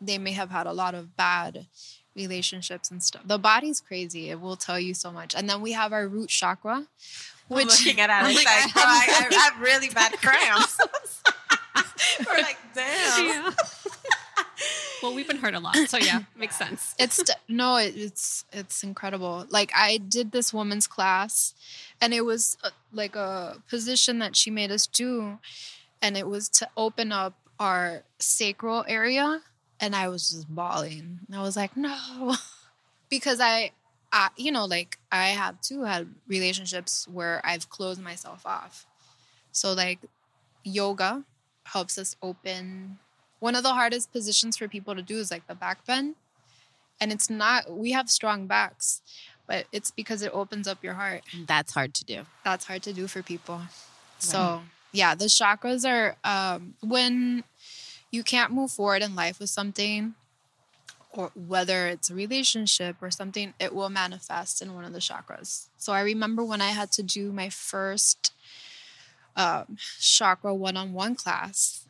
they 0.01 0.19
may 0.19 0.33
have 0.33 0.51
had 0.51 0.67
a 0.67 0.73
lot 0.73 0.95
of 0.95 1.17
bad 1.17 1.67
relationships 2.17 2.91
and 2.91 3.03
stuff. 3.03 3.23
The 3.27 3.39
body's 3.39 3.81
crazy. 3.81 4.31
It 4.31 4.41
will 4.41 4.57
tell 4.57 4.81
you 4.81 4.95
so 4.95 5.13
much. 5.13 5.35
And 5.35 5.49
then 5.49 5.61
we 5.61 5.73
have 5.73 5.93
our 5.93 6.09
root 6.09 6.31
chakra, 6.31 6.87
I'm 7.51 7.67
looking 7.67 8.01
at 8.01 8.11
Alex 8.19 8.37
like, 8.37 8.47
like, 8.47 8.77
I 8.77 8.81
"Oh, 8.81 8.83
I, 8.87 9.13
have- 9.13 9.33
I 9.33 9.35
have 9.37 9.61
really 9.61 9.89
bad 9.91 10.13
cramps. 10.21 10.79
We're 12.27 12.43
like, 12.43 12.59
damn. 12.75 13.27
Yeah. 13.27 13.51
well, 15.03 15.15
we've 15.15 15.29
been 15.29 15.37
hurt 15.37 15.55
a 15.55 15.61
lot, 15.61 15.77
so 15.89 15.99
yeah, 15.99 16.21
makes 16.37 16.57
sense. 16.57 16.95
it's 16.99 17.23
no 17.49 17.77
it, 17.77 17.95
it's 17.97 18.45
it's 18.53 18.83
incredible 18.83 19.47
like 19.51 19.71
i 19.75 19.99
did 19.99 20.33
this 20.33 20.53
woman's 20.53 20.87
class 20.87 21.53
and 22.01 22.15
it 22.15 22.23
was 22.25 22.57
uh 22.65 22.71
like 22.93 23.15
a 23.15 23.61
position 23.69 24.19
that 24.19 24.35
she 24.35 24.51
made 24.51 24.71
us 24.71 24.87
do 24.87 25.39
and 26.01 26.17
it 26.17 26.27
was 26.27 26.49
to 26.49 26.69
open 26.77 27.13
up 27.13 27.35
our 27.61 28.03
sacral 28.19 28.85
area 28.89 29.43
and 29.81 29.95
i 29.95 30.09
was 30.09 30.31
just 30.31 30.49
bawling. 30.49 31.21
I 31.33 31.43
was 31.43 31.57
like 31.57 31.77
no. 31.77 32.35
Because 33.09 33.41
i 33.41 33.71
I, 34.13 34.31
you 34.37 34.51
know 34.51 34.65
like 34.65 34.99
i 35.13 35.29
have 35.29 35.61
too 35.61 35.83
had 35.85 36.09
relationships 36.29 37.07
where 37.13 37.41
i've 37.45 37.69
closed 37.69 38.01
myself 38.01 38.45
off. 38.47 38.87
So 39.53 39.73
like 39.73 40.01
yoga 40.65 41.25
helps 41.65 41.99
us 41.99 42.17
open. 42.23 42.99
One 43.41 43.55
of 43.55 43.63
the 43.63 43.75
hardest 43.75 44.13
positions 44.13 44.57
for 44.57 44.67
people 44.69 44.95
to 44.95 45.03
do 45.03 45.19
is 45.19 45.31
like 45.31 45.47
the 45.47 45.55
back 45.55 45.85
bend. 45.87 46.15
And 47.01 47.13
it's 47.13 47.29
not 47.29 47.71
we 47.71 47.93
have 47.93 48.09
strong 48.11 48.47
backs 48.47 49.03
but 49.47 49.67
it's 49.71 49.93
because 49.93 50.23
it 50.23 50.33
opens 50.35 50.67
up 50.67 50.83
your 50.83 50.95
heart. 50.95 51.23
That's 51.47 51.73
hard 51.73 51.95
to 51.95 52.05
do. 52.05 52.27
that's 52.45 52.65
hard 52.65 52.83
to 52.83 52.93
do 52.93 53.07
for 53.07 53.23
people. 53.23 53.61
So 54.19 54.63
yeah 54.93 55.15
the 55.15 55.27
chakras 55.27 55.85
are 55.89 56.17
um 56.25 56.75
when 56.81 57.45
you 58.17 58.23
can't 58.23 58.53
move 58.53 58.71
forward 58.71 59.03
in 59.03 59.15
life 59.15 59.39
with 59.39 59.51
something 59.51 60.15
or 61.13 61.31
whether 61.35 61.87
it's 61.87 62.11
a 62.11 62.15
relationship 62.15 62.97
or 63.01 63.11
something 63.11 63.55
it 63.61 63.75
will 63.75 63.89
manifest 63.89 64.61
in 64.61 64.75
one 64.75 64.85
of 64.85 64.93
the 64.93 64.99
chakras 64.99 65.69
so 65.77 65.93
i 65.93 66.01
remember 66.01 66.43
when 66.45 66.61
i 66.61 66.71
had 66.71 66.91
to 66.91 67.03
do 67.03 67.33
my 67.33 67.49
first 67.49 68.33
um, 69.37 69.77
chakra 70.01 70.55
one-on-one 70.55 71.15
class 71.15 71.87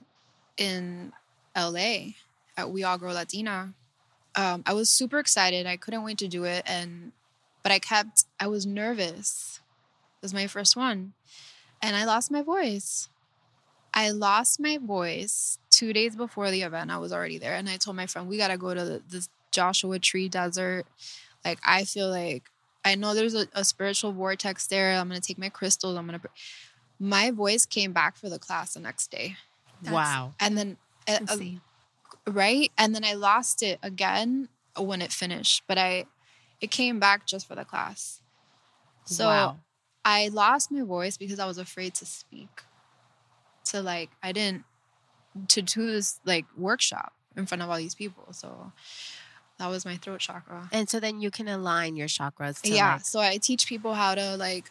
in 0.57 1.13
la 1.57 1.97
at 2.59 2.71
we 2.71 2.85
all 2.85 2.99
grow 2.99 3.13
latina 3.13 3.73
um, 4.37 4.63
I 4.67 4.75
was 4.75 4.91
super 4.91 5.19
excited. 5.19 5.67
I 5.67 5.77
couldn't 5.77 6.05
wait 6.05 6.19
to 6.19 6.29
do 6.29 6.45
it, 6.45 6.63
and 6.67 7.13
but 7.63 7.73
I 7.73 7.79
kept. 7.79 8.25
I 8.39 8.47
was 8.47 8.67
nervous. 8.67 9.61
It 10.21 10.25
was 10.25 10.35
my 10.35 10.47
first 10.47 10.77
one, 10.77 11.15
and 11.83 11.97
I 11.97 12.05
lost 12.05 12.31
my 12.31 12.43
voice. 12.43 13.09
I 13.97 14.11
lost 14.11 14.61
my 14.61 14.79
voice 14.79 15.59
two 15.71 15.93
days 15.93 16.15
before 16.15 16.51
the 16.51 16.63
event. 16.63 16.91
I 16.91 16.99
was 16.99 17.13
already 17.13 17.39
there, 17.39 17.55
and 17.55 17.69
I 17.69 17.77
told 17.79 17.97
my 17.97 18.07
friend, 18.07 18.29
"We 18.29 18.37
gotta 18.37 18.59
go 18.59 18.75
to 18.75 18.85
the, 18.85 19.03
this 19.09 19.29
Joshua 19.51 19.99
Tree 19.99 20.29
Desert." 20.29 20.87
Like 21.45 21.59
I 21.65 21.85
feel 21.85 22.11
like 22.11 22.45
I 22.85 22.95
know 22.95 23.15
there's 23.15 23.35
a, 23.35 23.49
a 23.55 23.65
spiritual 23.65 24.13
vortex 24.13 24.67
there. 24.69 24.93
I'm 24.93 25.09
gonna 25.09 25.21
take 25.21 25.39
my 25.39 25.49
crystals. 25.49 25.97
I'm 25.97 26.07
gonna. 26.07 26.21
pr-" 26.21 26.29
My 26.99 27.31
voice 27.31 27.67
came 27.67 27.93
back 27.93 28.17
for 28.17 28.29
the 28.29 28.39
class 28.39 28.75
the 28.75 28.81
next 28.81 29.11
day, 29.11 29.37
That's 29.83 29.93
wow. 29.93 30.35
and 30.41 30.57
then 30.57 30.77
uh, 31.09 31.19
uh, 31.29 31.37
right 32.27 32.73
and 32.77 32.95
then 32.95 33.05
i 33.05 33.15
lost 33.15 33.63
it 33.63 33.79
again 33.83 34.49
when 34.77 35.01
it 35.01 35.13
finished 35.13 35.63
but 35.67 35.79
i 35.79 36.05
it 36.61 36.71
came 36.71 36.99
back 36.99 37.27
just 37.27 37.47
for 37.47 37.55
the 37.55 37.65
class 37.65 38.21
so 39.05 39.27
wow. 39.27 39.57
i 40.05 40.29
lost 40.29 40.73
my 40.73 40.83
voice 40.83 41.17
because 41.17 41.39
i 41.39 41.47
was 41.47 41.59
afraid 41.59 41.95
to 41.95 42.05
speak 42.05 42.63
to 43.67 43.83
like 43.83 44.11
i 44.23 44.33
didn't 44.33 44.65
to 45.49 45.63
do 45.63 45.87
this 45.87 46.21
like 46.25 46.45
workshop 46.57 47.13
in 47.37 47.47
front 47.47 47.63
of 47.63 47.69
all 47.71 47.77
these 47.77 47.95
people. 47.95 48.33
So 48.33 48.73
that 49.59 49.69
was 49.69 49.85
my 49.85 49.97
throat 49.97 50.21
chakra. 50.21 50.69
And 50.73 50.89
so 50.89 51.01
then 51.01 51.21
you 51.21 51.31
can 51.31 51.49
align 51.49 51.97
your 51.97 52.09
chakras. 52.09 52.61
Yeah 52.65 52.95
like- 52.95 53.05
so 53.05 53.21
i 53.21 53.37
teach 53.37 53.67
people 53.67 53.95
how 53.95 54.15
to 54.15 54.37
like 54.37 54.71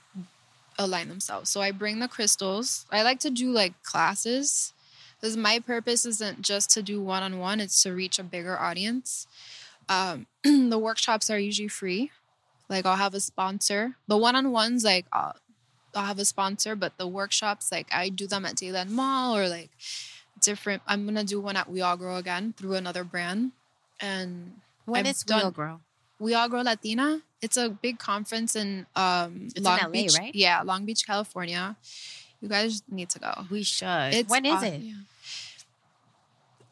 align 0.78 1.08
themselves. 1.10 1.50
So 1.50 1.62
i 1.62 1.72
bring 1.72 2.00
the 2.00 2.08
crystals. 2.08 2.86
I 2.92 3.04
like 3.04 3.20
to 3.20 3.30
do 3.30 3.52
like 3.52 3.82
classes. 3.84 4.74
Because 5.20 5.38
my 5.38 5.60
purpose 5.60 6.06
isn't 6.06 6.42
just 6.42 6.70
to 6.72 6.84
do 6.84 7.02
one-on-one 7.02 7.60
it's 7.62 7.82
to 7.84 7.94
reach 7.94 8.20
a 8.20 8.24
bigger 8.24 8.60
audience. 8.60 9.28
Um, 9.88 10.26
the 10.44 10.78
workshops 10.80 11.30
are 11.30 11.40
usually 11.40 11.68
free. 11.68 12.12
Like 12.70 12.86
i'll 12.86 12.98
have 12.98 13.14
a 13.14 13.20
sponsor. 13.20 13.96
The 14.08 14.18
one-on-ones 14.18 14.84
like 14.84 15.06
I'll, 15.14 15.36
I'll 15.36 15.36
have 16.04 16.20
a 16.20 16.26
sponsor 16.26 16.76
but 16.76 16.98
the 16.98 17.08
workshops 17.08 17.72
like 17.72 17.88
i 17.92 18.10
do 18.10 18.28
them 18.28 18.46
at 18.46 18.56
Dadeland 18.56 18.90
mall 18.90 19.36
or 19.38 19.48
like 19.48 19.70
different 20.42 20.82
i'm 20.88 21.06
gonna 21.06 21.24
do 21.24 21.40
one 21.40 21.56
at 21.56 21.70
we 21.70 21.82
all 21.82 21.96
grow 21.98 22.18
again 22.18 22.54
through 22.58 22.74
another 22.76 23.04
brand 23.04 23.52
and 24.02 24.60
when 24.86 25.02
I've 25.06 25.12
it's 25.12 25.24
Real 25.30 25.40
done- 25.40 25.52
Grow. 25.52 25.80
we 26.20 26.34
All 26.34 26.48
Grow 26.48 26.62
Latina. 26.62 27.22
It's 27.42 27.58
a 27.58 27.70
big 27.70 27.98
conference 28.00 28.56
in 28.56 28.86
um 28.96 29.48
in 29.56 29.64
Long 29.64 29.80
LA, 29.82 29.90
Beach, 29.90 30.16
right? 30.18 30.34
Yeah, 30.36 30.62
Long 30.64 30.86
Beach, 30.86 31.06
California. 31.06 31.76
You 32.42 32.50
guys 32.50 32.84
need 32.90 33.10
to 33.10 33.20
go. 33.20 33.46
We 33.50 33.64
should. 33.64 34.14
It's 34.14 34.30
when 34.30 34.46
is 34.46 34.62
it? 34.64 34.82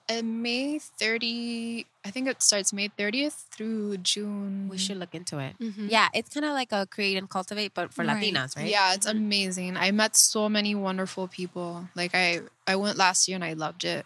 And 0.09 0.43
May 0.43 0.79
30, 0.79 1.85
I 2.03 2.11
think 2.11 2.27
it 2.27 2.41
starts 2.43 2.73
May 2.73 2.89
30th 2.89 3.47
through 3.51 3.97
June. 4.03 4.67
We 4.67 4.77
should 4.77 4.97
look 4.97 5.15
into 5.15 5.39
it. 5.39 5.55
Mhm. 5.59 5.89
Yeah, 5.89 6.09
it's 6.13 6.33
kind 6.33 6.45
of 6.45 6.51
like 6.51 6.73
a 6.73 6.85
create 6.85 7.15
and 7.17 7.29
cultivate, 7.29 7.73
but 7.73 7.93
for 7.93 8.03
Right. 8.03 8.19
Latinas, 8.33 8.57
right? 8.57 8.67
Yeah, 8.67 8.93
it's 8.93 9.05
amazing. 9.07 9.77
I 9.77 9.91
met 9.91 10.17
so 10.17 10.49
many 10.49 10.75
wonderful 10.75 11.27
people. 11.29 11.87
Like 11.95 12.11
I 12.13 12.41
I 12.67 12.75
went 12.75 12.97
last 12.97 13.27
year 13.29 13.35
and 13.35 13.45
I 13.45 13.53
loved 13.53 13.85
it. 13.85 14.05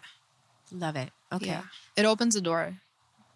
Love 0.70 0.94
it. 0.94 1.10
Okay. 1.32 1.46
Yeah. 1.46 1.64
It 1.96 2.04
opens 2.06 2.36
a 2.36 2.40
door. 2.40 2.78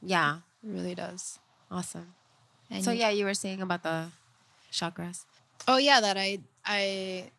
Yeah. 0.01 0.47
It 0.63 0.71
really 0.71 0.95
does. 0.95 1.41
Awesome. 1.71 2.15
And 2.71 2.85
So 2.85 2.93
yeah, 2.93 3.11
you 3.11 3.25
were 3.25 3.35
saying 3.35 3.61
about 3.61 3.83
the 3.83 4.13
chakras. 4.71 5.25
Oh 5.67 5.79
yeah, 5.79 6.01
that 6.01 6.17
I 6.17 6.39
I 6.65 7.31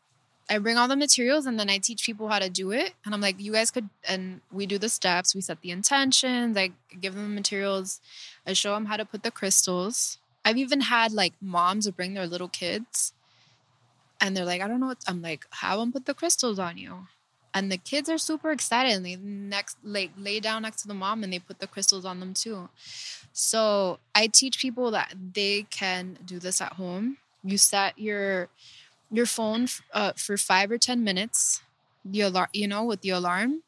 I 0.50 0.58
bring 0.58 0.78
all 0.78 0.88
the 0.88 0.96
materials 0.96 1.46
and 1.46 1.60
then 1.60 1.70
I 1.70 1.78
teach 1.78 2.06
people 2.06 2.28
how 2.28 2.40
to 2.40 2.50
do 2.50 2.72
it. 2.72 2.94
And 3.06 3.14
I'm 3.14 3.22
like, 3.22 3.40
you 3.40 3.54
guys 3.54 3.72
could 3.72 3.90
and 4.08 4.42
we 4.52 4.66
do 4.66 4.78
the 4.78 4.90
steps, 4.90 5.34
we 5.34 5.42
set 5.42 5.62
the 5.62 5.72
intentions, 5.72 6.58
I 6.58 6.72
give 7.00 7.16
them 7.16 7.24
the 7.24 7.36
materials, 7.36 8.02
I 8.46 8.54
show 8.54 8.74
them 8.74 8.86
how 8.86 8.98
to 8.98 9.06
put 9.06 9.24
the 9.24 9.32
crystals. 9.32 10.18
I've 10.46 10.58
even 10.58 10.82
had 10.82 11.14
like 11.14 11.34
moms 11.42 11.90
bring 11.92 12.14
their 12.14 12.28
little 12.28 12.50
kids 12.50 13.14
and 14.20 14.36
they're 14.36 14.46
like, 14.46 14.62
I 14.62 14.68
don't 14.68 14.80
know 14.80 14.88
what 14.88 15.04
I'm 15.08 15.22
like, 15.22 15.46
have 15.52 15.80
them 15.80 15.92
put 15.92 16.06
the 16.06 16.14
crystals 16.14 16.60
on 16.60 16.78
you. 16.78 17.08
And 17.54 17.72
the 17.72 17.78
kids 17.78 18.10
are 18.10 18.18
super 18.18 18.52
excited 18.52 18.94
and 18.94 19.06
they 19.06 19.16
next 19.16 19.78
like 19.84 20.12
lay 20.18 20.40
down 20.40 20.64
next 20.64 20.82
to 20.82 20.88
the 20.88 20.94
mom 20.94 21.24
and 21.24 21.32
they 21.32 21.40
put 21.40 21.60
the 21.60 21.68
crystals 21.68 22.04
on 22.04 22.20
them 22.20 22.34
too. 22.34 22.70
So 23.32 24.00
I 24.16 24.28
teach 24.28 24.60
people 24.60 24.92
that 24.92 25.14
they 25.34 25.68
can 25.70 26.18
do 26.26 26.40
this 26.40 26.62
at 26.62 26.74
home. 26.74 27.18
You 27.44 27.58
set 27.58 27.98
your 28.00 28.50
your 29.14 29.26
phone 29.26 29.68
uh, 29.94 30.12
for 30.18 30.36
five 30.38 30.72
or 30.72 30.78
ten 30.78 31.04
minutes, 31.04 31.62
the 32.04 32.22
alarm, 32.22 32.50
you 32.54 32.68
know, 32.68 32.84
with 32.84 33.02
the 33.02 33.12
alarm, 33.12 33.62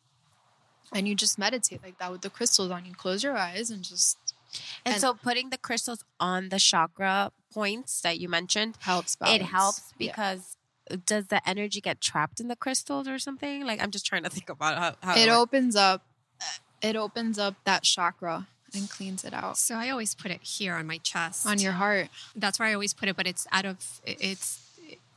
and 0.94 1.08
you 1.08 1.16
just 1.16 1.38
meditate 1.40 1.82
like 1.84 1.98
that 2.00 2.12
with 2.12 2.22
the 2.22 2.30
crystals 2.30 2.72
on. 2.72 2.86
You 2.86 2.94
close 2.94 3.24
your 3.24 3.38
eyes 3.38 3.70
and 3.70 3.84
just 3.84 4.18
And, 4.86 4.94
And- 4.96 5.02
so 5.02 5.14
putting 5.14 5.50
the 5.52 5.58
crystals 5.58 6.04
on 6.20 6.50
the 6.50 6.60
chakra 6.60 7.32
points 7.54 8.02
that 8.02 8.20
you 8.20 8.28
mentioned, 8.30 8.78
helps. 8.82 9.14
it 9.16 9.20
balance. 9.20 9.50
helps 9.52 9.94
Yeah. 9.98 10.08
because 10.12 10.58
does 11.06 11.28
the 11.28 11.42
energy 11.50 11.82
get 11.82 12.00
trapped 12.02 12.40
in 12.40 12.48
the 12.48 12.56
crystals 12.56 13.08
or 13.08 13.18
something? 13.20 13.66
Like 13.66 13.82
I'm 13.82 13.92
just 13.92 14.06
trying 14.06 14.24
to 14.24 14.30
think 14.38 14.50
about 14.50 14.78
how, 14.78 14.96
how 15.14 15.16
it 15.18 15.28
works. 15.28 15.38
opens 15.38 15.76
up. 15.76 16.04
It 16.82 16.96
opens 16.96 17.40
up 17.40 17.56
that 17.66 17.84
chakra 17.84 18.48
and 18.74 18.90
cleans 18.90 19.24
it 19.24 19.34
out 19.34 19.58
So 19.58 19.76
I 19.76 19.90
always 19.90 20.14
put 20.14 20.32
it 20.32 20.42
here 20.44 20.76
on 20.76 20.86
my 20.86 20.98
chest. 21.00 21.46
on 21.48 21.60
your 21.60 21.72
heart. 21.74 22.10
That's 22.36 22.60
where 22.60 22.68
I 22.68 22.74
always 22.74 22.94
put 22.94 23.08
it, 23.10 23.16
but 23.16 23.26
it's 23.28 23.48
out 23.52 23.66
of 23.66 23.78
it's 24.06 24.60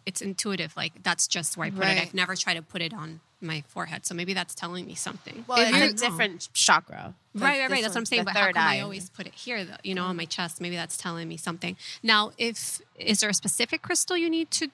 it's 0.09 0.21
intuitive. 0.21 0.77
Like 0.77 1.03
that's 1.03 1.27
just 1.29 1.57
where 1.57 1.67
I 1.69 1.71
put 1.71 1.81
Right. 1.81 1.97
it. 1.99 2.03
I've 2.03 2.15
never 2.15 2.35
tried 2.35 2.55
to 2.55 2.63
put 2.63 2.81
it 2.83 2.93
on 2.95 3.21
my 3.41 3.63
forehead. 3.69 4.05
So 4.07 4.15
maybe 4.15 4.35
that's 4.35 4.55
telling 4.55 4.85
me 4.87 4.95
something. 4.97 5.45
Well, 5.47 5.59
I 5.59 5.63
it's 5.63 5.71
don't 5.71 5.83
a 5.83 5.87
know. 5.89 5.93
different 6.11 6.49
chakra. 6.55 7.15
This- 7.35 7.43
Right, 7.43 7.61
right, 7.61 7.71
right. 7.71 7.83
That's 7.83 7.95
what 7.95 8.01
I'm 8.01 8.07
saying. 8.07 8.23
the 8.23 8.33
But 8.33 8.37
how 8.37 8.47
third 8.47 8.55
come 8.57 8.67
I 8.67 8.81
always 8.81 9.11
put 9.11 9.27
it 9.29 9.35
here, 9.35 9.65
though? 9.65 9.77
You 9.85 9.95
know, 9.95 10.05
on 10.05 10.17
my 10.17 10.25
mm. 10.27 10.31
chest? 10.31 10.61
Maybe 10.61 10.75
that's 10.75 10.97
telling 10.97 11.29
me 11.29 11.37
something. 11.37 11.77
Now, 12.03 12.33
if 12.39 12.81
is 12.97 13.21
there 13.21 13.31
a 13.31 13.35
specific 13.35 13.83
crystal 13.83 14.17
you 14.17 14.29
need 14.31 14.51
to 14.53 14.69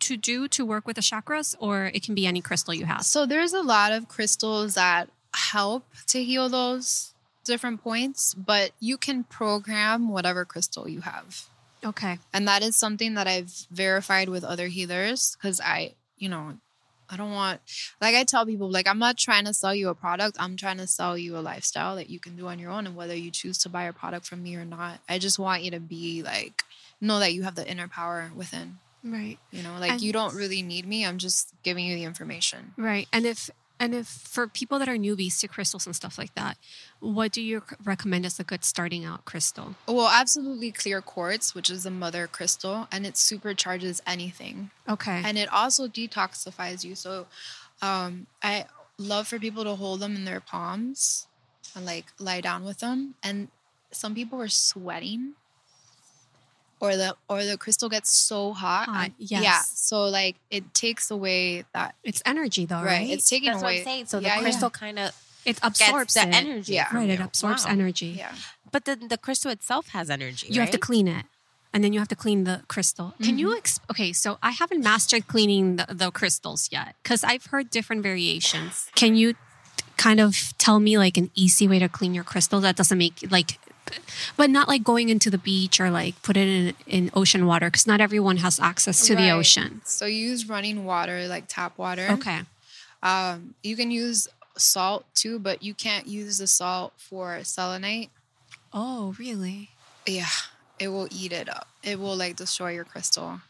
to 0.00 0.16
do 0.16 0.46
to 0.46 0.64
work 0.64 0.86
with 0.86 0.94
the 0.94 1.02
chakras, 1.02 1.56
or 1.58 1.90
it 1.92 2.04
can 2.04 2.14
be 2.14 2.24
any 2.26 2.40
crystal 2.40 2.72
you 2.72 2.86
have? 2.86 3.02
So 3.04 3.26
there's 3.26 3.52
a 3.52 3.62
lot 3.62 3.90
of 3.92 4.06
crystals 4.08 4.74
that 4.74 5.08
help 5.34 5.84
to 6.08 6.22
heal 6.22 6.48
those 6.48 7.14
different 7.44 7.82
points, 7.82 8.32
but 8.34 8.70
you 8.78 8.96
can 8.96 9.24
program 9.24 10.08
whatever 10.08 10.44
crystal 10.44 10.88
you 10.88 11.00
have. 11.00 11.46
Okay. 11.84 12.18
And 12.32 12.46
that 12.48 12.62
is 12.62 12.76
something 12.76 13.14
that 13.14 13.26
I've 13.26 13.52
verified 13.70 14.28
with 14.28 14.44
other 14.44 14.66
healers 14.68 15.36
because 15.36 15.60
I, 15.60 15.94
you 16.16 16.28
know, 16.28 16.54
I 17.10 17.16
don't 17.16 17.32
want, 17.32 17.60
like 18.00 18.14
I 18.14 18.24
tell 18.24 18.44
people, 18.44 18.70
like, 18.70 18.86
I'm 18.86 18.98
not 18.98 19.16
trying 19.16 19.44
to 19.46 19.54
sell 19.54 19.74
you 19.74 19.88
a 19.88 19.94
product. 19.94 20.36
I'm 20.38 20.56
trying 20.56 20.76
to 20.78 20.86
sell 20.86 21.16
you 21.16 21.38
a 21.38 21.40
lifestyle 21.40 21.96
that 21.96 22.10
you 22.10 22.20
can 22.20 22.36
do 22.36 22.48
on 22.48 22.58
your 22.58 22.70
own. 22.70 22.86
And 22.86 22.96
whether 22.96 23.14
you 23.14 23.30
choose 23.30 23.56
to 23.58 23.68
buy 23.68 23.84
a 23.84 23.92
product 23.92 24.26
from 24.26 24.42
me 24.42 24.56
or 24.56 24.64
not, 24.64 24.98
I 25.08 25.18
just 25.18 25.38
want 25.38 25.62
you 25.62 25.70
to 25.70 25.80
be 25.80 26.22
like, 26.22 26.64
know 27.00 27.18
that 27.20 27.32
you 27.32 27.44
have 27.44 27.54
the 27.54 27.66
inner 27.66 27.88
power 27.88 28.30
within. 28.34 28.78
Right. 29.04 29.38
You 29.52 29.62
know, 29.62 29.76
like 29.78 29.92
And- 29.92 30.02
you 30.02 30.12
don't 30.12 30.34
really 30.34 30.60
need 30.60 30.86
me. 30.86 31.06
I'm 31.06 31.18
just 31.18 31.54
giving 31.62 31.86
you 31.86 31.94
the 31.94 32.04
information. 32.04 32.74
Right. 32.76 33.08
And 33.12 33.24
if 33.24 33.48
and 33.80 33.94
if 33.94 34.06
for 34.06 34.46
people 34.46 34.78
that 34.78 34.88
are 34.88 34.96
newbies 34.96 35.38
to 35.40 35.48
crystals 35.48 35.86
and 35.86 35.94
stuff 35.94 36.18
like 36.18 36.34
that, 36.34 36.56
what 37.00 37.32
do 37.32 37.40
you 37.40 37.62
recommend 37.84 38.26
as 38.26 38.40
a 38.40 38.44
good 38.44 38.64
starting 38.64 39.04
out 39.04 39.24
crystal? 39.24 39.76
Well, 39.86 40.08
absolutely 40.08 40.72
clear 40.72 41.00
quartz, 41.00 41.54
which 41.54 41.70
is 41.70 41.84
the 41.84 41.90
mother 41.90 42.26
crystal, 42.26 42.88
and 42.90 43.06
it 43.06 43.14
supercharges 43.14 44.00
anything. 44.06 44.70
Okay. 44.88 45.22
and 45.24 45.38
it 45.38 45.52
also 45.52 45.86
detoxifies 45.86 46.84
you. 46.84 46.94
So, 46.94 47.26
um, 47.82 48.26
I 48.42 48.66
love 48.98 49.28
for 49.28 49.38
people 49.38 49.64
to 49.64 49.74
hold 49.76 50.00
them 50.00 50.16
in 50.16 50.24
their 50.24 50.40
palms 50.40 51.26
and 51.74 51.86
like 51.86 52.06
lie 52.18 52.40
down 52.40 52.64
with 52.64 52.78
them. 52.80 53.14
And 53.22 53.48
some 53.92 54.14
people 54.14 54.40
are 54.40 54.48
sweating, 54.48 55.34
or 56.80 56.96
the 56.96 57.16
or 57.28 57.44
the 57.44 57.56
crystal 57.58 57.88
gets 57.88 58.10
so 58.10 58.52
hot. 58.52 58.86
Hot, 58.88 59.10
yes. 59.18 59.42
Yeah. 59.42 59.60
So 59.62 60.04
like 60.04 60.36
it 60.50 60.72
takes 60.74 61.10
away 61.10 61.64
that. 61.74 61.94
it's 62.04 62.22
energy 62.26 62.66
though, 62.66 62.76
Right. 62.76 63.00
right? 63.00 63.10
It's 63.10 63.28
taking 63.28 63.50
That's 63.50 63.62
away. 63.62 63.74
what 63.74 63.78
I'm 63.80 63.84
saying. 63.84 64.06
So 64.06 64.18
Yeah, 64.18 64.28
the 64.30 64.34
yeah. 64.36 64.42
crystal 64.42 64.70
kind 64.70 64.98
of 64.98 65.08
it 65.44 65.60
gets 65.60 65.80
absorbs 65.80 66.14
the 66.14 66.22
it. 66.28 66.34
energy. 66.34 66.72
Yeah. 66.74 66.94
Right. 66.94 67.10
It 67.10 67.20
absorbs 67.20 67.64
Wow. 67.64 67.72
energy. 67.72 68.14
Yeah. 68.18 68.32
But 68.70 68.84
the 68.84 68.96
the 68.96 69.18
crystal 69.18 69.50
itself 69.50 69.88
has 69.88 70.10
energy. 70.10 70.46
You 70.50 70.60
have 70.60 70.70
to 70.70 70.78
clean 70.78 71.08
it. 71.08 71.24
And 71.72 71.84
then 71.84 71.92
you 71.92 71.98
have 71.98 72.08
to 72.08 72.16
clean 72.16 72.44
the 72.44 72.62
crystal. 72.66 73.12
Can 73.22 73.38
you, 73.38 73.48
mm-hmm. 73.48 73.58
ex- 73.58 73.78
okay, 73.90 74.10
so 74.14 74.38
I 74.42 74.52
haven't 74.52 74.82
mastered 74.82 75.28
cleaning 75.28 75.76
the, 75.76 75.86
the 75.90 76.10
crystals 76.10 76.70
yet 76.72 76.94
because 77.02 77.22
I've 77.22 77.44
heard 77.46 77.68
different 77.68 78.02
variations. 78.02 78.88
Can 78.94 79.16
you 79.16 79.34
kind 79.98 80.18
of 80.18 80.56
tell 80.56 80.80
me 80.80 80.96
like 80.96 81.18
an 81.18 81.30
easy 81.34 81.68
way 81.68 81.78
to 81.78 81.88
clean 81.88 82.14
your 82.14 82.24
crystal 82.24 82.60
that 82.60 82.74
doesn't 82.76 82.96
make 82.96 83.30
like, 83.30 83.58
but 84.36 84.50
not 84.50 84.68
like 84.68 84.82
going 84.84 85.08
into 85.08 85.30
the 85.30 85.38
beach 85.38 85.80
or 85.80 85.90
like 85.90 86.20
put 86.22 86.36
it 86.36 86.48
in, 86.48 86.74
in 86.86 87.10
ocean 87.14 87.46
water 87.46 87.66
because 87.66 87.86
not 87.86 88.00
everyone 88.00 88.38
has 88.38 88.60
access 88.60 89.06
to 89.06 89.16
the 89.16 89.30
ocean. 89.30 89.80
So 89.84 90.06
you 90.06 90.28
use 90.28 90.48
running 90.48 90.84
water, 90.84 91.26
like 91.28 91.44
tap 91.48 91.78
water. 91.78 92.06
Okay. 92.10 92.40
Um, 93.02 93.54
you 93.62 93.76
can 93.76 93.90
use 93.90 94.28
salt 94.56 95.06
too, 95.14 95.38
but 95.38 95.62
you 95.62 95.74
can't 95.74 96.06
use 96.06 96.38
the 96.38 96.46
salt 96.46 96.92
for 96.96 97.42
selenite. 97.44 98.10
Oh, 98.72 99.14
really? 99.18 99.70
Yeah, 100.06 100.26
it 100.78 100.88
will 100.88 101.08
eat 101.10 101.32
it 101.32 101.48
up. 101.48 101.68
It 101.82 101.98
will 101.98 102.16
like 102.16 102.36
destroy 102.36 102.72
your 102.72 102.84
crystal. 102.84 103.40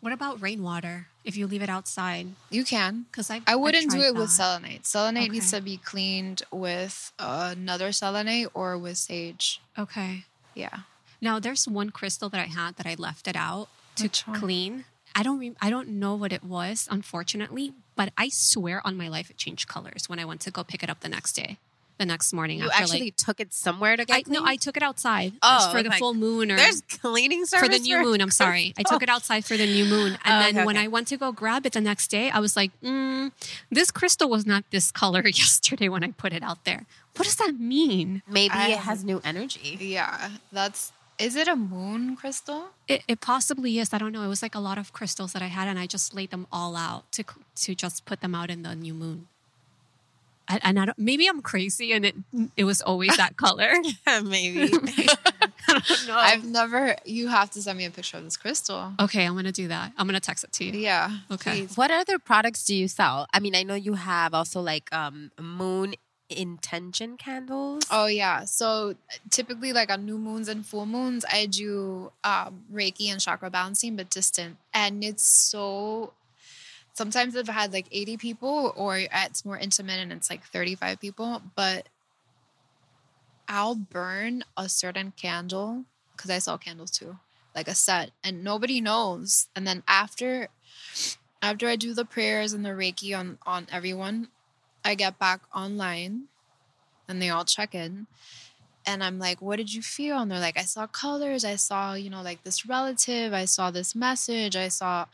What 0.00 0.12
about 0.12 0.40
rainwater 0.40 1.08
if 1.24 1.36
you 1.36 1.46
leave 1.46 1.62
it 1.62 1.68
outside? 1.68 2.28
You 2.50 2.64
can. 2.64 3.06
Because 3.10 3.30
I 3.30 3.42
I 3.46 3.56
wouldn't 3.56 3.90
do 3.90 4.00
it 4.00 4.14
with 4.14 4.28
that. 4.28 4.42
selenite. 4.42 4.86
Selenite 4.86 5.30
needs 5.32 5.50
to 5.50 5.60
be 5.60 5.76
cleaned 5.76 6.42
with 6.52 7.12
another 7.18 7.90
selenite 7.92 8.48
or 8.54 8.78
with 8.78 8.96
sage. 8.98 9.60
Okay. 9.76 10.24
Yeah. 10.54 10.80
Now 11.20 11.40
there's 11.40 11.66
one 11.66 11.90
crystal 11.90 12.28
that 12.28 12.40
I 12.40 12.44
had 12.46 12.76
that 12.76 12.86
I 12.86 12.94
left 12.94 13.26
it 13.26 13.34
out 13.36 13.68
to 13.96 14.04
Which 14.04 14.26
one? 14.26 14.38
clean. 14.38 14.84
I 15.16 15.22
don't 15.24 15.38
re- 15.40 15.56
I 15.60 15.68
don't 15.70 15.88
know 15.88 16.14
what 16.14 16.32
it 16.32 16.44
was, 16.44 16.86
unfortunately, 16.90 17.72
but 17.96 18.12
I 18.16 18.28
swear 18.28 18.80
on 18.86 18.96
my 18.96 19.08
life 19.08 19.30
it 19.30 19.36
changed 19.36 19.66
colors 19.66 20.08
when 20.08 20.20
I 20.20 20.24
went 20.24 20.40
to 20.42 20.52
go 20.52 20.62
pick 20.62 20.84
it 20.84 20.90
up 20.90 21.00
the 21.00 21.08
next 21.08 21.32
day, 21.32 21.58
the 21.98 22.06
next 22.06 22.32
morning. 22.32 22.58
You 22.58 22.70
after 22.70 22.82
actually 22.82 23.00
like, 23.04 23.16
took 23.16 23.40
it 23.40 23.52
somewhere 23.52 23.96
to 23.96 24.04
get 24.04 24.16
I 24.16 24.30
no. 24.30 24.44
I 24.44 24.56
took 24.56 24.76
it 24.76 24.82
outside 24.82 25.32
Oh, 25.42 25.70
for 25.72 25.82
the 25.82 25.90
like, 25.90 25.98
full 25.98 26.14
moon 26.14 26.50
or 26.50 26.56
There's 26.56 26.80
cleaning 26.82 27.44
service 27.44 27.66
for 27.66 27.72
the 27.72 27.78
new 27.80 28.02
moon. 28.02 28.20
I'm 28.20 28.30
sorry, 28.30 28.74
I 28.78 28.82
took 28.82 29.02
it 29.02 29.08
outside 29.08 29.44
for 29.44 29.56
the 29.56 29.66
new 29.66 29.84
moon, 29.84 30.18
and 30.24 30.34
Oh, 30.34 30.40
then 30.44 30.56
okay, 30.56 30.64
when 30.66 30.76
okay. 30.76 30.84
I 30.84 30.88
went 30.88 31.08
to 31.08 31.16
go 31.16 31.32
grab 31.32 31.66
it 31.66 31.72
the 31.72 31.80
next 31.80 32.08
day, 32.08 32.30
I 32.30 32.38
was 32.40 32.56
like, 32.56 32.70
mm, 32.82 33.32
"This 33.70 33.90
crystal 33.90 34.28
was 34.30 34.46
not 34.46 34.64
this 34.70 34.90
color 34.90 35.22
yesterday 35.42 35.88
when 35.88 36.02
I 36.04 36.12
put 36.12 36.32
it 36.32 36.42
out 36.42 36.64
there. 36.64 36.86
What 37.16 37.24
does 37.24 37.36
that 37.36 37.54
mean?" 37.58 38.22
Maybe 38.26 38.54
I 38.54 38.68
it 38.70 38.78
has 38.78 39.04
new 39.04 39.20
energy. 39.24 39.76
Yeah. 39.80 40.30
That's. 40.52 40.92
Is 41.18 41.34
it 41.34 41.48
a 41.48 41.56
moon 41.56 42.14
crystal? 42.14 42.66
It, 42.86 43.02
it 43.08 43.20
possibly 43.20 43.80
is. 43.80 43.92
I 43.92 43.98
don't 43.98 44.12
know. 44.12 44.22
It 44.22 44.28
was 44.28 44.40
like 44.40 44.54
a 44.54 44.60
lot 44.60 44.78
of 44.78 44.92
crystals 44.92 45.32
that 45.32 45.42
I 45.42 45.48
had, 45.48 45.66
and 45.66 45.76
I 45.76 45.86
just 45.86 46.14
laid 46.14 46.30
them 46.30 46.46
all 46.52 46.76
out 46.76 47.10
to 47.12 47.24
to 47.64 47.74
just 47.74 48.04
put 48.04 48.20
them 48.20 48.36
out 48.36 48.50
in 48.50 48.62
the 48.62 48.76
new 48.76 48.94
moon. 48.94 49.26
I, 50.48 50.60
and 50.62 50.80
I 50.80 50.86
don't, 50.86 50.98
maybe 50.98 51.26
I'm 51.26 51.42
crazy, 51.42 51.92
and 51.92 52.04
it 52.04 52.14
it 52.56 52.64
was 52.64 52.80
always 52.80 53.16
that 53.16 53.36
color. 53.36 53.72
Maybe. 54.24 54.72
no. 56.06 56.16
I've 56.16 56.44
never. 56.44 56.96
You 57.04 57.28
have 57.28 57.50
to 57.50 57.62
send 57.62 57.76
me 57.78 57.84
a 57.84 57.90
picture 57.90 58.16
of 58.16 58.24
this 58.24 58.36
crystal. 58.36 58.92
okay, 58.98 59.26
I'm 59.26 59.34
gonna 59.34 59.52
do 59.52 59.68
that. 59.68 59.92
I'm 59.98 60.06
gonna 60.06 60.20
text 60.20 60.44
it 60.44 60.52
to 60.52 60.64
you. 60.64 60.72
Yeah. 60.72 61.10
Okay. 61.30 61.62
please. 61.62 61.76
what 61.76 61.90
other 61.90 62.18
products 62.18 62.64
do 62.64 62.74
you 62.74 62.88
sell? 62.88 63.26
I 63.32 63.40
mean, 63.40 63.54
I 63.54 63.62
know 63.62 63.74
you 63.74 63.94
have 63.94 64.32
also 64.34 64.60
like 64.60 64.92
um 64.92 65.30
moon 65.40 65.94
intention 66.30 67.16
candles. 67.16 67.84
Oh 67.90 68.06
yeah. 68.06 68.44
So 68.44 68.94
typically, 69.30 69.72
like 69.72 69.90
on 69.90 70.04
new 70.04 70.18
moons 70.18 70.48
and 70.48 70.64
full 70.64 70.86
moons, 70.86 71.24
I 71.30 71.46
do 71.46 72.12
um, 72.24 72.64
Reiki 72.72 73.08
and 73.08 73.20
chakra 73.20 73.50
balancing, 73.50 73.96
but 73.96 74.10
distant, 74.10 74.56
and 74.72 75.04
it's 75.04 75.24
so. 75.26 76.12
Sometimes 76.94 77.36
I've 77.36 77.48
had 77.48 77.72
like 77.72 77.86
80 77.92 78.16
people, 78.16 78.72
or 78.76 78.98
it's 78.98 79.44
more 79.44 79.58
intimate 79.58 80.00
and 80.00 80.12
it's 80.12 80.30
like 80.30 80.44
35 80.44 81.00
people, 81.00 81.42
but 81.54 81.88
I'll 83.48 83.76
burn 83.76 84.44
a 84.56 84.68
certain 84.68 85.12
candle 85.16 85.84
because 86.12 86.30
I 86.30 86.38
sell 86.38 86.58
candles 86.58 86.90
too, 86.90 87.18
like 87.54 87.68
a 87.68 87.74
set, 87.74 88.10
and 88.22 88.42
nobody 88.42 88.80
knows. 88.80 89.48
And 89.54 89.66
then 89.66 89.82
after, 89.86 90.48
after 91.40 91.68
I 91.68 91.76
do 91.76 91.94
the 91.94 92.04
prayers 92.04 92.52
and 92.52 92.64
the 92.64 92.70
Reiki 92.70 93.16
on 93.16 93.38
on 93.46 93.68
everyone, 93.72 94.28
I 94.84 94.94
get 94.94 95.18
back 95.18 95.42
online 95.54 96.24
and 97.08 97.22
they 97.22 97.30
all 97.30 97.44
check 97.44 97.74
in. 97.74 98.06
And 98.86 99.04
I'm 99.04 99.18
like, 99.18 99.42
what 99.42 99.56
did 99.56 99.74
you 99.74 99.82
feel? 99.82 100.18
And 100.18 100.30
they're 100.30 100.40
like, 100.40 100.58
I 100.58 100.62
saw 100.62 100.86
colors. 100.86 101.44
I 101.44 101.56
saw, 101.56 101.94
you 101.94 102.08
know, 102.08 102.22
like 102.22 102.42
this 102.42 102.66
relative. 102.66 103.32
I 103.32 103.44
saw 103.44 103.70
this 103.70 103.94
message. 103.94 104.56
I 104.56 104.68
saw, 104.68 105.06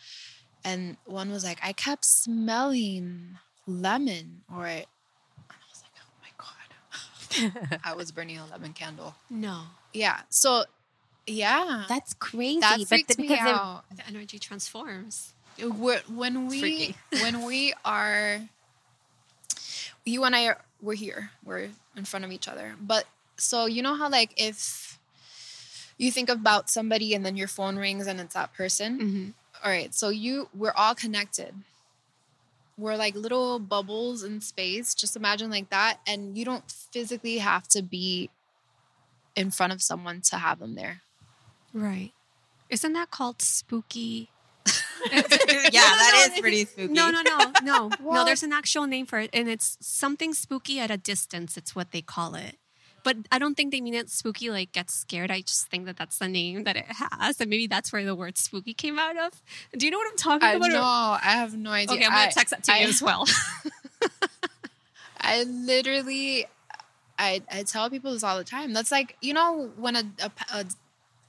and 0.64 0.96
one 1.04 1.30
was 1.30 1.44
like, 1.44 1.58
I 1.62 1.72
kept 1.72 2.04
smelling 2.04 3.38
lemon. 3.66 4.42
Or, 4.52 4.66
I, 4.66 4.70
and 4.70 4.86
I 5.50 5.54
was 5.70 5.82
like, 5.82 5.92
oh 6.00 6.12
my 6.22 6.30
God. 7.68 7.80
I 7.84 7.94
was 7.94 8.12
burning 8.12 8.38
a 8.38 8.46
lemon 8.46 8.72
candle. 8.72 9.14
No, 9.30 9.62
Yeah. 9.92 10.20
So, 10.30 10.64
yeah. 11.26 11.84
That's 11.88 12.14
crazy. 12.14 12.60
That 12.60 12.78
but 12.80 12.88
freaks 12.88 13.16
the- 13.16 13.22
me 13.22 13.32
it- 13.32 13.40
out. 13.40 13.84
the 13.94 14.06
energy 14.06 14.38
transforms. 14.38 15.32
We're- 15.62 16.02
when 16.08 16.46
we 16.48 16.94
when 17.22 17.44
we 17.44 17.72
are 17.84 18.40
you 20.04 20.24
and 20.24 20.34
I 20.36 20.46
are 20.48 20.58
we're 20.82 20.94
here. 20.94 21.30
We're 21.44 21.70
in 21.96 22.04
front 22.04 22.24
of 22.24 22.32
each 22.32 22.46
other. 22.48 22.74
But 22.80 23.06
so 23.36 23.66
you 23.66 23.80
know 23.82 23.94
how 23.94 24.08
like 24.10 24.34
if 24.36 24.98
you 25.96 26.10
think 26.10 26.28
about 26.28 26.68
somebody 26.68 27.14
and 27.14 27.24
then 27.24 27.36
your 27.36 27.48
phone 27.48 27.76
rings 27.76 28.06
and 28.06 28.20
it's 28.20 28.34
that 28.34 28.52
person. 28.52 28.98
hmm 29.00 29.30
All 29.64 29.70
right. 29.70 29.94
So 29.94 30.10
you 30.10 30.48
we're 30.54 30.74
all 30.76 30.94
connected. 30.94 31.54
We're 32.76 32.96
like 32.96 33.14
little 33.14 33.58
bubbles 33.58 34.22
in 34.22 34.40
space. 34.40 34.94
Just 34.94 35.16
imagine 35.16 35.50
like 35.50 35.70
that 35.70 35.98
and 36.06 36.36
you 36.36 36.44
don't 36.44 36.70
physically 36.70 37.38
have 37.38 37.66
to 37.68 37.82
be 37.82 38.30
in 39.34 39.50
front 39.50 39.72
of 39.72 39.80
someone 39.80 40.20
to 40.22 40.36
have 40.36 40.58
them 40.58 40.74
there. 40.74 41.00
Right. 41.72 42.12
Isn't 42.68 42.92
that 42.92 43.10
called 43.10 43.40
spooky? 43.40 44.30
yeah, 45.12 45.22
that 45.72 46.30
is 46.32 46.40
pretty 46.40 46.64
spooky. 46.64 46.92
No, 46.92 47.10
no, 47.10 47.22
no, 47.22 47.52
no, 47.62 47.90
no. 48.02 48.24
There's 48.24 48.42
an 48.42 48.52
actual 48.52 48.86
name 48.86 49.06
for 49.06 49.18
it, 49.18 49.30
and 49.32 49.48
it's 49.48 49.76
something 49.80 50.32
spooky 50.32 50.80
at 50.80 50.90
a 50.90 50.96
distance. 50.96 51.56
It's 51.56 51.76
what 51.76 51.92
they 51.92 52.00
call 52.00 52.34
it. 52.34 52.56
But 53.04 53.18
I 53.30 53.38
don't 53.38 53.54
think 53.54 53.70
they 53.70 53.80
mean 53.80 53.94
it 53.94 54.10
spooky 54.10 54.50
like 54.50 54.72
get 54.72 54.90
scared. 54.90 55.30
I 55.30 55.42
just 55.42 55.68
think 55.68 55.84
that 55.86 55.96
that's 55.96 56.18
the 56.18 56.26
name 56.26 56.64
that 56.64 56.76
it 56.76 56.86
has, 56.88 57.40
and 57.40 57.48
maybe 57.50 57.66
that's 57.68 57.92
where 57.92 58.04
the 58.04 58.14
word 58.16 58.36
spooky 58.38 58.74
came 58.74 58.98
out 58.98 59.16
of. 59.16 59.40
Do 59.76 59.84
you 59.86 59.92
know 59.92 59.98
what 59.98 60.10
I'm 60.10 60.16
talking 60.16 60.48
I 60.48 60.52
about? 60.54 60.70
know. 60.70 60.80
I 60.82 61.32
have 61.36 61.54
no 61.56 61.70
idea. 61.70 61.94
Okay, 61.96 62.04
I'm 62.06 62.10
gonna 62.10 62.22
I- 62.24 62.30
text 62.30 62.50
that 62.50 62.64
to 62.64 62.72
I- 62.72 62.78
you 62.80 62.88
as 62.88 63.00
well. 63.02 63.26
I 65.20 65.44
literally, 65.44 66.46
I 67.18 67.42
I 67.50 67.62
tell 67.62 67.88
people 67.90 68.12
this 68.12 68.22
all 68.22 68.36
the 68.36 68.44
time. 68.44 68.72
That's 68.72 68.90
like 68.90 69.16
you 69.22 69.32
know 69.34 69.70
when 69.76 69.96
a, 69.96 70.02
a, 70.22 70.30
a 70.52 70.64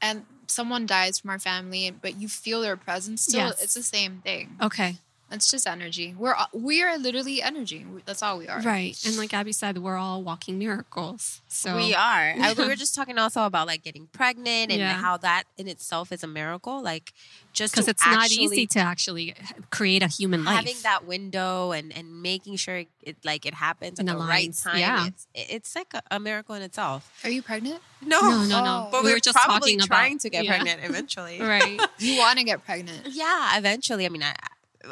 and 0.01 0.25
someone 0.47 0.85
dies 0.85 1.19
from 1.19 1.29
our 1.31 1.39
family, 1.39 1.91
but 1.91 2.19
you 2.19 2.27
feel 2.27 2.61
their 2.61 2.75
presence 2.77 3.23
still. 3.23 3.47
Yes. 3.47 3.63
It's 3.63 3.73
the 3.73 3.83
same 3.83 4.21
thing. 4.23 4.57
okay. 4.61 4.97
It's 5.31 5.49
just 5.49 5.65
energy. 5.67 6.13
We're 6.17 6.33
a- 6.33 6.47
we 6.53 6.83
are 6.83 6.97
literally 6.99 7.41
energy. 7.41 7.83
That's 8.05 8.21
all 8.21 8.37
we 8.37 8.47
are. 8.47 8.61
Right. 8.61 8.95
And 9.07 9.17
like 9.17 9.33
Abby 9.33 9.53
said, 9.53 9.79
we're 9.79 9.97
all 9.97 10.21
walking 10.23 10.59
miracles. 10.59 11.41
So 11.47 11.75
we 11.75 11.95
are. 11.95 12.33
I, 12.39 12.53
we 12.55 12.67
were 12.67 12.75
just 12.75 12.93
talking 12.93 13.17
also 13.17 13.43
about 13.45 13.65
like 13.65 13.83
getting 13.83 14.07
pregnant 14.11 14.71
and 14.71 14.79
Yeah. 14.79 14.93
how 14.93 15.17
that 15.17 15.45
in 15.57 15.67
itself 15.67 16.11
is 16.11 16.23
a 16.23 16.27
miracle. 16.27 16.81
Like 16.83 17.11
just 17.53 17.73
because 17.73 17.85
to 17.85 17.91
it's 17.91 18.05
not 18.05 18.29
easy 18.31 18.67
to 18.67 18.79
actually 18.79 19.33
create 19.71 20.03
a 20.03 20.07
human 20.07 20.43
life. 20.45 20.57
having 20.57 20.75
that 20.83 21.05
window 21.07 21.71
and 21.71 21.91
and 21.97 22.21
making 22.21 22.57
sure 22.57 22.83
it 23.01 23.17
like 23.23 23.45
it 23.47 23.55
happens 23.55 23.99
at 23.99 24.07
And 24.07 24.09
the 24.09 24.23
right 24.23 24.53
time. 24.53 24.77
yeah. 24.77 25.07
It's 25.07 25.27
it's 25.33 25.75
like 25.75 25.91
a, 25.95 26.03
a 26.11 26.19
miracle 26.19 26.53
in 26.53 26.61
itself. 26.61 27.11
Are 27.23 27.29
you 27.31 27.41
pregnant? 27.41 27.81
No, 28.05 28.21
No, 28.21 28.43
no, 28.43 28.63
no. 28.63 28.85
Oh. 28.87 28.89
But 28.91 29.01
we 29.01 29.07
we 29.07 29.11
were 29.13 29.17
are 29.17 29.19
just 29.21 29.35
probably 29.37 29.75
talking 29.75 29.81
about 29.81 29.87
trying 29.87 30.19
to 30.19 30.29
get 30.29 30.45
yeah. 30.45 30.51
pregnant 30.51 30.81
eventually. 30.83 31.41
right. 31.55 31.81
You 31.97 32.19
want 32.19 32.37
to 32.37 32.45
get 32.45 32.63
pregnant? 32.63 33.07
Yeah, 33.09 33.57
eventually. 33.57 34.05
I 34.05 34.09
mean, 34.09 34.21
I 34.21 34.35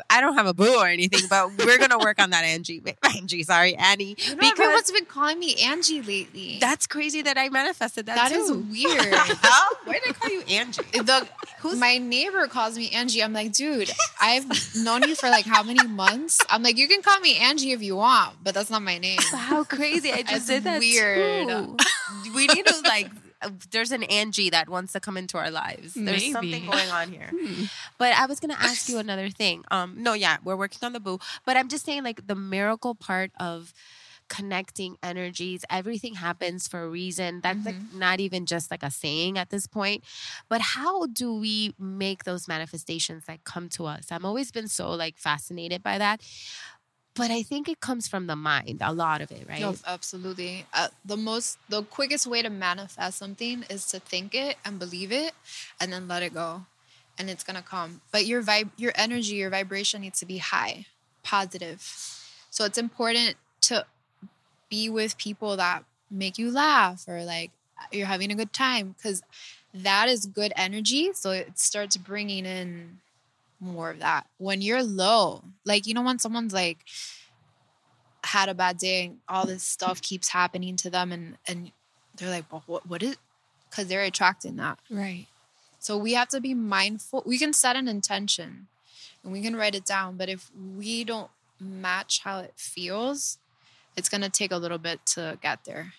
I 0.09 0.21
don't 0.21 0.35
have 0.35 0.45
a 0.47 0.53
boo 0.53 0.75
or 0.77 0.87
anything, 0.87 1.21
but 1.29 1.49
we're 1.65 1.77
gonna 1.77 1.97
work 1.99 2.21
on 2.21 2.31
that, 2.31 2.43
Angie. 2.43 2.81
Angie, 3.03 3.43
sorry, 3.43 3.75
Annie. 3.75 4.15
You 4.17 4.35
know, 4.35 4.47
everyone's 4.49 4.91
been 4.91 5.05
calling 5.05 5.39
me 5.39 5.55
Angie 5.63 6.01
lately. 6.01 6.57
that's 6.59 6.87
crazy 6.87 7.21
that 7.21 7.37
I 7.37 7.49
manifested 7.49 8.05
that. 8.07 8.15
that 8.15 8.31
is 8.31 8.49
too. 8.49 8.65
weird. 8.71 9.13
Huh? 9.15 9.75
Why 9.85 9.93
did 9.93 10.03
I 10.09 10.11
call 10.13 10.31
you 10.31 10.41
Angie? 10.49 10.81
the 10.93 11.27
Who's- 11.59 11.77
my 11.77 11.97
neighbor 11.97 12.47
calls 12.47 12.77
me 12.77 12.89
Angie. 12.91 13.21
I'm 13.23 13.33
like, 13.33 13.51
dude, 13.53 13.91
I've 14.21 14.45
known 14.75 15.03
you 15.07 15.15
for 15.15 15.29
like 15.29 15.45
how 15.45 15.63
many 15.63 15.85
months? 15.87 16.39
I'm 16.49 16.63
like, 16.63 16.77
you 16.77 16.87
can 16.87 17.01
call 17.01 17.19
me 17.19 17.37
Angie 17.37 17.71
if 17.71 17.81
you 17.81 17.95
want, 17.95 18.35
but 18.43 18.53
that's 18.53 18.69
not 18.69 18.81
my 18.81 18.97
name. 18.97 19.19
How 19.31 19.63
crazy! 19.63 20.11
I 20.11 20.21
just 20.23 20.33
It's 20.35 20.45
did 20.47 20.63
that 20.63 20.79
weird. 20.79 21.47
too. 21.47 21.77
We 22.35 22.47
need 22.47 22.65
to 22.65 22.75
like. 22.85 23.09
Uh, 23.43 23.49
There's 23.71 23.91
an 23.91 24.03
Angie 24.03 24.49
that 24.49 24.69
wants 24.69 24.93
to 24.93 24.99
come 24.99 25.17
into 25.17 25.37
our 25.37 25.51
lives. 25.51 25.93
There's 25.93 26.21
Maybe. 26.21 26.31
something 26.31 26.65
going 26.65 26.89
on 26.89 27.11
here. 27.11 27.29
Hmm. 27.43 27.65
But 27.97 28.13
I 28.13 28.25
was 28.25 28.39
gonna 28.39 28.57
ask 28.59 28.87
you 28.87 28.97
another 29.05 29.29
thing. 29.29 29.63
Um, 29.71 29.95
no, 29.97 30.13
yeah, 30.13 30.37
we're 30.43 30.55
working 30.55 30.79
on 30.83 30.93
the 30.93 30.99
boo. 30.99 31.19
But 31.45 31.57
I'm 31.57 31.67
just 31.67 31.85
saying, 31.85 32.03
like 32.03 32.27
the 32.27 32.35
miracle 32.35 32.95
part 32.95 33.31
of 33.39 33.73
connecting 34.29 34.97
energies. 35.03 35.63
Everything 35.69 36.15
happens 36.15 36.67
for 36.67 36.83
a 36.83 36.89
reason. 36.89 37.41
That's 37.41 37.65
like 37.65 37.75
not 37.93 38.19
even 38.19 38.45
just 38.45 38.71
like 38.71 38.81
a 38.81 38.89
saying 38.89 39.37
at 39.37 39.49
this 39.49 39.67
point. 39.67 40.03
But 40.49 40.61
how 40.61 41.05
do 41.07 41.35
we 41.35 41.75
make 41.77 42.23
those 42.23 42.47
manifestations 42.47 43.23
like 43.27 43.43
come 43.43 43.69
to 43.69 43.85
us? 43.85 44.11
I've 44.11 44.25
always 44.25 44.51
been 44.51 44.67
so 44.67 44.91
like 44.91 45.17
fascinated 45.17 45.83
by 45.83 45.97
that. 45.97 46.21
But 47.15 47.29
I 47.29 47.43
think 47.43 47.69
it 47.69 47.79
comes 47.79 48.07
from 48.07 48.25
the 48.25 48.35
mind, 48.35 48.79
a 48.81 48.91
lot 48.91 49.21
of 49.21 49.31
it, 49.31 49.45
right? 49.47 49.61
Absolutely. 49.85 50.65
Uh, 50.73 50.87
the 51.05 51.17
most, 51.17 51.59
the 51.69 51.83
quickest 51.83 52.25
way 52.25 52.41
to 52.41 52.49
manifest 52.49 53.19
something 53.19 53.63
is 53.69 53.85
to 53.87 53.99
think 53.99 54.33
it 54.33 54.57
and 54.65 54.79
believe 54.79 55.11
it, 55.11 55.33
and 55.79 55.93
then 55.93 56.07
let 56.07 56.23
it 56.23 56.33
go, 56.33 56.65
and 57.19 57.29
it's 57.29 57.43
gonna 57.43 57.61
come. 57.61 58.01
But 58.11 58.25
your 58.25 58.41
vibe, 58.41 58.71
your 58.77 58.93
energy, 58.95 59.35
your 59.35 59.51
vibration 59.51 60.01
needs 60.01 60.19
to 60.19 60.25
be 60.25 60.39
high, 60.39 60.87
positive. 61.21 61.81
So 62.49 62.65
it's 62.65 62.77
important 62.77 63.35
to 63.61 63.85
be 64.69 64.89
with 64.89 65.17
people 65.17 65.55
that 65.57 65.83
make 66.09 66.37
you 66.37 66.51
laugh 66.51 67.05
or 67.07 67.23
like 67.23 67.51
you're 67.91 68.07
having 68.07 68.31
a 68.31 68.35
good 68.35 68.53
time 68.53 68.95
because 68.97 69.21
that 69.73 70.07
is 70.07 70.25
good 70.25 70.53
energy. 70.55 71.11
So 71.13 71.31
it 71.31 71.59
starts 71.59 71.97
bringing 71.97 72.45
in 72.45 72.99
more 73.59 73.89
of 73.91 73.99
that. 73.99 74.27
When 74.37 74.61
you're 74.61 74.83
low, 74.83 75.43
like 75.65 75.85
you 75.87 75.93
know 75.93 76.01
when 76.03 76.19
someone's 76.19 76.53
like 76.53 76.79
had 78.23 78.47
a 78.49 78.53
bad 78.53 78.77
day 78.77 79.05
and 79.07 79.17
all 79.27 79.45
this 79.45 79.63
stuff 79.63 80.01
keeps 80.01 80.29
happening 80.29 80.75
to 80.77 80.89
them 80.89 81.11
and 81.11 81.37
and 81.47 81.71
they're 82.15 82.29
like, 82.29 82.51
well, 82.51 82.63
what 82.67 82.87
what 82.87 83.03
is 83.03 83.17
because 83.69 83.87
they're 83.87 84.03
attracting 84.03 84.55
that. 84.57 84.79
Right. 84.89 85.25
So 85.79 85.97
we 85.97 86.13
have 86.13 86.29
to 86.29 86.39
be 86.39 86.53
mindful. 86.53 87.23
We 87.25 87.37
can 87.37 87.51
set 87.53 87.75
an 87.75 87.87
intention 87.87 88.67
and 89.23 89.33
we 89.33 89.41
can 89.41 89.55
write 89.55 89.75
it 89.75 89.85
down, 89.85 90.15
but 90.17 90.29
if 90.29 90.49
we 90.77 91.03
don't 91.03 91.29
match 91.59 92.21
how 92.23 92.39
it 92.39 92.53
feels, 92.55 93.37
it's 93.97 94.07
gonna 94.09 94.29
take 94.29 94.51
a 94.51 94.57
little 94.57 94.77
bit 94.77 95.05
to 95.07 95.37
get 95.41 95.65
there. 95.65 95.93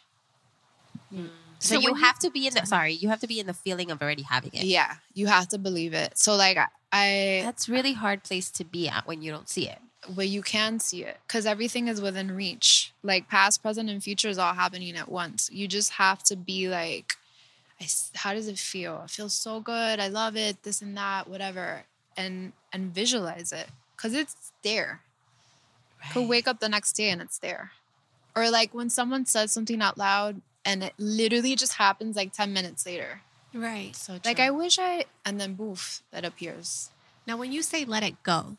Hmm. 1.11 1.27
so, 1.59 1.75
So 1.75 1.81
you 1.81 1.93
when 1.93 1.97
you- 2.01 2.05
have 2.07 2.19
to 2.21 2.31
be 2.31 2.47
in 2.47 2.55
the 2.55 2.65
sorry, 2.65 2.93
you 2.95 3.09
have 3.09 3.21
to 3.21 3.27
be 3.27 3.41
in 3.41 3.47
the 3.47 3.55
feeling 3.55 3.91
of 3.91 4.01
already 4.01 4.23
having 4.23 4.53
it. 4.55 4.65
Yeah, 4.65 4.95
you 5.13 5.27
have 5.27 5.49
to 5.49 5.59
believe 5.59 5.93
it. 5.93 6.17
So 6.19 6.37
like 6.37 6.57
I, 6.95 7.41
That's 7.45 7.69
really 7.69 7.93
hard 7.95 8.23
place 8.23 8.51
to 8.53 8.65
be 8.65 8.89
at 8.89 9.07
when 9.07 9.21
you 9.21 9.33
don't 9.33 9.49
see 9.49 9.69
it. 9.69 9.79
but 10.15 10.29
you 10.29 10.43
can 10.43 10.79
see 10.79 11.03
it 11.03 11.17
because 11.27 11.45
everything 11.45 11.89
is 11.89 12.01
within 12.01 12.31
reach. 12.37 12.93
Like 13.03 13.29
past, 13.29 13.63
present, 13.63 13.91
and 13.91 14.03
future 14.03 14.29
is 14.29 14.39
all 14.39 14.55
happening 14.55 14.95
at 14.97 15.11
once. 15.11 15.51
You 15.53 15.67
just 15.67 15.93
have 15.95 16.23
to 16.25 16.37
be 16.37 16.69
like, 16.69 17.15
I 17.81 17.87
how 18.15 18.33
does 18.35 18.47
it 18.49 18.59
feel? 18.59 19.03
It 19.05 19.11
feels 19.11 19.35
so 19.35 19.61
good. 19.61 19.99
I 19.99 20.09
love 20.09 20.37
it. 20.37 20.63
This 20.63 20.81
and 20.83 20.97
that, 20.97 21.29
whatever, 21.29 21.83
and 22.17 22.53
and 22.73 22.95
visualize 22.95 23.51
it 23.53 23.67
because 23.97 24.15
it's 24.15 24.53
there. 24.63 25.01
Could 26.13 26.29
wake 26.29 26.47
up 26.47 26.61
the 26.61 26.69
next 26.69 26.93
day 26.93 27.09
and 27.11 27.21
it's 27.23 27.39
there, 27.39 27.73
or 28.37 28.51
like 28.51 28.73
when 28.75 28.91
someone 28.91 29.25
says 29.27 29.51
something 29.53 29.81
out 29.83 29.97
loud 29.99 30.43
and 30.65 30.85
it 30.85 30.93
literally 30.99 31.57
just 31.57 31.75
happens 31.75 32.15
like 32.15 32.33
ten 32.33 32.53
minutes 32.53 32.85
later. 32.87 33.23
Right. 33.55 33.95
So 33.95 34.19
Like 34.25 34.41
I 34.41 34.51
wish 34.51 34.79
I, 34.79 35.05
and 35.25 35.41
then 35.41 35.55
boof, 35.55 36.03
that 36.11 36.25
appears. 36.25 36.91
Now, 37.27 37.37
when 37.37 37.53
you 37.53 37.63
say 37.63 37.85
let 37.85 38.03
it 38.03 38.23
go, 38.23 38.57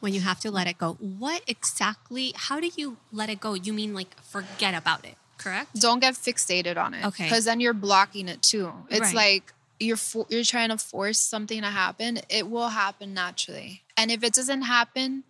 when 0.00 0.14
you 0.14 0.20
have 0.20 0.40
to 0.40 0.50
let 0.50 0.66
it 0.66 0.78
go, 0.78 0.94
what 0.94 1.42
exactly, 1.46 2.32
how 2.34 2.58
do 2.60 2.70
you 2.76 2.96
let 3.12 3.28
it 3.28 3.40
go? 3.40 3.54
You 3.54 3.72
mean 3.72 3.94
like 3.94 4.18
forget 4.22 4.74
about 4.74 5.04
it, 5.04 5.16
correct? 5.36 5.78
don't 5.78 6.00
get 6.00 6.14
fixated 6.14 6.76
on 6.76 6.94
it. 6.94 7.04
Okay. 7.04 7.24
Because 7.24 7.44
then 7.44 7.60
you're 7.60 7.74
blocking 7.74 8.28
it 8.28 8.42
too. 8.42 8.72
It's 8.88 9.00
Right. 9.00 9.14
like 9.14 9.52
you're 9.78 9.96
fo- 9.96 10.26
you're 10.28 10.44
trying 10.44 10.70
to 10.70 10.78
force 10.78 11.18
something 11.18 11.60
to 11.60 11.68
happen. 11.68 12.20
It 12.28 12.48
will 12.48 12.70
happen 12.70 13.14
naturally. 13.14 13.82
And 13.96 14.10
if 14.10 14.24
it 14.24 14.32
doesn't 14.32 14.62
happen 14.62 15.24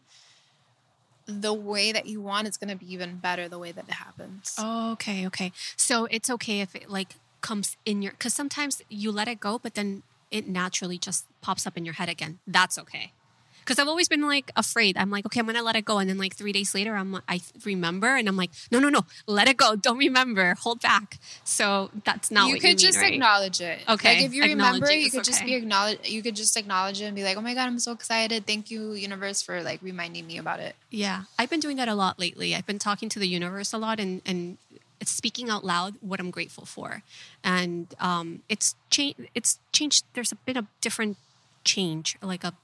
the 1.26 1.52
way 1.52 1.92
that 1.92 2.06
you 2.06 2.22
want, 2.22 2.46
it's 2.46 2.56
going 2.56 2.70
to 2.70 2.76
be 2.76 2.90
even 2.92 3.16
better 3.16 3.48
the 3.48 3.58
way 3.58 3.72
that 3.72 3.84
it 3.86 3.94
happens. 3.94 4.54
Oh, 4.58 4.92
okay, 4.92 5.26
okay. 5.26 5.52
So 5.76 6.06
it's 6.06 6.30
okay 6.30 6.60
if 6.60 6.74
it 6.74 6.88
like 6.88 7.14
comes 7.40 7.76
in 7.84 8.02
your, 8.02 8.12
because 8.12 8.34
sometimes 8.34 8.82
you 8.88 9.10
let 9.12 9.28
it 9.28 9.40
go, 9.40 9.58
but 9.58 9.74
then 9.74 10.02
it 10.30 10.46
naturally 10.48 10.98
just 10.98 11.24
pops 11.40 11.66
up 11.66 11.76
in 11.76 11.84
your 11.84 11.94
head 11.94 12.08
again. 12.08 12.38
That's 12.46 12.78
okay. 12.78 13.12
Because 13.60 13.78
I've 13.78 13.88
always 13.88 14.08
been 14.08 14.22
like 14.22 14.50
afraid. 14.56 14.96
I'm 14.96 15.10
like, 15.10 15.26
okay, 15.26 15.40
I'm 15.40 15.46
gonna 15.46 15.62
let 15.62 15.76
it 15.76 15.84
go, 15.84 15.98
and 15.98 16.08
then 16.08 16.16
like 16.16 16.34
three 16.34 16.52
days 16.52 16.74
later, 16.74 16.94
I'm 16.94 17.20
I 17.28 17.40
remember, 17.66 18.16
and 18.16 18.26
I'm 18.26 18.36
like, 18.36 18.50
no, 18.72 18.78
no, 18.78 18.88
no, 18.88 19.02
let 19.26 19.46
it 19.46 19.58
go. 19.58 19.76
Don't 19.76 19.98
remember. 19.98 20.54
Hold 20.60 20.80
back. 20.80 21.18
So 21.44 21.90
that's 22.02 22.30
not 22.30 22.46
you 22.46 22.54
what 22.54 22.60
could 22.62 22.70
you 22.70 22.76
mean, 22.76 22.78
just 22.78 22.98
right? 22.98 23.12
acknowledge 23.12 23.60
it. 23.60 23.80
Okay, 23.86 24.08
Like 24.16 24.24
if 24.24 24.32
you 24.32 24.42
remember, 24.44 24.76
acknowledging 24.86 25.00
you 25.02 25.10
could 25.10 25.24
just 25.24 25.44
be 25.44 25.54
acknowledge. 25.54 26.08
You 26.08 26.22
could 26.22 26.34
just 26.34 26.56
acknowledge 26.56 27.02
it 27.02 27.04
and 27.04 27.14
be 27.14 27.24
like, 27.24 27.36
"Oh 27.36 27.42
my 27.42 27.52
god, 27.52 27.66
I'm 27.66 27.78
so 27.78 27.92
excited! 27.92 28.46
Thank 28.46 28.70
you, 28.70 28.92
universe, 28.94 29.42
for 29.42 29.62
like 29.62 29.80
reminding 29.82 30.26
me 30.26 30.38
about 30.38 30.60
it." 30.60 30.74
Yeah, 30.90 31.24
I've 31.38 31.50
been 31.50 31.60
doing 31.60 31.76
that 31.76 31.88
a 31.88 31.94
lot 31.94 32.18
lately. 32.18 32.54
I've 32.54 32.66
been 32.66 32.78
talking 32.78 33.10
to 33.10 33.18
the 33.18 33.28
universe 33.28 33.74
a 33.74 33.78
lot 33.78 34.00
and 34.00 34.22
and 34.24 34.56
speaking 35.04 35.48
out 35.48 35.64
loud 35.64 35.94
what 36.00 36.20
I'm 36.20 36.30
grateful 36.30 36.64
for, 36.64 37.02
and 37.44 37.94
um, 38.00 38.42
it's 38.48 38.74
changed. 38.90 39.20
It's 39.34 39.58
changed. 39.72 40.04
There's 40.14 40.32
been 40.44 40.56
a 40.56 40.66
different 40.80 41.16
change, 41.64 42.16
like 42.22 42.44
a 42.44 42.54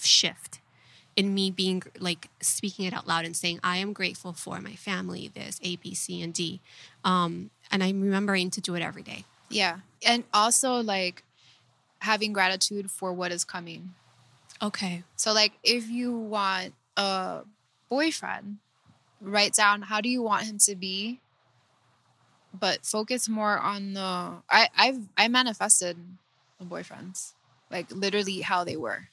shift 0.00 0.60
in 1.16 1.34
me 1.34 1.50
being 1.50 1.82
like 1.98 2.28
speaking 2.40 2.84
it 2.84 2.92
out 2.92 3.06
loud 3.06 3.24
and 3.24 3.36
saying 3.36 3.60
I 3.62 3.78
am 3.78 3.92
grateful 3.92 4.32
for 4.32 4.60
my 4.60 4.74
family, 4.74 5.30
this 5.34 5.60
A, 5.62 5.76
B, 5.76 5.94
C, 5.94 6.22
and 6.22 6.32
D, 6.32 6.60
um, 7.04 7.50
and 7.70 7.82
I'm 7.82 8.00
remembering 8.00 8.50
to 8.50 8.60
do 8.60 8.74
it 8.74 8.82
every 8.82 9.02
day. 9.02 9.24
Yeah, 9.48 9.78
and 10.06 10.24
also 10.32 10.80
like 10.82 11.24
having 11.98 12.32
gratitude 12.32 12.90
for 12.90 13.12
what 13.12 13.32
is 13.32 13.44
coming. 13.44 13.94
Okay. 14.62 15.02
So 15.16 15.32
like 15.32 15.52
if 15.62 15.88
you 15.88 16.16
want 16.16 16.74
a 16.96 17.40
boyfriend, 17.88 18.58
write 19.20 19.54
down 19.54 19.82
how 19.82 20.00
do 20.00 20.08
you 20.08 20.22
want 20.22 20.44
him 20.44 20.58
to 20.58 20.74
be, 20.76 21.20
but 22.52 22.84
focus 22.84 23.28
more 23.28 23.58
on 23.58 23.94
the 23.94 24.32
I 24.50 24.68
I've 24.76 25.00
I 25.16 25.28
manifested 25.28 25.96
the 26.58 26.64
boyfriends. 26.64 27.32
Like 27.70 27.90
literally 27.90 28.40
how 28.40 28.64
they 28.64 28.76
were. 28.76 29.08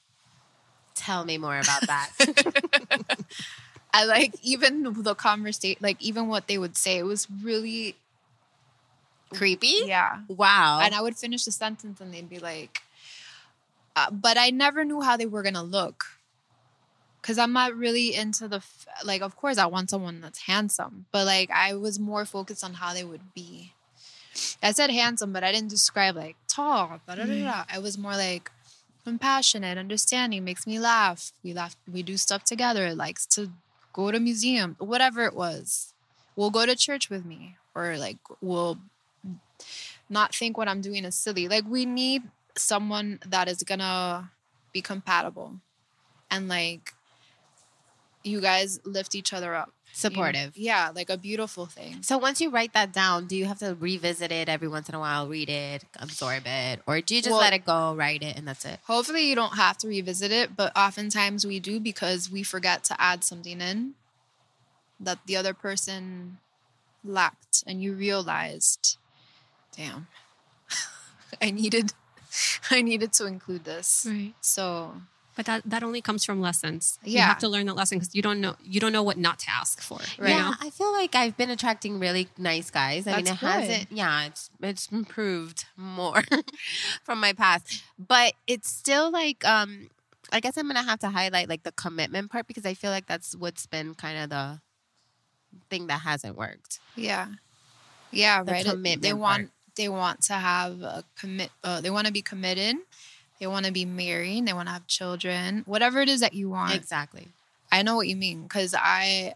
Tell 0.96 1.26
me 1.26 1.38
more 1.38 1.60
about 1.60 1.86
that. 1.88 2.10
I 3.94 4.06
like 4.06 4.34
even 4.44 5.04
the 5.04 5.16
conversation 5.16 5.78
like 5.82 6.02
even 6.02 6.28
what 6.28 6.48
they 6.48 6.58
would 6.58 6.76
say, 6.76 6.98
it 6.98 7.04
was 7.04 7.28
really 7.44 7.96
Creepy? 9.30 9.82
yeah. 9.86 10.20
Wow. 10.28 10.80
And 10.82 10.96
I 10.96 11.02
would 11.02 11.18
finish 11.18 11.44
the 11.46 11.52
sentence 11.52 12.00
and 12.00 12.14
they'd 12.14 12.30
be 12.30 12.40
like, 12.40 12.82
uh, 13.96 14.12
but 14.12 14.38
I 14.38 14.52
never 14.52 14.86
knew 14.86 15.02
how 15.02 15.18
they 15.18 15.26
were 15.26 15.42
going 15.42 15.56
to 15.56 15.62
look. 15.62 16.06
Cause 17.28 17.38
I'm 17.38 17.52
not 17.52 17.76
really 17.76 18.16
into 18.16 18.48
the, 18.48 18.58
f- 18.58 18.88
like, 19.04 19.22
of 19.22 19.36
course 19.36 19.58
I 19.58 19.66
want 19.66 19.90
someone 19.90 20.22
that's 20.22 20.44
handsome, 20.44 21.08
but 21.12 21.26
like 21.26 21.52
I 21.52 21.74
was 21.74 22.00
more 22.00 22.24
focused 22.24 22.64
on 22.64 22.76
how 22.76 22.94
they 22.94 23.04
would 23.04 23.34
be. 23.34 23.74
I 24.64 24.72
said 24.72 24.92
handsome, 24.92 25.34
but 25.34 25.44
I 25.44 25.52
didn't 25.52 25.70
describe 25.70 26.16
like 26.16 26.38
tall. 26.48 27.02
Da, 27.06 27.16
da, 27.16 27.26
da, 27.26 27.44
da. 27.44 27.52
Mm. 27.52 27.66
I 27.70 27.80
was 27.80 27.98
more 27.98 28.14
like 28.14 28.50
compassionate, 29.04 29.78
understanding, 29.78 30.46
makes 30.46 30.66
me 30.66 30.80
laugh. 30.80 31.34
We 31.44 31.54
laugh, 31.54 31.76
we 31.92 32.02
do 32.02 32.16
stuff 32.16 32.46
together, 32.46 32.96
likes 32.96 33.26
to 33.36 33.52
go 33.92 34.10
to 34.10 34.22
museum, 34.22 34.78
whatever 34.80 35.26
it 35.26 35.36
was. 35.36 35.94
We'll 36.38 36.50
go 36.52 36.66
to 36.66 36.78
church 36.78 37.10
with 37.10 37.26
me, 37.26 37.58
or 37.76 37.98
like 37.98 38.20
will 38.40 38.78
not 40.10 40.34
think 40.34 40.58
what 40.58 40.70
I'm 40.70 40.82
doing 40.82 41.04
is 41.04 41.16
silly. 41.16 41.50
Like 41.50 41.66
we 41.68 41.86
need 41.86 42.24
someone 42.56 43.20
that 43.26 43.50
is 43.50 43.64
gonna 43.64 44.32
be 44.72 44.82
compatible 44.82 45.56
and 46.30 46.48
like 46.48 46.94
you 48.28 48.42
guys 48.42 48.80
lift 48.86 49.16
each 49.16 49.34
other 49.34 49.56
up. 49.56 49.70
you? 49.88 49.94
Supportive. 49.94 50.56
Yeah, 50.58 50.92
like 50.94 51.10
a 51.10 51.18
beautiful 51.18 51.66
thing. 51.66 52.04
So 52.04 52.18
once 52.18 52.40
you 52.40 52.50
write 52.52 52.74
that 52.74 52.94
down, 52.94 53.26
do 53.26 53.36
you 53.36 53.46
have 53.46 53.60
to 53.60 53.76
revisit 53.80 54.32
it 54.32 54.48
every 54.50 54.68
once 54.68 54.90
in 54.90 54.96
a 54.96 55.00
while, 55.00 55.28
read 55.28 55.50
it, 55.50 55.84
absorb 56.00 56.44
it, 56.46 56.82
or 56.86 57.02
do 57.02 57.16
you 57.16 57.22
just 57.22 57.32
Well- 57.32 57.40
let 57.42 57.54
it 57.54 57.66
go, 57.66 57.96
write 57.96 58.22
it, 58.22 58.38
and 58.38 58.48
that's 58.48 58.66
it? 58.66 58.80
Hopefully, 58.86 59.28
you 59.28 59.34
don't 59.36 59.56
have 59.56 59.78
to 59.80 59.88
revisit 59.88 60.32
it, 60.32 60.56
but 60.56 60.72
oftentimes 60.78 61.46
we 61.48 61.60
do 61.60 61.80
because 61.80 62.30
we 62.30 62.44
forget 62.44 62.84
to 62.86 63.02
add 63.02 63.24
something 63.24 63.60
in 63.62 63.96
that 65.00 65.20
the 65.26 65.36
other 65.36 65.54
person 65.54 66.38
lacked, 67.04 67.64
and 67.66 67.82
you 67.82 67.94
realized, 67.94 68.98
damn, 69.76 70.08
I 71.42 71.52
needed, 71.52 71.94
I 72.72 72.82
needed 72.82 73.14
to 73.14 73.26
include 73.26 73.64
this. 73.64 74.06
Right. 74.08 74.34
So 74.42 75.02
But 75.38 75.46
that, 75.46 75.62
that 75.66 75.84
only 75.84 76.02
comes 76.02 76.26
from 76.26 76.42
lessons. 76.42 77.00
Yeah. 77.04 77.22
You 77.22 77.28
have 77.28 77.38
to 77.40 77.48
learn 77.48 77.68
that 77.68 77.76
lesson 77.76 78.00
because 78.00 78.14
you 78.16 78.22
don't 78.24 78.42
know 78.42 78.56
you 78.64 78.80
don't 78.82 78.92
know 78.92 79.04
what 79.04 79.18
not 79.18 79.38
to 79.40 79.50
ask 79.52 79.80
for. 79.80 80.00
Right. 80.18 80.32
Yeah, 80.32 80.54
I 80.60 80.72
feel 80.72 80.92
like 80.92 81.14
I've 81.16 81.38
been 81.38 81.52
attracting 81.52 82.00
really 82.00 82.28
nice 82.40 82.70
guys. 82.72 83.06
I 83.08 83.16
mean, 83.18 83.26
That's 83.26 83.44
it 83.44 83.46
hasn't. 83.46 83.92
Yeah, 83.92 84.26
it's 84.26 84.50
it's 84.62 84.88
improved 84.92 85.66
more 85.78 86.24
from 87.04 87.20
my 87.22 87.34
past, 87.34 87.84
but 87.98 88.34
it's 88.48 88.70
still 88.70 89.12
like 89.12 89.46
um. 89.46 89.90
I 90.30 90.42
guess 90.42 90.58
I'm 90.58 90.68
gonna 90.68 90.84
have 90.84 91.00
to 91.00 91.10
highlight 91.10 91.48
like 91.48 91.64
the 91.64 91.72
commitment 91.72 92.30
part 92.32 92.48
because 92.48 92.66
I 92.66 92.74
feel 92.74 92.92
like 92.92 93.06
that's 93.08 93.34
what's 93.34 93.66
been 93.66 93.94
kind 93.96 94.18
of 94.24 94.30
the 94.30 94.60
thing 95.70 95.88
that 95.88 96.02
hasn't 96.02 96.36
worked. 96.36 96.80
yeah, 96.98 97.28
yeah, 98.12 98.44
The 98.44 98.52
right. 98.52 98.66
Commitment 98.66 99.02
They 99.04 99.12
part. 99.12 99.20
want 99.22 99.52
they 99.78 99.88
want 99.88 100.22
to 100.24 100.34
have 100.34 100.82
a 100.82 101.04
commit. 101.18 101.50
Uh, 101.64 101.80
they 101.80 101.90
want 101.90 102.08
to 102.08 102.14
be 102.14 102.22
committed. 102.22 102.76
They 103.40 103.48
want 103.48 103.66
to 103.66 103.72
be 103.72 103.86
married. 103.86 104.48
They 104.48 104.54
want 104.54 104.68
to 104.68 104.74
have 104.74 104.88
children. 104.88 105.64
Whatever 105.66 106.02
it 106.02 106.10
is 106.10 106.22
that 106.22 106.34
you 106.34 106.50
want. 106.50 106.74
Exactly. 106.76 107.28
I 107.72 107.84
know 107.84 107.96
what 107.96 108.08
you 108.08 108.16
mean 108.16 108.44
because 108.44 108.74
I, 108.78 109.36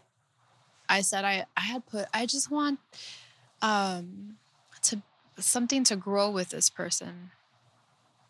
I 0.88 1.02
said 1.02 1.24
I 1.24 1.46
I 1.56 1.60
had 1.60 1.86
put 1.86 2.06
I 2.12 2.26
just 2.26 2.50
want, 2.50 2.80
um, 3.60 4.36
to 4.82 5.02
something 5.38 5.84
to 5.84 5.96
grow 5.96 6.30
with 6.30 6.50
this 6.50 6.70
person, 6.70 7.30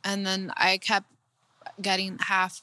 and 0.05 0.27
then 0.27 0.53
I 0.57 0.79
kept 0.79 1.07
getting 1.81 2.19
half. 2.21 2.61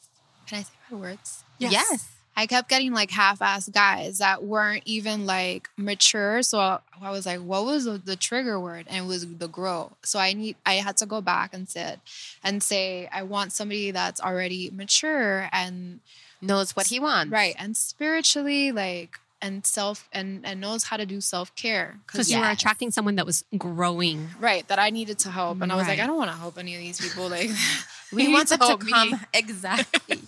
Can 0.47 0.59
I 0.59 0.61
say 0.63 0.73
my 0.91 0.97
words? 0.97 1.43
Yes. 1.57 2.09
I 2.39 2.47
kept 2.47 2.69
getting 2.69 2.93
like 2.93 3.11
half-ass 3.11 3.67
guys 3.67 4.19
that 4.19 4.43
weren't 4.45 4.83
even 4.85 5.25
like 5.25 5.69
mature. 5.75 6.41
So 6.41 6.57
I 7.01 7.11
was 7.11 7.25
like, 7.25 7.41
what 7.41 7.65
was 7.65 7.83
the, 7.83 7.97
the 7.97 8.15
trigger 8.15 8.57
word? 8.57 8.85
And 8.87 9.03
it 9.05 9.07
was 9.07 9.27
the 9.27 9.49
grow. 9.49 9.91
So 10.03 10.19
I 10.19 10.31
need 10.31 10.55
I 10.65 10.75
had 10.75 10.95
to 10.97 11.05
go 11.05 11.19
back 11.19 11.53
and 11.53 11.67
sit 11.67 11.99
and 12.41 12.63
say, 12.63 13.09
I 13.11 13.23
want 13.23 13.51
somebody 13.51 13.91
that's 13.91 14.21
already 14.21 14.69
mature 14.73 15.49
and 15.51 15.99
Knows 16.41 16.73
what 16.77 16.87
he 16.87 17.01
wants. 17.01 17.33
right 17.33 17.53
and 17.59 17.75
spiritually 17.75 18.71
like 18.71 19.19
and 19.41 19.65
self 19.65 20.07
and 20.13 20.45
and 20.45 20.61
knows 20.61 20.85
how 20.85 20.95
to 20.95 21.05
do 21.05 21.19
self-care 21.19 21.99
Because 22.07 22.31
you 22.31 22.39
were 22.39 22.49
attracting 22.49 22.91
someone 22.91 23.15
that 23.17 23.25
was 23.25 23.43
growing. 23.57 24.29
right 24.39 24.65
that 24.69 24.79
I 24.79 24.89
needed 24.89 25.19
to 25.19 25.29
help 25.31 25.61
and 25.61 25.69
I 25.69 25.75
was 25.75 25.87
like 25.87 25.99
I 25.99 26.07
don't 26.07 26.15
want 26.15 26.31
to 26.31 26.37
help 26.37 26.57
any 26.57 26.75
of 26.75 26.79
these 26.81 27.01
people 27.01 27.27
like 27.27 27.49
We 28.11 28.27
want 28.33 28.49
them 28.49 28.59
to 28.59 28.65
help 28.65 28.83
me. 28.83 29.13
exactly. 29.33 30.18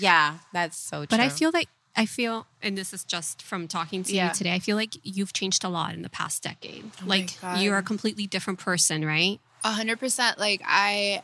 Yeah, 0.00 0.38
that's 0.52 0.76
so 0.76 0.98
true. 1.00 1.06
But 1.10 1.20
I 1.20 1.28
feel 1.28 1.50
like 1.52 1.68
I 1.96 2.06
feel, 2.06 2.46
and 2.62 2.78
this 2.78 2.92
is 2.94 3.04
just 3.04 3.42
from 3.42 3.66
talking 3.68 4.02
to 4.04 4.12
Yeah. 4.14 4.28
you 4.28 4.34
today. 4.34 4.52
I 4.54 4.58
feel 4.60 4.76
like 4.76 4.94
you've 5.02 5.32
changed 5.32 5.64
a 5.64 5.68
lot 5.68 5.92
in 5.94 6.02
the 6.02 6.08
past 6.08 6.42
decade. 6.42 6.90
Oh 7.02 7.06
like 7.06 7.36
you're 7.58 7.78
a 7.78 7.82
completely 7.82 8.26
different 8.26 8.58
person, 8.58 9.04
right? 9.04 9.40
A 9.64 9.72
hundred 9.72 9.98
percent. 9.98 10.38
Like 10.38 10.62
I 10.64 11.22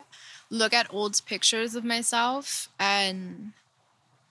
look 0.50 0.72
at 0.74 0.92
old 0.92 1.20
pictures 1.26 1.74
of 1.74 1.84
myself 1.84 2.68
and 2.78 3.52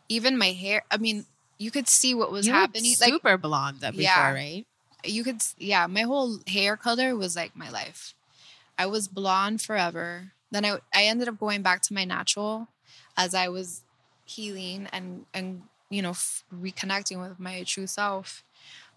even 0.09 0.37
my 0.37 0.51
hair. 0.51 0.83
I 0.91 0.97
mean, 0.97 1.25
you 1.57 1.71
could 1.71 1.87
see 1.87 2.13
what 2.13 2.31
was 2.31 2.45
you 2.45 2.53
were 2.53 2.59
happening. 2.59 2.93
Like 2.99 3.09
super 3.09 3.37
blonde 3.37 3.79
before, 3.79 3.93
Yeah. 4.01 4.31
right? 4.33 4.65
you 5.03 5.23
could, 5.23 5.39
yeah. 5.59 5.85
My 5.85 6.01
whole 6.01 6.39
hair 6.47 6.75
color 6.75 7.15
was 7.15 7.35
like 7.35 7.55
my 7.55 7.69
life. 7.69 8.15
I 8.77 8.87
was 8.87 9.07
blonde 9.07 9.61
forever. 9.61 10.31
Then 10.51 10.65
I 10.65 10.79
I 10.93 11.03
ended 11.05 11.27
up 11.27 11.39
going 11.39 11.61
back 11.61 11.81
to 11.83 11.93
my 11.93 12.05
natural 12.05 12.67
as 13.15 13.33
I 13.35 13.47
was 13.47 13.81
healing 14.25 14.87
and 14.91 15.25
and 15.33 15.63
you 15.89 16.01
know 16.01 16.11
f- 16.11 16.43
reconnecting 16.53 17.21
with 17.21 17.39
my 17.39 17.63
true 17.63 17.87
self. 17.87 18.43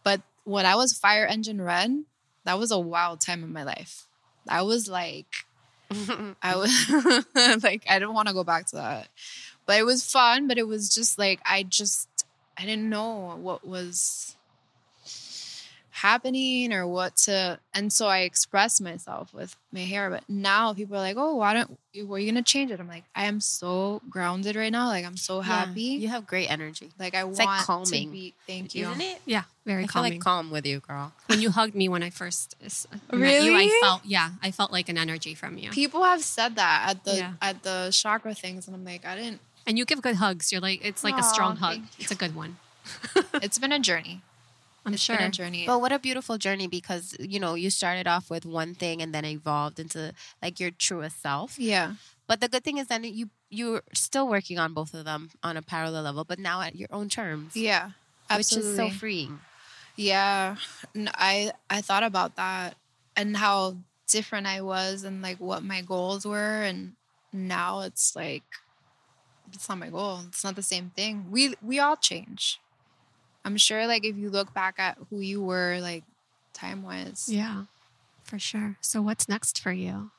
But 0.03 0.23
when 0.45 0.67
I 0.67 0.75
was 0.75 0.93
fire 0.93 1.27
engine 1.27 1.61
red, 1.61 2.05
that 2.45 2.59
was 2.59 2.71
a 2.71 2.79
wild 2.79 3.21
time 3.21 3.45
in 3.45 3.53
my 3.53 3.65
life. 3.65 4.07
I 4.49 4.63
was 4.63 4.89
like 4.89 5.27
I 6.43 6.57
was 6.57 7.25
like, 7.63 7.85
I 7.89 7.99
don't 7.99 8.15
want 8.15 8.29
to 8.29 8.35
go 8.35 8.45
back 8.45 8.67
to 8.67 8.77
that. 8.77 9.09
But 9.67 9.79
it 9.79 9.85
was 9.85 10.05
fun, 10.05 10.49
but 10.49 10.59
it 10.59 10.67
was 10.67 10.95
just 10.95 11.19
like, 11.19 11.41
I 11.45 11.63
just, 11.63 12.09
I 12.57 12.65
didn't 12.65 12.89
know 12.89 13.37
what 13.41 13.67
was 13.67 14.37
happening 16.03 16.73
or 16.73 16.87
what 16.87 17.17
to, 17.17 17.59
and 17.75 17.93
so 17.93 18.07
I 18.07 18.21
expressed 18.21 18.81
myself 18.81 19.33
with 19.35 19.57
my 19.73 19.81
hair. 19.81 20.09
But 20.11 20.25
now 20.29 20.73
people 20.75 20.97
are 20.97 21.01
like, 21.01 21.17
oh, 21.19 21.35
why 21.37 21.55
don't, 21.55 21.79
were 22.07 22.19
you 22.19 22.31
going 22.33 22.43
to 22.43 22.51
change 22.51 22.71
it? 22.71 22.81
I'm 22.81 22.89
like, 22.89 23.05
I 23.15 23.25
am 23.25 23.41
so 23.41 24.01
grounded 24.09 24.57
right 24.57 24.71
now. 24.73 24.87
Like, 24.89 25.05
I'm 25.05 25.17
so 25.17 25.41
happy. 25.41 25.83
Yeah, 25.83 25.99
you 25.99 26.09
have 26.09 26.27
great 26.27 26.51
energy. 26.51 26.91
like, 26.99 27.15
I 27.15 27.27
It's 27.27 27.39
like 27.39 27.47
want 27.49 27.63
calming. 27.63 28.07
to 28.09 28.13
be, 28.13 28.35
thank 28.47 28.75
you. 28.75 28.89
Isn't 28.89 29.01
it? 29.03 29.21
Yeah, 29.27 29.43
very 29.67 29.85
I 29.85 29.87
feel 29.89 30.03
like 30.03 30.21
calm 30.21 30.51
with 30.51 30.65
you, 30.67 30.81
girl. 30.81 31.13
when 31.27 31.41
you 31.41 31.51
hugged 31.51 31.75
me 31.75 31.89
when 31.89 32.03
I 32.03 32.11
first 32.11 32.55
s- 32.65 32.87
met 33.13 33.43
you, 33.43 33.55
I 33.55 33.69
felt 33.83 34.05
yeah, 34.05 34.31
I 34.43 34.51
felt 34.53 34.73
like 34.73 34.89
an 34.89 34.97
energy 34.99 35.35
from 35.35 35.59
you. 35.59 35.71
People 35.71 36.03
have 36.05 36.23
said 36.23 36.57
that 36.57 36.85
at 36.91 37.05
the 37.05 37.17
Yeah. 37.17 37.33
at 37.43 37.63
the 37.63 37.91
chakra 37.93 38.35
things, 38.35 38.67
and 38.67 38.75
I'm 38.77 38.85
like, 38.85 39.05
I 39.05 39.17
didn't. 39.17 39.41
And 39.67 39.77
you 39.77 39.85
give 39.85 40.01
good 40.01 40.17
hugs. 40.17 40.51
You're 40.53 40.63
like 40.63 40.83
it's 40.85 41.05
like 41.05 41.19
a 41.19 41.23
strong 41.23 41.57
hug. 41.57 41.81
It's 41.99 42.11
a 42.11 42.15
good 42.15 42.35
one. 42.35 42.57
It's 43.43 43.59
been 43.59 43.73
a 43.73 43.79
journey. 43.79 44.23
I'm 44.89 44.95
It's 44.95 45.03
sure. 45.03 45.17
been 45.17 45.27
a 45.29 45.31
journey. 45.31 45.65
But 45.67 45.81
what 45.81 45.93
a 45.93 45.99
beautiful 45.99 46.39
journey 46.39 46.67
because 46.67 47.15
you 47.21 47.39
know 47.39 47.55
you 47.55 47.71
started 47.71 48.07
off 48.09 48.31
with 48.31 48.45
one 48.47 48.75
thing 48.75 49.01
and 49.03 49.15
then 49.15 49.25
evolved 49.25 49.79
into 49.79 50.13
like 50.43 50.59
your 50.61 50.71
truest 50.73 51.21
self. 51.23 51.59
yeah. 51.59 51.95
But 52.27 52.41
the 52.41 52.49
good 52.49 52.65
thing 52.65 52.77
is 52.79 52.89
that 52.89 53.05
you 53.05 53.31
you're 53.49 53.83
still 53.95 54.29
working 54.29 54.59
on 54.59 54.75
both 54.75 54.93
of 54.93 55.05
them 55.05 55.31
on 55.43 55.57
a 55.57 55.63
parallel 55.63 56.03
level, 56.03 56.25
but 56.25 56.39
now 56.39 56.61
at 56.61 56.75
your 56.77 56.89
own 56.93 57.09
terms, 57.09 57.57
Yeah. 57.57 57.93
Absolutely. 58.29 58.37
which 58.37 58.89
is 58.89 58.93
so 58.93 58.99
freeing. 58.99 59.41
Yeah, 59.97 60.57
I 61.15 61.53
I 61.71 61.81
thought 61.81 62.03
about 62.05 62.37
that 62.37 62.77
and 63.17 63.37
how 63.37 63.77
different 64.07 64.47
I 64.47 64.61
was 64.63 65.05
and 65.05 65.23
like 65.23 65.39
what 65.41 65.63
my 65.63 65.81
goals 65.83 66.25
were 66.25 66.63
and 66.63 66.93
now 67.33 67.81
it's 67.81 68.15
like 68.17 68.45
it's 69.53 69.69
not 69.69 69.79
my 69.79 69.89
goal. 69.91 70.21
It's 70.29 70.45
not 70.45 70.55
the 70.57 70.63
same 70.63 70.91
thing. 70.95 71.27
We 71.31 71.55
we 71.63 71.79
all 71.81 71.97
change. 71.97 72.61
I'm 73.45 73.57
sure 73.57 73.87
like 73.87 74.05
if 74.05 74.17
you 74.17 74.31
look 74.31 74.53
back 74.55 74.75
at 74.79 74.99
who 75.11 75.21
you 75.21 75.43
were 75.43 75.79
like 75.81 76.05
time 76.53 76.83
wise. 76.83 77.29
Yeah, 77.31 77.65
for 78.25 78.39
sure. 78.39 78.77
So 78.81 79.01
what's 79.03 79.29
next 79.29 79.61
for 79.61 79.73
you? 79.73 80.11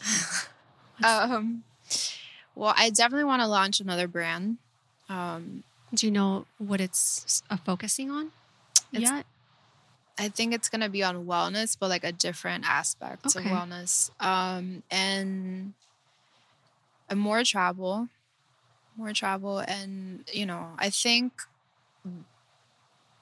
Um 1.04 1.64
well, 2.54 2.72
I 2.76 2.88
definitely 2.88 3.24
want 3.24 3.42
to 3.42 3.46
launch 3.48 3.80
another 3.80 4.08
brand. 4.08 4.56
Um 5.08 5.62
Do 5.94 6.06
you 6.06 6.10
know 6.12 6.46
what 6.58 6.80
it's 6.80 7.42
uh, 7.50 7.56
focusing 7.58 8.10
on 8.10 8.32
It's- 8.92 9.02
yet? 9.10 9.26
I 10.18 10.30
think 10.30 10.54
it's 10.54 10.70
gonna 10.70 10.88
be 10.88 11.02
on 11.04 11.26
wellness, 11.26 11.76
but 11.78 11.90
like 11.90 12.02
a 12.02 12.12
different 12.12 12.64
aspect 12.66 13.26
Okay. 13.26 13.40
of 13.40 13.44
wellness. 13.54 14.08
Um, 14.18 14.82
and 14.90 15.74
and 17.10 17.20
more 17.20 17.44
travel, 17.44 18.08
more 18.96 19.12
travel, 19.12 19.58
and 19.58 20.24
you 20.32 20.46
know, 20.46 20.70
I 20.78 20.88
think 20.88 21.34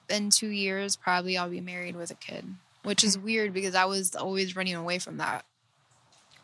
in 0.09 0.29
two 0.29 0.49
years 0.49 0.95
probably 0.95 1.37
I'll 1.37 1.49
be 1.49 1.61
married 1.61 1.95
with 1.95 2.11
a 2.11 2.15
kid, 2.15 2.45
which 2.83 3.03
is 3.03 3.17
weird 3.17 3.53
because 3.53 3.75
I 3.75 3.85
was 3.85 4.15
always 4.15 4.55
running 4.55 4.75
away 4.75 4.99
from 4.99 5.17
that. 5.17 5.45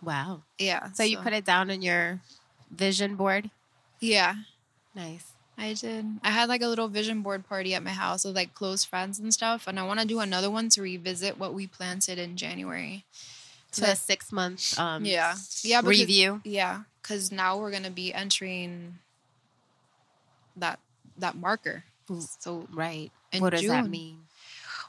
Wow. 0.02 0.42
Yeah. 0.58 0.92
So, 0.94 1.04
you 1.04 1.18
put 1.20 1.34
it 1.34 1.46
down 1.46 1.70
in 1.70 1.82
your 1.82 2.20
vision 2.72 3.16
board. 3.16 3.52
Yeah, 4.00 4.36
Nice. 4.96 5.32
I 5.58 5.74
did. 5.74 6.06
I 6.24 6.32
had 6.32 6.50
like 6.50 6.64
a 6.64 6.68
little 6.68 6.88
vision 6.88 7.22
board 7.22 7.48
party 7.48 7.76
at 7.76 7.84
my 7.84 7.92
house 7.92 8.26
with 8.26 8.36
like 8.36 8.56
close 8.56 8.84
friends 8.84 9.20
and 9.20 9.32
stuff, 9.32 9.68
and 9.68 9.80
I 9.80 9.84
want 9.84 10.00
to 10.00 10.08
do 10.08 10.20
another 10.20 10.50
one 10.50 10.70
to 10.70 10.82
revisit 10.82 11.38
what 11.38 11.54
we 11.54 11.68
planted 11.68 12.18
in 12.18 12.36
January. 12.36 13.06
So 13.70 13.86
a 13.86 13.96
six 13.96 14.32
month 14.32 14.78
um 14.80 15.06
Yeah. 15.06 15.36
Yeah. 15.62 15.82
because- 15.82 16.00
review. 16.00 16.42
Yeah, 16.44 16.82
because 17.02 17.32
now 17.32 17.58
we're 17.60 17.70
gonna 17.72 17.92
be 17.92 18.12
entering 18.12 18.98
that 20.56 20.80
that 21.18 21.36
marker. 21.36 21.84
So 22.20 22.68
Right. 22.74 23.12
In 23.32 23.42
what 23.42 23.52
does 23.52 23.66
that 23.68 23.90
mean? 23.90 24.20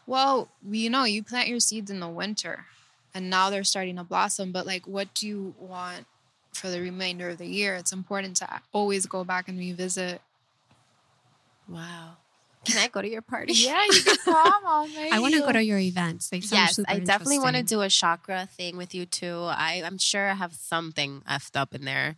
well, 0.06 0.48
you 0.68 0.90
know, 0.90 1.04
you 1.04 1.22
plant 1.22 1.48
your 1.48 1.60
seeds 1.60 1.90
in 1.90 2.00
the 2.00 2.08
winter, 2.08 2.66
and 3.14 3.30
now 3.30 3.50
they're 3.50 3.64
starting 3.64 3.96
to 3.96 4.04
blossom. 4.04 4.52
But 4.52 4.66
like, 4.66 4.86
what 4.86 5.14
do 5.14 5.26
you 5.28 5.54
want 5.58 6.06
for 6.54 6.68
the 6.68 6.80
remainder 6.80 7.30
of 7.30 7.38
the 7.38 7.46
year? 7.46 7.74
It's 7.74 7.92
important 7.92 8.36
to 8.38 8.60
always 8.72 9.06
go 9.06 9.24
back 9.24 9.48
and 9.48 9.58
revisit. 9.58 10.20
Wow. 11.68 12.16
Can 12.64 12.78
I 12.78 12.88
go 12.88 13.02
to 13.02 13.08
your 13.08 13.22
party? 13.34 13.52
Yeah, 13.54 13.84
you 13.90 14.02
can 14.02 14.16
come. 14.16 14.62
I'll 14.66 14.88
make 14.94 15.12
I 15.12 15.20
want 15.20 15.34
to 15.34 15.40
go 15.40 15.52
to 15.52 15.62
your 15.62 15.78
events. 15.78 16.30
They 16.30 16.40
sound 16.40 16.62
Yes, 16.62 16.76
super 16.76 16.90
I 16.90 16.98
definitely 17.00 17.38
want 17.38 17.56
to 17.56 17.62
do 17.62 17.80
a 17.82 17.88
chakra 17.88 18.48
thing 18.56 18.76
with 18.76 18.94
you 18.94 19.06
too. 19.06 19.44
I, 19.48 19.82
I'm 19.84 19.98
sure 19.98 20.28
I 20.28 20.34
have 20.34 20.54
something 20.54 21.22
effed 21.28 21.56
up 21.56 21.74
in 21.74 21.84
there. 21.84 22.16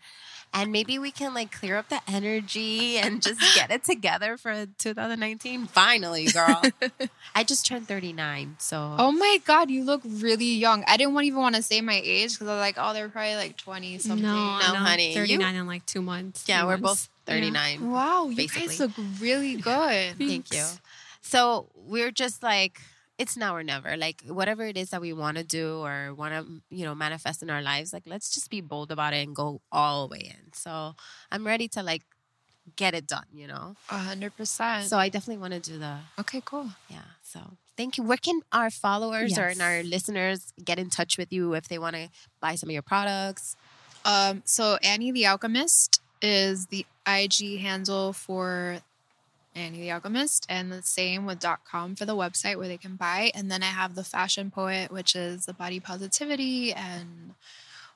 And 0.55 0.71
maybe 0.73 0.99
we 0.99 1.11
can 1.11 1.35
like 1.35 1.51
clear 1.53 1.77
up 1.77 1.89
the 1.91 2.01
energy 2.09 2.97
and 2.97 3.21
just 3.21 3.41
get 3.55 3.71
it 3.71 3.85
together 3.85 4.37
for 4.37 4.67
2019. 4.79 5.67
Finally, 5.67 6.27
girl. 6.27 6.63
I 7.35 7.45
just 7.45 7.67
turned 7.67 7.89
39, 7.89 8.57
so 8.59 8.95
Oh 8.99 9.13
my 9.13 9.39
god, 9.45 9.71
you 9.71 9.85
look 9.85 10.03
really 10.05 10.47
young. 10.47 10.85
I 10.87 10.97
didn't 10.97 11.21
even 11.23 11.39
want 11.41 11.57
to 11.57 11.63
say 11.63 11.81
my 11.81 12.01
age 12.03 12.33
because 12.35 12.49
I 12.49 12.53
was 12.55 12.61
like, 12.61 12.77
oh, 12.79 12.95
they're 12.95 13.09
probably 13.09 13.35
like 13.37 13.57
twenty 13.57 13.99
something. 13.99 14.23
No, 14.25 14.35
No, 14.59 14.73
no, 14.73 14.79
honey, 14.79 15.09
you- 15.09 15.15
39 15.15 15.55
in 15.57 15.67
like 15.67 15.85
two 15.87 16.01
months. 16.03 16.45
yeah, 16.49 16.61
three 16.61 16.67
we're 16.69 16.77
months. 16.79 17.09
both 17.27 17.35
39. 17.35 17.91
Wow, 17.91 18.29
you 18.29 18.49
guys 18.49 18.79
look 18.79 18.93
really 19.21 19.57
good. 19.71 20.17
Thank 20.19 20.53
you. 20.55 20.65
So 21.23 21.67
we're 21.75 22.11
just 22.13 22.43
like 22.43 22.81
it's 23.19 23.37
now 23.37 23.55
or 23.55 23.63
never. 23.63 23.97
Like 23.97 24.23
whatever 24.27 24.65
it 24.65 24.77
is 24.77 24.91
that 24.91 25.01
we 25.01 25.13
want 25.13 25.37
to 25.39 25.45
do 25.45 25.79
or 25.85 26.13
want 26.15 26.35
to, 26.35 26.61
you 26.71 26.85
know, 26.85 26.95
manifest 26.95 27.43
in 27.43 27.51
our 27.51 27.63
lives, 27.63 27.93
like 27.93 28.05
let's 28.07 28.33
just 28.35 28.51
be 28.51 28.61
bold 28.61 28.91
about 28.91 29.13
it 29.15 29.27
and 29.27 29.35
go 29.37 29.61
all 29.71 30.09
the 30.09 30.13
way 30.13 30.23
in. 30.35 30.53
So 30.53 30.95
I'm 31.31 31.47
ready 31.47 31.69
to 31.69 31.83
like 31.83 32.03
get 32.77 32.95
it 32.95 33.07
done, 33.07 33.27
you 33.33 33.47
know. 33.47 33.77
A 33.91 33.99
hundred 33.99 34.37
percent. 34.37 34.87
So 34.89 34.99
I 34.99 35.09
definitely 35.11 35.41
want 35.41 35.55
to 35.55 35.61
do 35.61 35.79
the 35.79 35.99
okay, 36.21 36.43
cool. 36.45 36.71
yeah. 36.89 37.03
So 37.23 37.41
thank 37.77 37.99
you. 37.99 38.05
Where 38.05 38.17
can 38.17 38.41
our 38.53 38.71
followers 38.71 39.39
or 39.39 39.49
Yes. 39.49 39.61
our 39.61 39.83
listeners 39.83 40.53
get 40.65 40.79
in 40.79 40.91
touch 40.91 41.19
with 41.19 41.33
you 41.33 41.55
if 41.55 41.69
they 41.69 41.79
want 41.79 41.95
to 41.97 42.09
buy 42.41 42.55
some 42.57 42.69
of 42.69 42.73
your 42.73 42.83
products? 42.83 43.57
Um, 44.05 44.43
so 44.45 44.77
Annie 44.83 45.13
the 45.13 45.27
Alchemist 45.27 46.01
is 46.23 46.67
the 46.67 46.85
IG 47.07 47.61
handle 47.61 48.13
for 48.13 48.79
Annie 49.55 49.81
the 49.81 49.93
Alchemist, 49.93 50.47
and 50.49 50.71
the 50.71 50.83
same 50.83 51.27
with 51.27 51.45
.com 51.65 51.95
for 51.95 52.05
the 52.05 52.17
website 52.17 52.57
where 52.57 52.69
they 52.69 52.77
can 52.77 52.97
buy. 52.97 53.31
And 53.35 53.51
then 53.51 53.63
I 53.63 53.67
have 53.67 53.95
the 53.95 54.05
Fashion 54.05 54.51
Poet, 54.51 54.91
which 54.91 55.15
is 55.15 55.47
the 55.47 55.53
body 55.53 55.81
positivity 55.81 56.73
and 56.73 57.35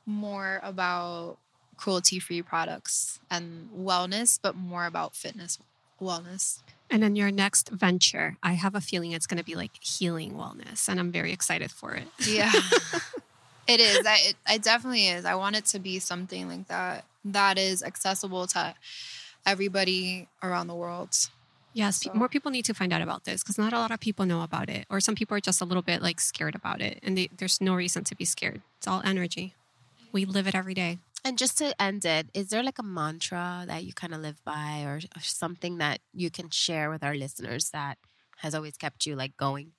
more 0.06 0.61
about 0.62 1.36
cruelty-free 1.76 2.42
products 2.42 3.20
and 3.30 3.68
wellness, 3.76 4.38
but 4.40 4.56
more 4.56 4.86
about 4.86 5.14
fitness 5.14 5.59
wellness. 6.00 6.62
And 6.90 7.02
then 7.02 7.16
your 7.16 7.30
next 7.30 7.68
venture, 7.68 8.36
I 8.42 8.52
have 8.52 8.74
a 8.74 8.80
feeling 8.80 9.12
it's 9.12 9.26
going 9.26 9.38
to 9.38 9.44
be 9.44 9.54
like 9.54 9.72
healing 9.82 10.32
wellness, 10.32 10.88
and 10.88 10.98
I'm 10.98 11.12
very 11.12 11.32
excited 11.32 11.70
for 11.70 11.94
it. 11.94 12.09
Yeah. 12.26 12.52
it 13.66 13.80
is. 13.80 14.06
I, 14.06 14.18
it, 14.22 14.36
it 14.48 14.62
definitely 14.62 15.09
is. 15.09 15.24
I 15.24 15.34
want 15.34 15.56
it 15.56 15.66
to 15.66 15.78
be 15.78 15.98
something 15.98 16.48
like 16.48 16.68
that 16.68 17.04
that 17.24 17.59
is 17.59 17.82
accessible 17.82 18.46
to 18.48 18.74
everybody 19.46 20.28
around 20.42 20.66
the 20.66 20.74
world. 20.74 21.14
Yes, 21.72 22.02
So- 22.02 22.12
more 22.14 22.28
people 22.28 22.50
need 22.50 22.64
to 22.64 22.74
find 22.74 22.92
out 22.92 23.02
about 23.02 23.24
this 23.24 23.42
because 23.42 23.58
not 23.58 23.72
a 23.72 23.78
lot 23.78 23.90
of 23.90 24.00
people 24.00 24.26
know 24.26 24.42
about 24.42 24.68
it, 24.68 24.86
or 24.90 25.00
some 25.00 25.14
people 25.14 25.36
are 25.36 25.40
just 25.40 25.60
a 25.60 25.64
little 25.64 25.82
bit 25.82 26.02
like 26.02 26.20
scared 26.20 26.54
about 26.54 26.80
it, 26.80 26.98
and 27.02 27.16
they, 27.16 27.28
there's 27.36 27.60
no 27.60 27.74
reason 27.74 28.04
to 28.04 28.14
be 28.16 28.24
scared. 28.24 28.62
It's 28.78 28.86
all 28.88 29.02
energy. 29.04 29.54
We 30.12 30.24
live 30.24 30.46
it 30.46 30.54
every 30.54 30.74
day. 30.74 30.98
And 31.24 31.36
just 31.36 31.58
to 31.58 31.80
end 31.82 32.04
it, 32.04 32.28
is 32.32 32.48
there 32.48 32.62
like 32.62 32.78
a 32.78 32.82
mantra 32.82 33.64
that 33.66 33.84
you 33.84 33.92
kind 33.92 34.14
of 34.14 34.20
live 34.20 34.42
by 34.44 34.82
or, 34.84 35.00
or 35.16 35.20
something 35.20 35.78
that 35.78 36.00
you 36.14 36.30
can 36.30 36.48
share 36.50 36.90
with 36.90 37.02
our 37.02 37.14
listeners 37.14 37.70
that 37.70 37.98
has 38.38 38.54
always 38.54 38.76
kept 38.76 39.04
you 39.04 39.16
like 39.16 39.36
going? 39.36 39.72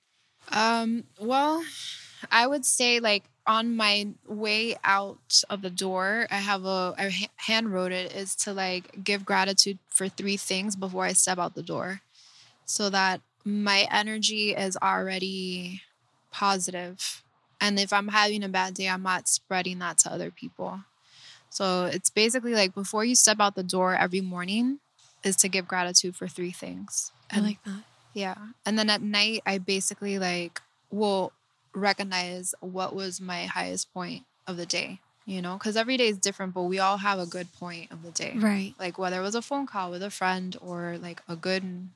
Um, 0.52 1.04
well, 1.18 1.64
I 2.30 2.46
would 2.46 2.64
say 2.66 3.00
like 3.00 3.24
on 3.46 3.76
my 3.76 4.08
way 4.26 4.76
out 4.84 5.42
of 5.48 5.62
the 5.62 5.70
door, 5.70 6.26
I 6.30 6.36
have 6.36 6.64
a 6.64 6.94
I 6.98 7.28
hand 7.36 7.72
wrote 7.72 7.92
it 7.92 8.12
is 8.14 8.34
to 8.36 8.52
like 8.52 9.02
give 9.02 9.24
gratitude 9.24 9.78
for 9.88 10.08
three 10.08 10.36
things 10.36 10.76
before 10.76 11.04
I 11.04 11.12
step 11.12 11.38
out 11.38 11.54
the 11.54 11.62
door, 11.62 12.02
so 12.64 12.90
that 12.90 13.20
my 13.44 13.88
energy 13.90 14.50
is 14.54 14.76
already 14.82 15.82
positive, 16.30 17.22
and 17.60 17.78
if 17.78 17.92
I'm 17.92 18.08
having 18.08 18.44
a 18.44 18.48
bad 18.48 18.74
day, 18.74 18.88
I'm 18.88 19.02
not 19.02 19.28
spreading 19.28 19.78
that 19.80 19.98
to 19.98 20.12
other 20.12 20.30
people. 20.30 20.80
So 21.48 21.86
it's 21.86 22.10
basically 22.10 22.54
like 22.54 22.74
before 22.74 23.04
you 23.04 23.14
step 23.16 23.40
out 23.40 23.56
the 23.56 23.64
door 23.64 23.96
every 23.96 24.20
morning, 24.20 24.78
is 25.24 25.36
to 25.36 25.48
give 25.48 25.66
gratitude 25.66 26.14
for 26.16 26.28
three 26.28 26.52
things. 26.52 27.10
I 27.30 27.40
like 27.40 27.62
that. 27.64 27.82
yeah. 28.14 28.36
And 28.64 28.78
then 28.78 28.90
at 28.90 29.02
night, 29.02 29.42
I 29.46 29.58
basically 29.58 30.18
like 30.18 30.60
will 30.90 31.32
recognize 31.74 32.54
what 32.60 32.94
was 32.94 33.20
my 33.20 33.44
highest 33.44 33.92
point 33.92 34.24
of 34.46 34.56
the 34.56 34.66
day, 34.66 35.00
you 35.26 35.40
know, 35.42 35.54
because 35.54 35.76
every 35.76 35.96
day 35.96 36.08
is 36.08 36.18
different, 36.18 36.54
but 36.54 36.62
we 36.62 36.78
all 36.78 36.98
have 36.98 37.18
a 37.18 37.26
good 37.26 37.52
point 37.54 37.90
of 37.92 38.02
the 38.02 38.10
day. 38.10 38.32
Right. 38.36 38.74
Like 38.78 38.98
whether 38.98 39.18
it 39.20 39.22
was 39.22 39.34
a 39.34 39.42
phone 39.42 39.66
call 39.66 39.90
with 39.90 40.02
a 40.02 40.10
friend 40.10 40.56
or 40.60 40.96
like 41.00 41.22
a 41.28 41.36
good 41.36 41.88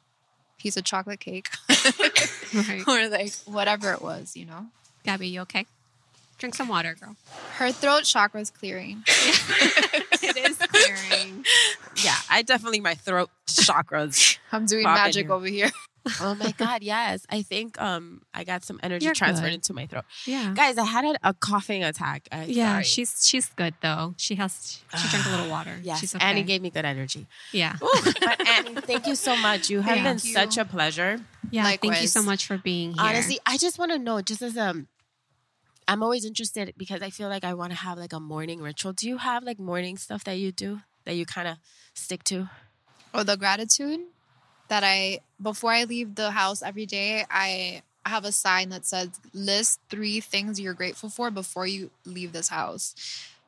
piece 0.58 0.76
of 0.76 0.84
chocolate 0.84 1.20
cake 1.20 1.50
Right. 2.54 2.82
or 2.88 3.08
like 3.08 3.32
whatever 3.46 3.92
it 3.92 4.00
was, 4.02 4.36
you 4.36 4.46
know. 4.46 4.66
Gabby, 5.04 5.28
you 5.28 5.40
okay? 5.42 5.66
Drink 6.38 6.54
some 6.54 6.68
water, 6.68 6.96
girl. 6.98 7.16
Her 7.56 7.70
throat 7.72 8.04
chakra 8.04 8.40
is 8.40 8.50
clearing. 8.50 9.02
it 9.06 10.36
is 10.36 10.58
clearing. 10.58 11.44
Yeah, 12.02 12.16
I 12.28 12.42
definitely, 12.42 12.80
my 12.80 12.94
throat 12.94 13.30
chakras. 13.46 14.38
I'm 14.50 14.66
doing 14.66 14.82
magic 14.82 15.26
here. 15.26 15.32
over 15.32 15.46
here. 15.46 15.70
Oh 16.20 16.34
my 16.34 16.52
God, 16.56 16.82
yes. 16.82 17.26
I 17.30 17.42
think 17.42 17.80
um 17.80 18.22
I 18.32 18.44
got 18.44 18.64
some 18.64 18.78
energy 18.82 19.04
You're 19.06 19.14
transferred 19.14 19.46
good. 19.46 19.54
into 19.54 19.72
my 19.74 19.86
throat. 19.86 20.04
Yeah. 20.26 20.52
Guys, 20.54 20.78
I 20.78 20.84
had 20.84 21.04
a, 21.04 21.14
a 21.30 21.34
coughing 21.34 21.82
attack. 21.84 22.28
I, 22.32 22.44
Yeah, 22.44 22.72
sorry. 22.74 22.84
she's 22.84 23.26
she's 23.26 23.46
good 23.50 23.74
though. 23.80 24.14
She 24.16 24.34
has 24.36 24.80
she 24.96 25.08
drank 25.08 25.26
a 25.26 25.30
little 25.30 25.48
water. 25.50 25.76
Yes, 25.82 26.00
she's 26.00 26.14
okay. 26.14 26.24
Annie 26.24 26.42
gave 26.42 26.60
me 26.62 26.70
good 26.70 26.84
energy. 26.84 27.26
yeah, 27.52 27.76
Ooh, 27.82 27.90
but 28.20 28.48
Annie, 28.48 28.74
thank 28.76 29.06
you 29.06 29.14
so 29.14 29.36
much. 29.36 29.70
You 29.70 29.80
have 29.80 29.94
Thank 29.94 30.04
been 30.04 30.20
you. 30.28 30.32
such 30.34 30.58
a 30.58 30.64
pleasure. 30.64 31.20
yeah. 31.50 31.64
Thank 31.76 32.00
you 32.02 32.08
so 32.08 32.22
much 32.22 32.46
for 32.46 32.58
being 32.58 32.92
here. 32.92 33.02
Honestly, 33.02 33.38
I 33.46 33.56
just 33.58 33.78
want 33.78 33.92
to 33.92 33.98
know, 33.98 34.20
just 34.20 34.42
as 34.42 34.56
um, 34.56 34.88
I'm 35.86 36.02
always 36.02 36.24
interested 36.24 36.72
because 36.76 37.02
I 37.02 37.10
feel 37.10 37.28
like 37.28 37.44
I 37.44 37.54
want 37.54 37.72
to 37.72 37.78
have 37.78 37.98
like 37.98 38.12
a 38.12 38.20
morning 38.20 38.60
ritual. 38.60 38.92
Do 38.92 39.06
you 39.08 39.18
have 39.18 39.42
like 39.44 39.58
morning 39.58 39.96
stuff 39.98 40.24
that 40.24 40.38
you 40.38 40.50
do 40.52 40.80
that 41.04 41.14
you 41.14 41.26
kind 41.26 41.48
of 41.48 41.56
stick 41.94 42.24
to? 42.24 42.48
or 43.12 43.22
the 43.22 43.36
gratitude 43.36 44.00
that 44.68 44.82
I 44.84 45.20
before 45.40 45.72
I 45.72 45.84
leave 45.84 46.14
the 46.14 46.30
house 46.30 46.62
every 46.62 46.86
day, 46.86 47.24
I 47.30 47.82
have 48.06 48.24
a 48.24 48.32
sign 48.32 48.68
that 48.68 48.84
says 48.84 49.08
list 49.32 49.80
three 49.88 50.20
things 50.20 50.60
you're 50.60 50.74
grateful 50.74 51.08
for 51.08 51.30
before 51.30 51.66
you 51.66 51.90
leave 52.04 52.32
this 52.32 52.48
house. 52.48 52.94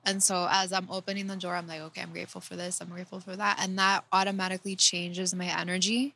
And 0.05 0.23
so 0.23 0.47
as 0.51 0.73
I'm 0.73 0.89
opening 0.91 1.27
the 1.27 1.37
door, 1.37 1.55
I'm 1.57 1.67
like, 1.67 1.81
okay, 1.81 2.01
I'm 2.01 2.13
grateful 2.13 2.41
for 2.41 2.55
this, 2.57 2.81
I'm 2.81 2.89
grateful 2.89 3.21
for 3.21 3.37
that. 3.37 3.59
And 3.61 3.79
that 3.79 4.05
automatically 4.13 4.77
changes 4.77 5.35
my 5.35 5.47
energy 5.47 6.15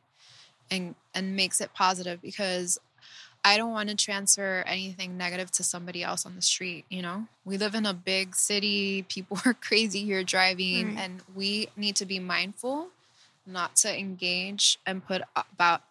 and 0.69 0.95
and 1.13 1.35
makes 1.35 1.61
it 1.61 1.73
positive 1.73 2.21
because 2.21 2.79
I 3.43 3.57
don't 3.57 3.71
want 3.71 3.89
to 3.89 3.95
transfer 3.95 4.63
anything 4.67 5.17
negative 5.17 5.49
to 5.53 5.63
somebody 5.63 6.03
else 6.03 6.27
on 6.27 6.35
the 6.35 6.43
street, 6.43 6.85
you 6.89 7.01
know? 7.01 7.25
We 7.43 7.57
live 7.57 7.73
in 7.73 7.87
a 7.87 7.93
big 7.93 8.35
city, 8.35 9.01
people 9.09 9.39
are 9.45 9.55
crazy 9.55 10.03
here 10.05 10.23
driving, 10.23 10.89
Right. 10.95 10.97
and 10.99 11.21
we 11.35 11.67
need 11.75 11.95
to 11.97 12.05
be 12.05 12.19
mindful 12.19 12.89
not 13.45 13.75
to 13.77 13.99
engage 13.99 14.77
and 14.85 15.05
put 15.05 15.21
about 15.35 15.81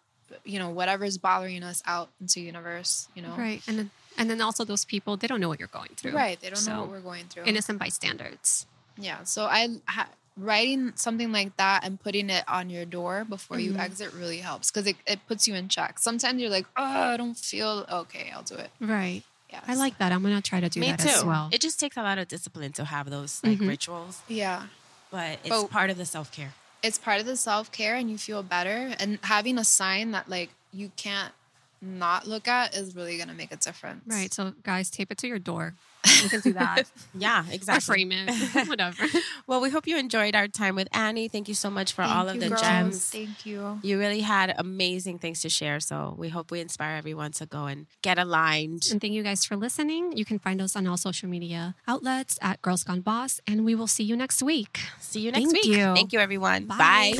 you 0.45 0.59
know 0.59 0.69
whatever's 0.69 1.17
bothering 1.17 1.63
us 1.63 1.83
out 1.85 2.09
into 2.21 2.39
universe, 2.41 3.07
you 3.15 3.21
know? 3.21 3.35
right, 3.37 3.61
and 3.67 3.77
then 3.77 3.89
and 4.17 4.29
then 4.29 4.41
also 4.41 4.63
those 4.63 4.85
people 4.85 5.17
they 5.17 5.27
don't 5.27 5.39
know 5.41 5.49
what 5.49 5.59
you're 5.59 5.67
going 5.67 5.89
through. 5.97 6.11
Right, 6.13 6.39
they 6.39 6.47
don't 6.49 6.57
So, 6.57 6.73
know 6.73 6.81
what 6.81 6.89
we're 6.89 6.99
going 7.01 7.25
through. 7.25 7.43
Innocent 7.45 7.79
bystanders. 7.79 8.65
Yeah, 8.97 9.23
so 9.23 9.45
I 9.45 9.67
ha- 9.87 10.09
writing 10.37 10.93
something 10.95 11.31
like 11.31 11.55
that 11.57 11.83
and 11.83 11.99
putting 11.99 12.29
it 12.29 12.43
on 12.47 12.69
your 12.69 12.85
door 12.85 13.25
before 13.27 13.59
you 13.59 13.73
Mhm. 13.73 13.79
exit 13.79 14.13
really 14.13 14.37
helps 14.39 14.71
because 14.71 14.87
it, 14.87 14.95
it 15.05 15.19
puts 15.27 15.47
you 15.47 15.55
in 15.55 15.67
check. 15.67 15.99
Sometimes 15.99 16.39
you're 16.41 16.49
like, 16.49 16.65
oh, 16.77 16.83
I 16.83 17.17
don't 17.17 17.37
feel 17.37 17.85
okay. 17.91 18.31
I'll 18.33 18.41
do 18.43 18.55
it. 18.55 18.69
Right. 18.79 19.23
Yeah, 19.49 19.59
I 19.67 19.75
like 19.75 19.97
that. 19.97 20.13
I'm 20.13 20.23
gonna 20.23 20.41
try 20.41 20.61
to 20.61 20.69
do 20.69 20.79
Me 20.79 20.91
that 20.91 20.99
too. 20.99 21.09
as 21.09 21.25
well. 21.25 21.49
It 21.51 21.59
just 21.59 21.77
takes 21.79 21.97
a 21.97 22.01
lot 22.03 22.17
of 22.17 22.29
discipline 22.29 22.71
to 22.73 22.85
have 22.85 23.09
those 23.09 23.41
like 23.43 23.59
Mhm. 23.59 23.67
rituals, 23.67 24.21
Yeah, 24.29 24.67
but 25.11 25.39
it's 25.43 25.49
But- 25.49 25.69
part 25.69 25.89
of 25.89 25.97
the 25.97 26.05
self 26.05 26.31
care. 26.31 26.53
It's 26.83 26.97
part 26.97 27.19
of 27.19 27.25
the 27.25 27.37
self 27.37 27.71
care, 27.71 27.95
and 27.95 28.09
you 28.09 28.17
feel 28.17 28.43
better. 28.43 28.93
And 28.99 29.19
having 29.23 29.57
a 29.57 29.63
sign 29.63 30.11
that 30.11 30.29
like 30.29 30.49
you 30.71 30.91
can't 30.95 31.33
not 31.81 32.27
look 32.27 32.47
at 32.47 32.75
is 32.75 32.95
really 32.95 33.17
gonna 33.17 33.33
make 33.33 33.51
a 33.51 33.57
difference. 33.57 34.03
right. 34.07 34.33
So 34.33 34.53
guys, 34.63 34.89
tape 34.89 35.11
it 35.11 35.17
to 35.19 35.27
your 35.27 35.39
door. 35.39 35.75
You 36.23 36.29
can 36.29 36.39
do 36.41 36.53
that. 36.53 36.83
Yeah, 37.13 37.43
or 37.47 37.53
exactly. 37.53 37.81
frame 38.05 38.11
it. 38.11 38.67
Whatever. 38.67 39.03
Well, 39.47 39.59
we 39.61 39.69
hope 39.69 39.85
you 39.85 39.97
enjoyed 39.97 40.35
our 40.35 40.47
time 40.47 40.75
with 40.75 40.87
Annie. 40.95 41.27
Thank 41.27 41.47
you 41.47 41.53
so 41.53 41.69
much 41.69 41.93
for 41.93 42.03
Thank 42.03 42.15
all 42.15 42.29
of 42.29 42.39
the 42.39 42.49
girls. 42.49 42.61
gems. 42.61 43.09
Thank 43.09 43.45
you. 43.45 43.79
You 43.83 43.99
really 43.99 44.21
had 44.21 44.55
amazing 44.57 45.19
things 45.19 45.41
to 45.41 45.49
share. 45.49 45.79
So 45.79 46.15
we 46.17 46.29
hope 46.29 46.49
we 46.51 46.59
inspire 46.61 46.95
everyone 46.95 47.31
to 47.33 47.45
go 47.45 47.65
and 47.65 47.85
get 48.01 48.17
aligned. 48.17 48.87
And 48.91 48.99
thank 49.01 49.13
you 49.13 49.23
guys 49.23 49.45
for 49.45 49.55
listening. 49.55 50.15
You 50.17 50.25
can 50.25 50.39
find 50.39 50.61
us 50.61 50.75
on 50.75 50.87
all 50.87 50.97
social 50.97 51.27
media 51.29 51.75
outlets 51.87 52.39
at 52.41 52.61
Girls 52.61 52.83
Gone 52.83 53.01
Boss, 53.01 53.41
and 53.45 53.65
we 53.65 53.75
will 53.75 53.87
see 53.87 54.03
you 54.03 54.15
next 54.15 54.41
week. 54.41 54.79
See 54.99 55.19
you 55.19 55.31
next 55.31 55.51
Thank 55.51 55.65
week. 55.65 55.65
you. 55.77 55.93
Thank 55.93 56.13
you, 56.13 56.19
everyone. 56.19 56.65
Bye. 56.65 56.77
Bye. 56.77 57.13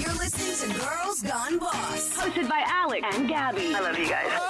You're 0.00 0.14
listening 0.14 0.72
to 0.74 0.80
Girls 0.80 1.22
Gone 1.22 1.58
Boss. 1.58 2.16
Hosted 2.16 2.48
by 2.48 2.64
Alex 2.66 3.06
and 3.12 3.28
Gabby. 3.28 3.74
I 3.74 3.80
love 3.80 3.98
you 3.98 4.08
guys. 4.08 4.24
Yeah. 4.26 4.45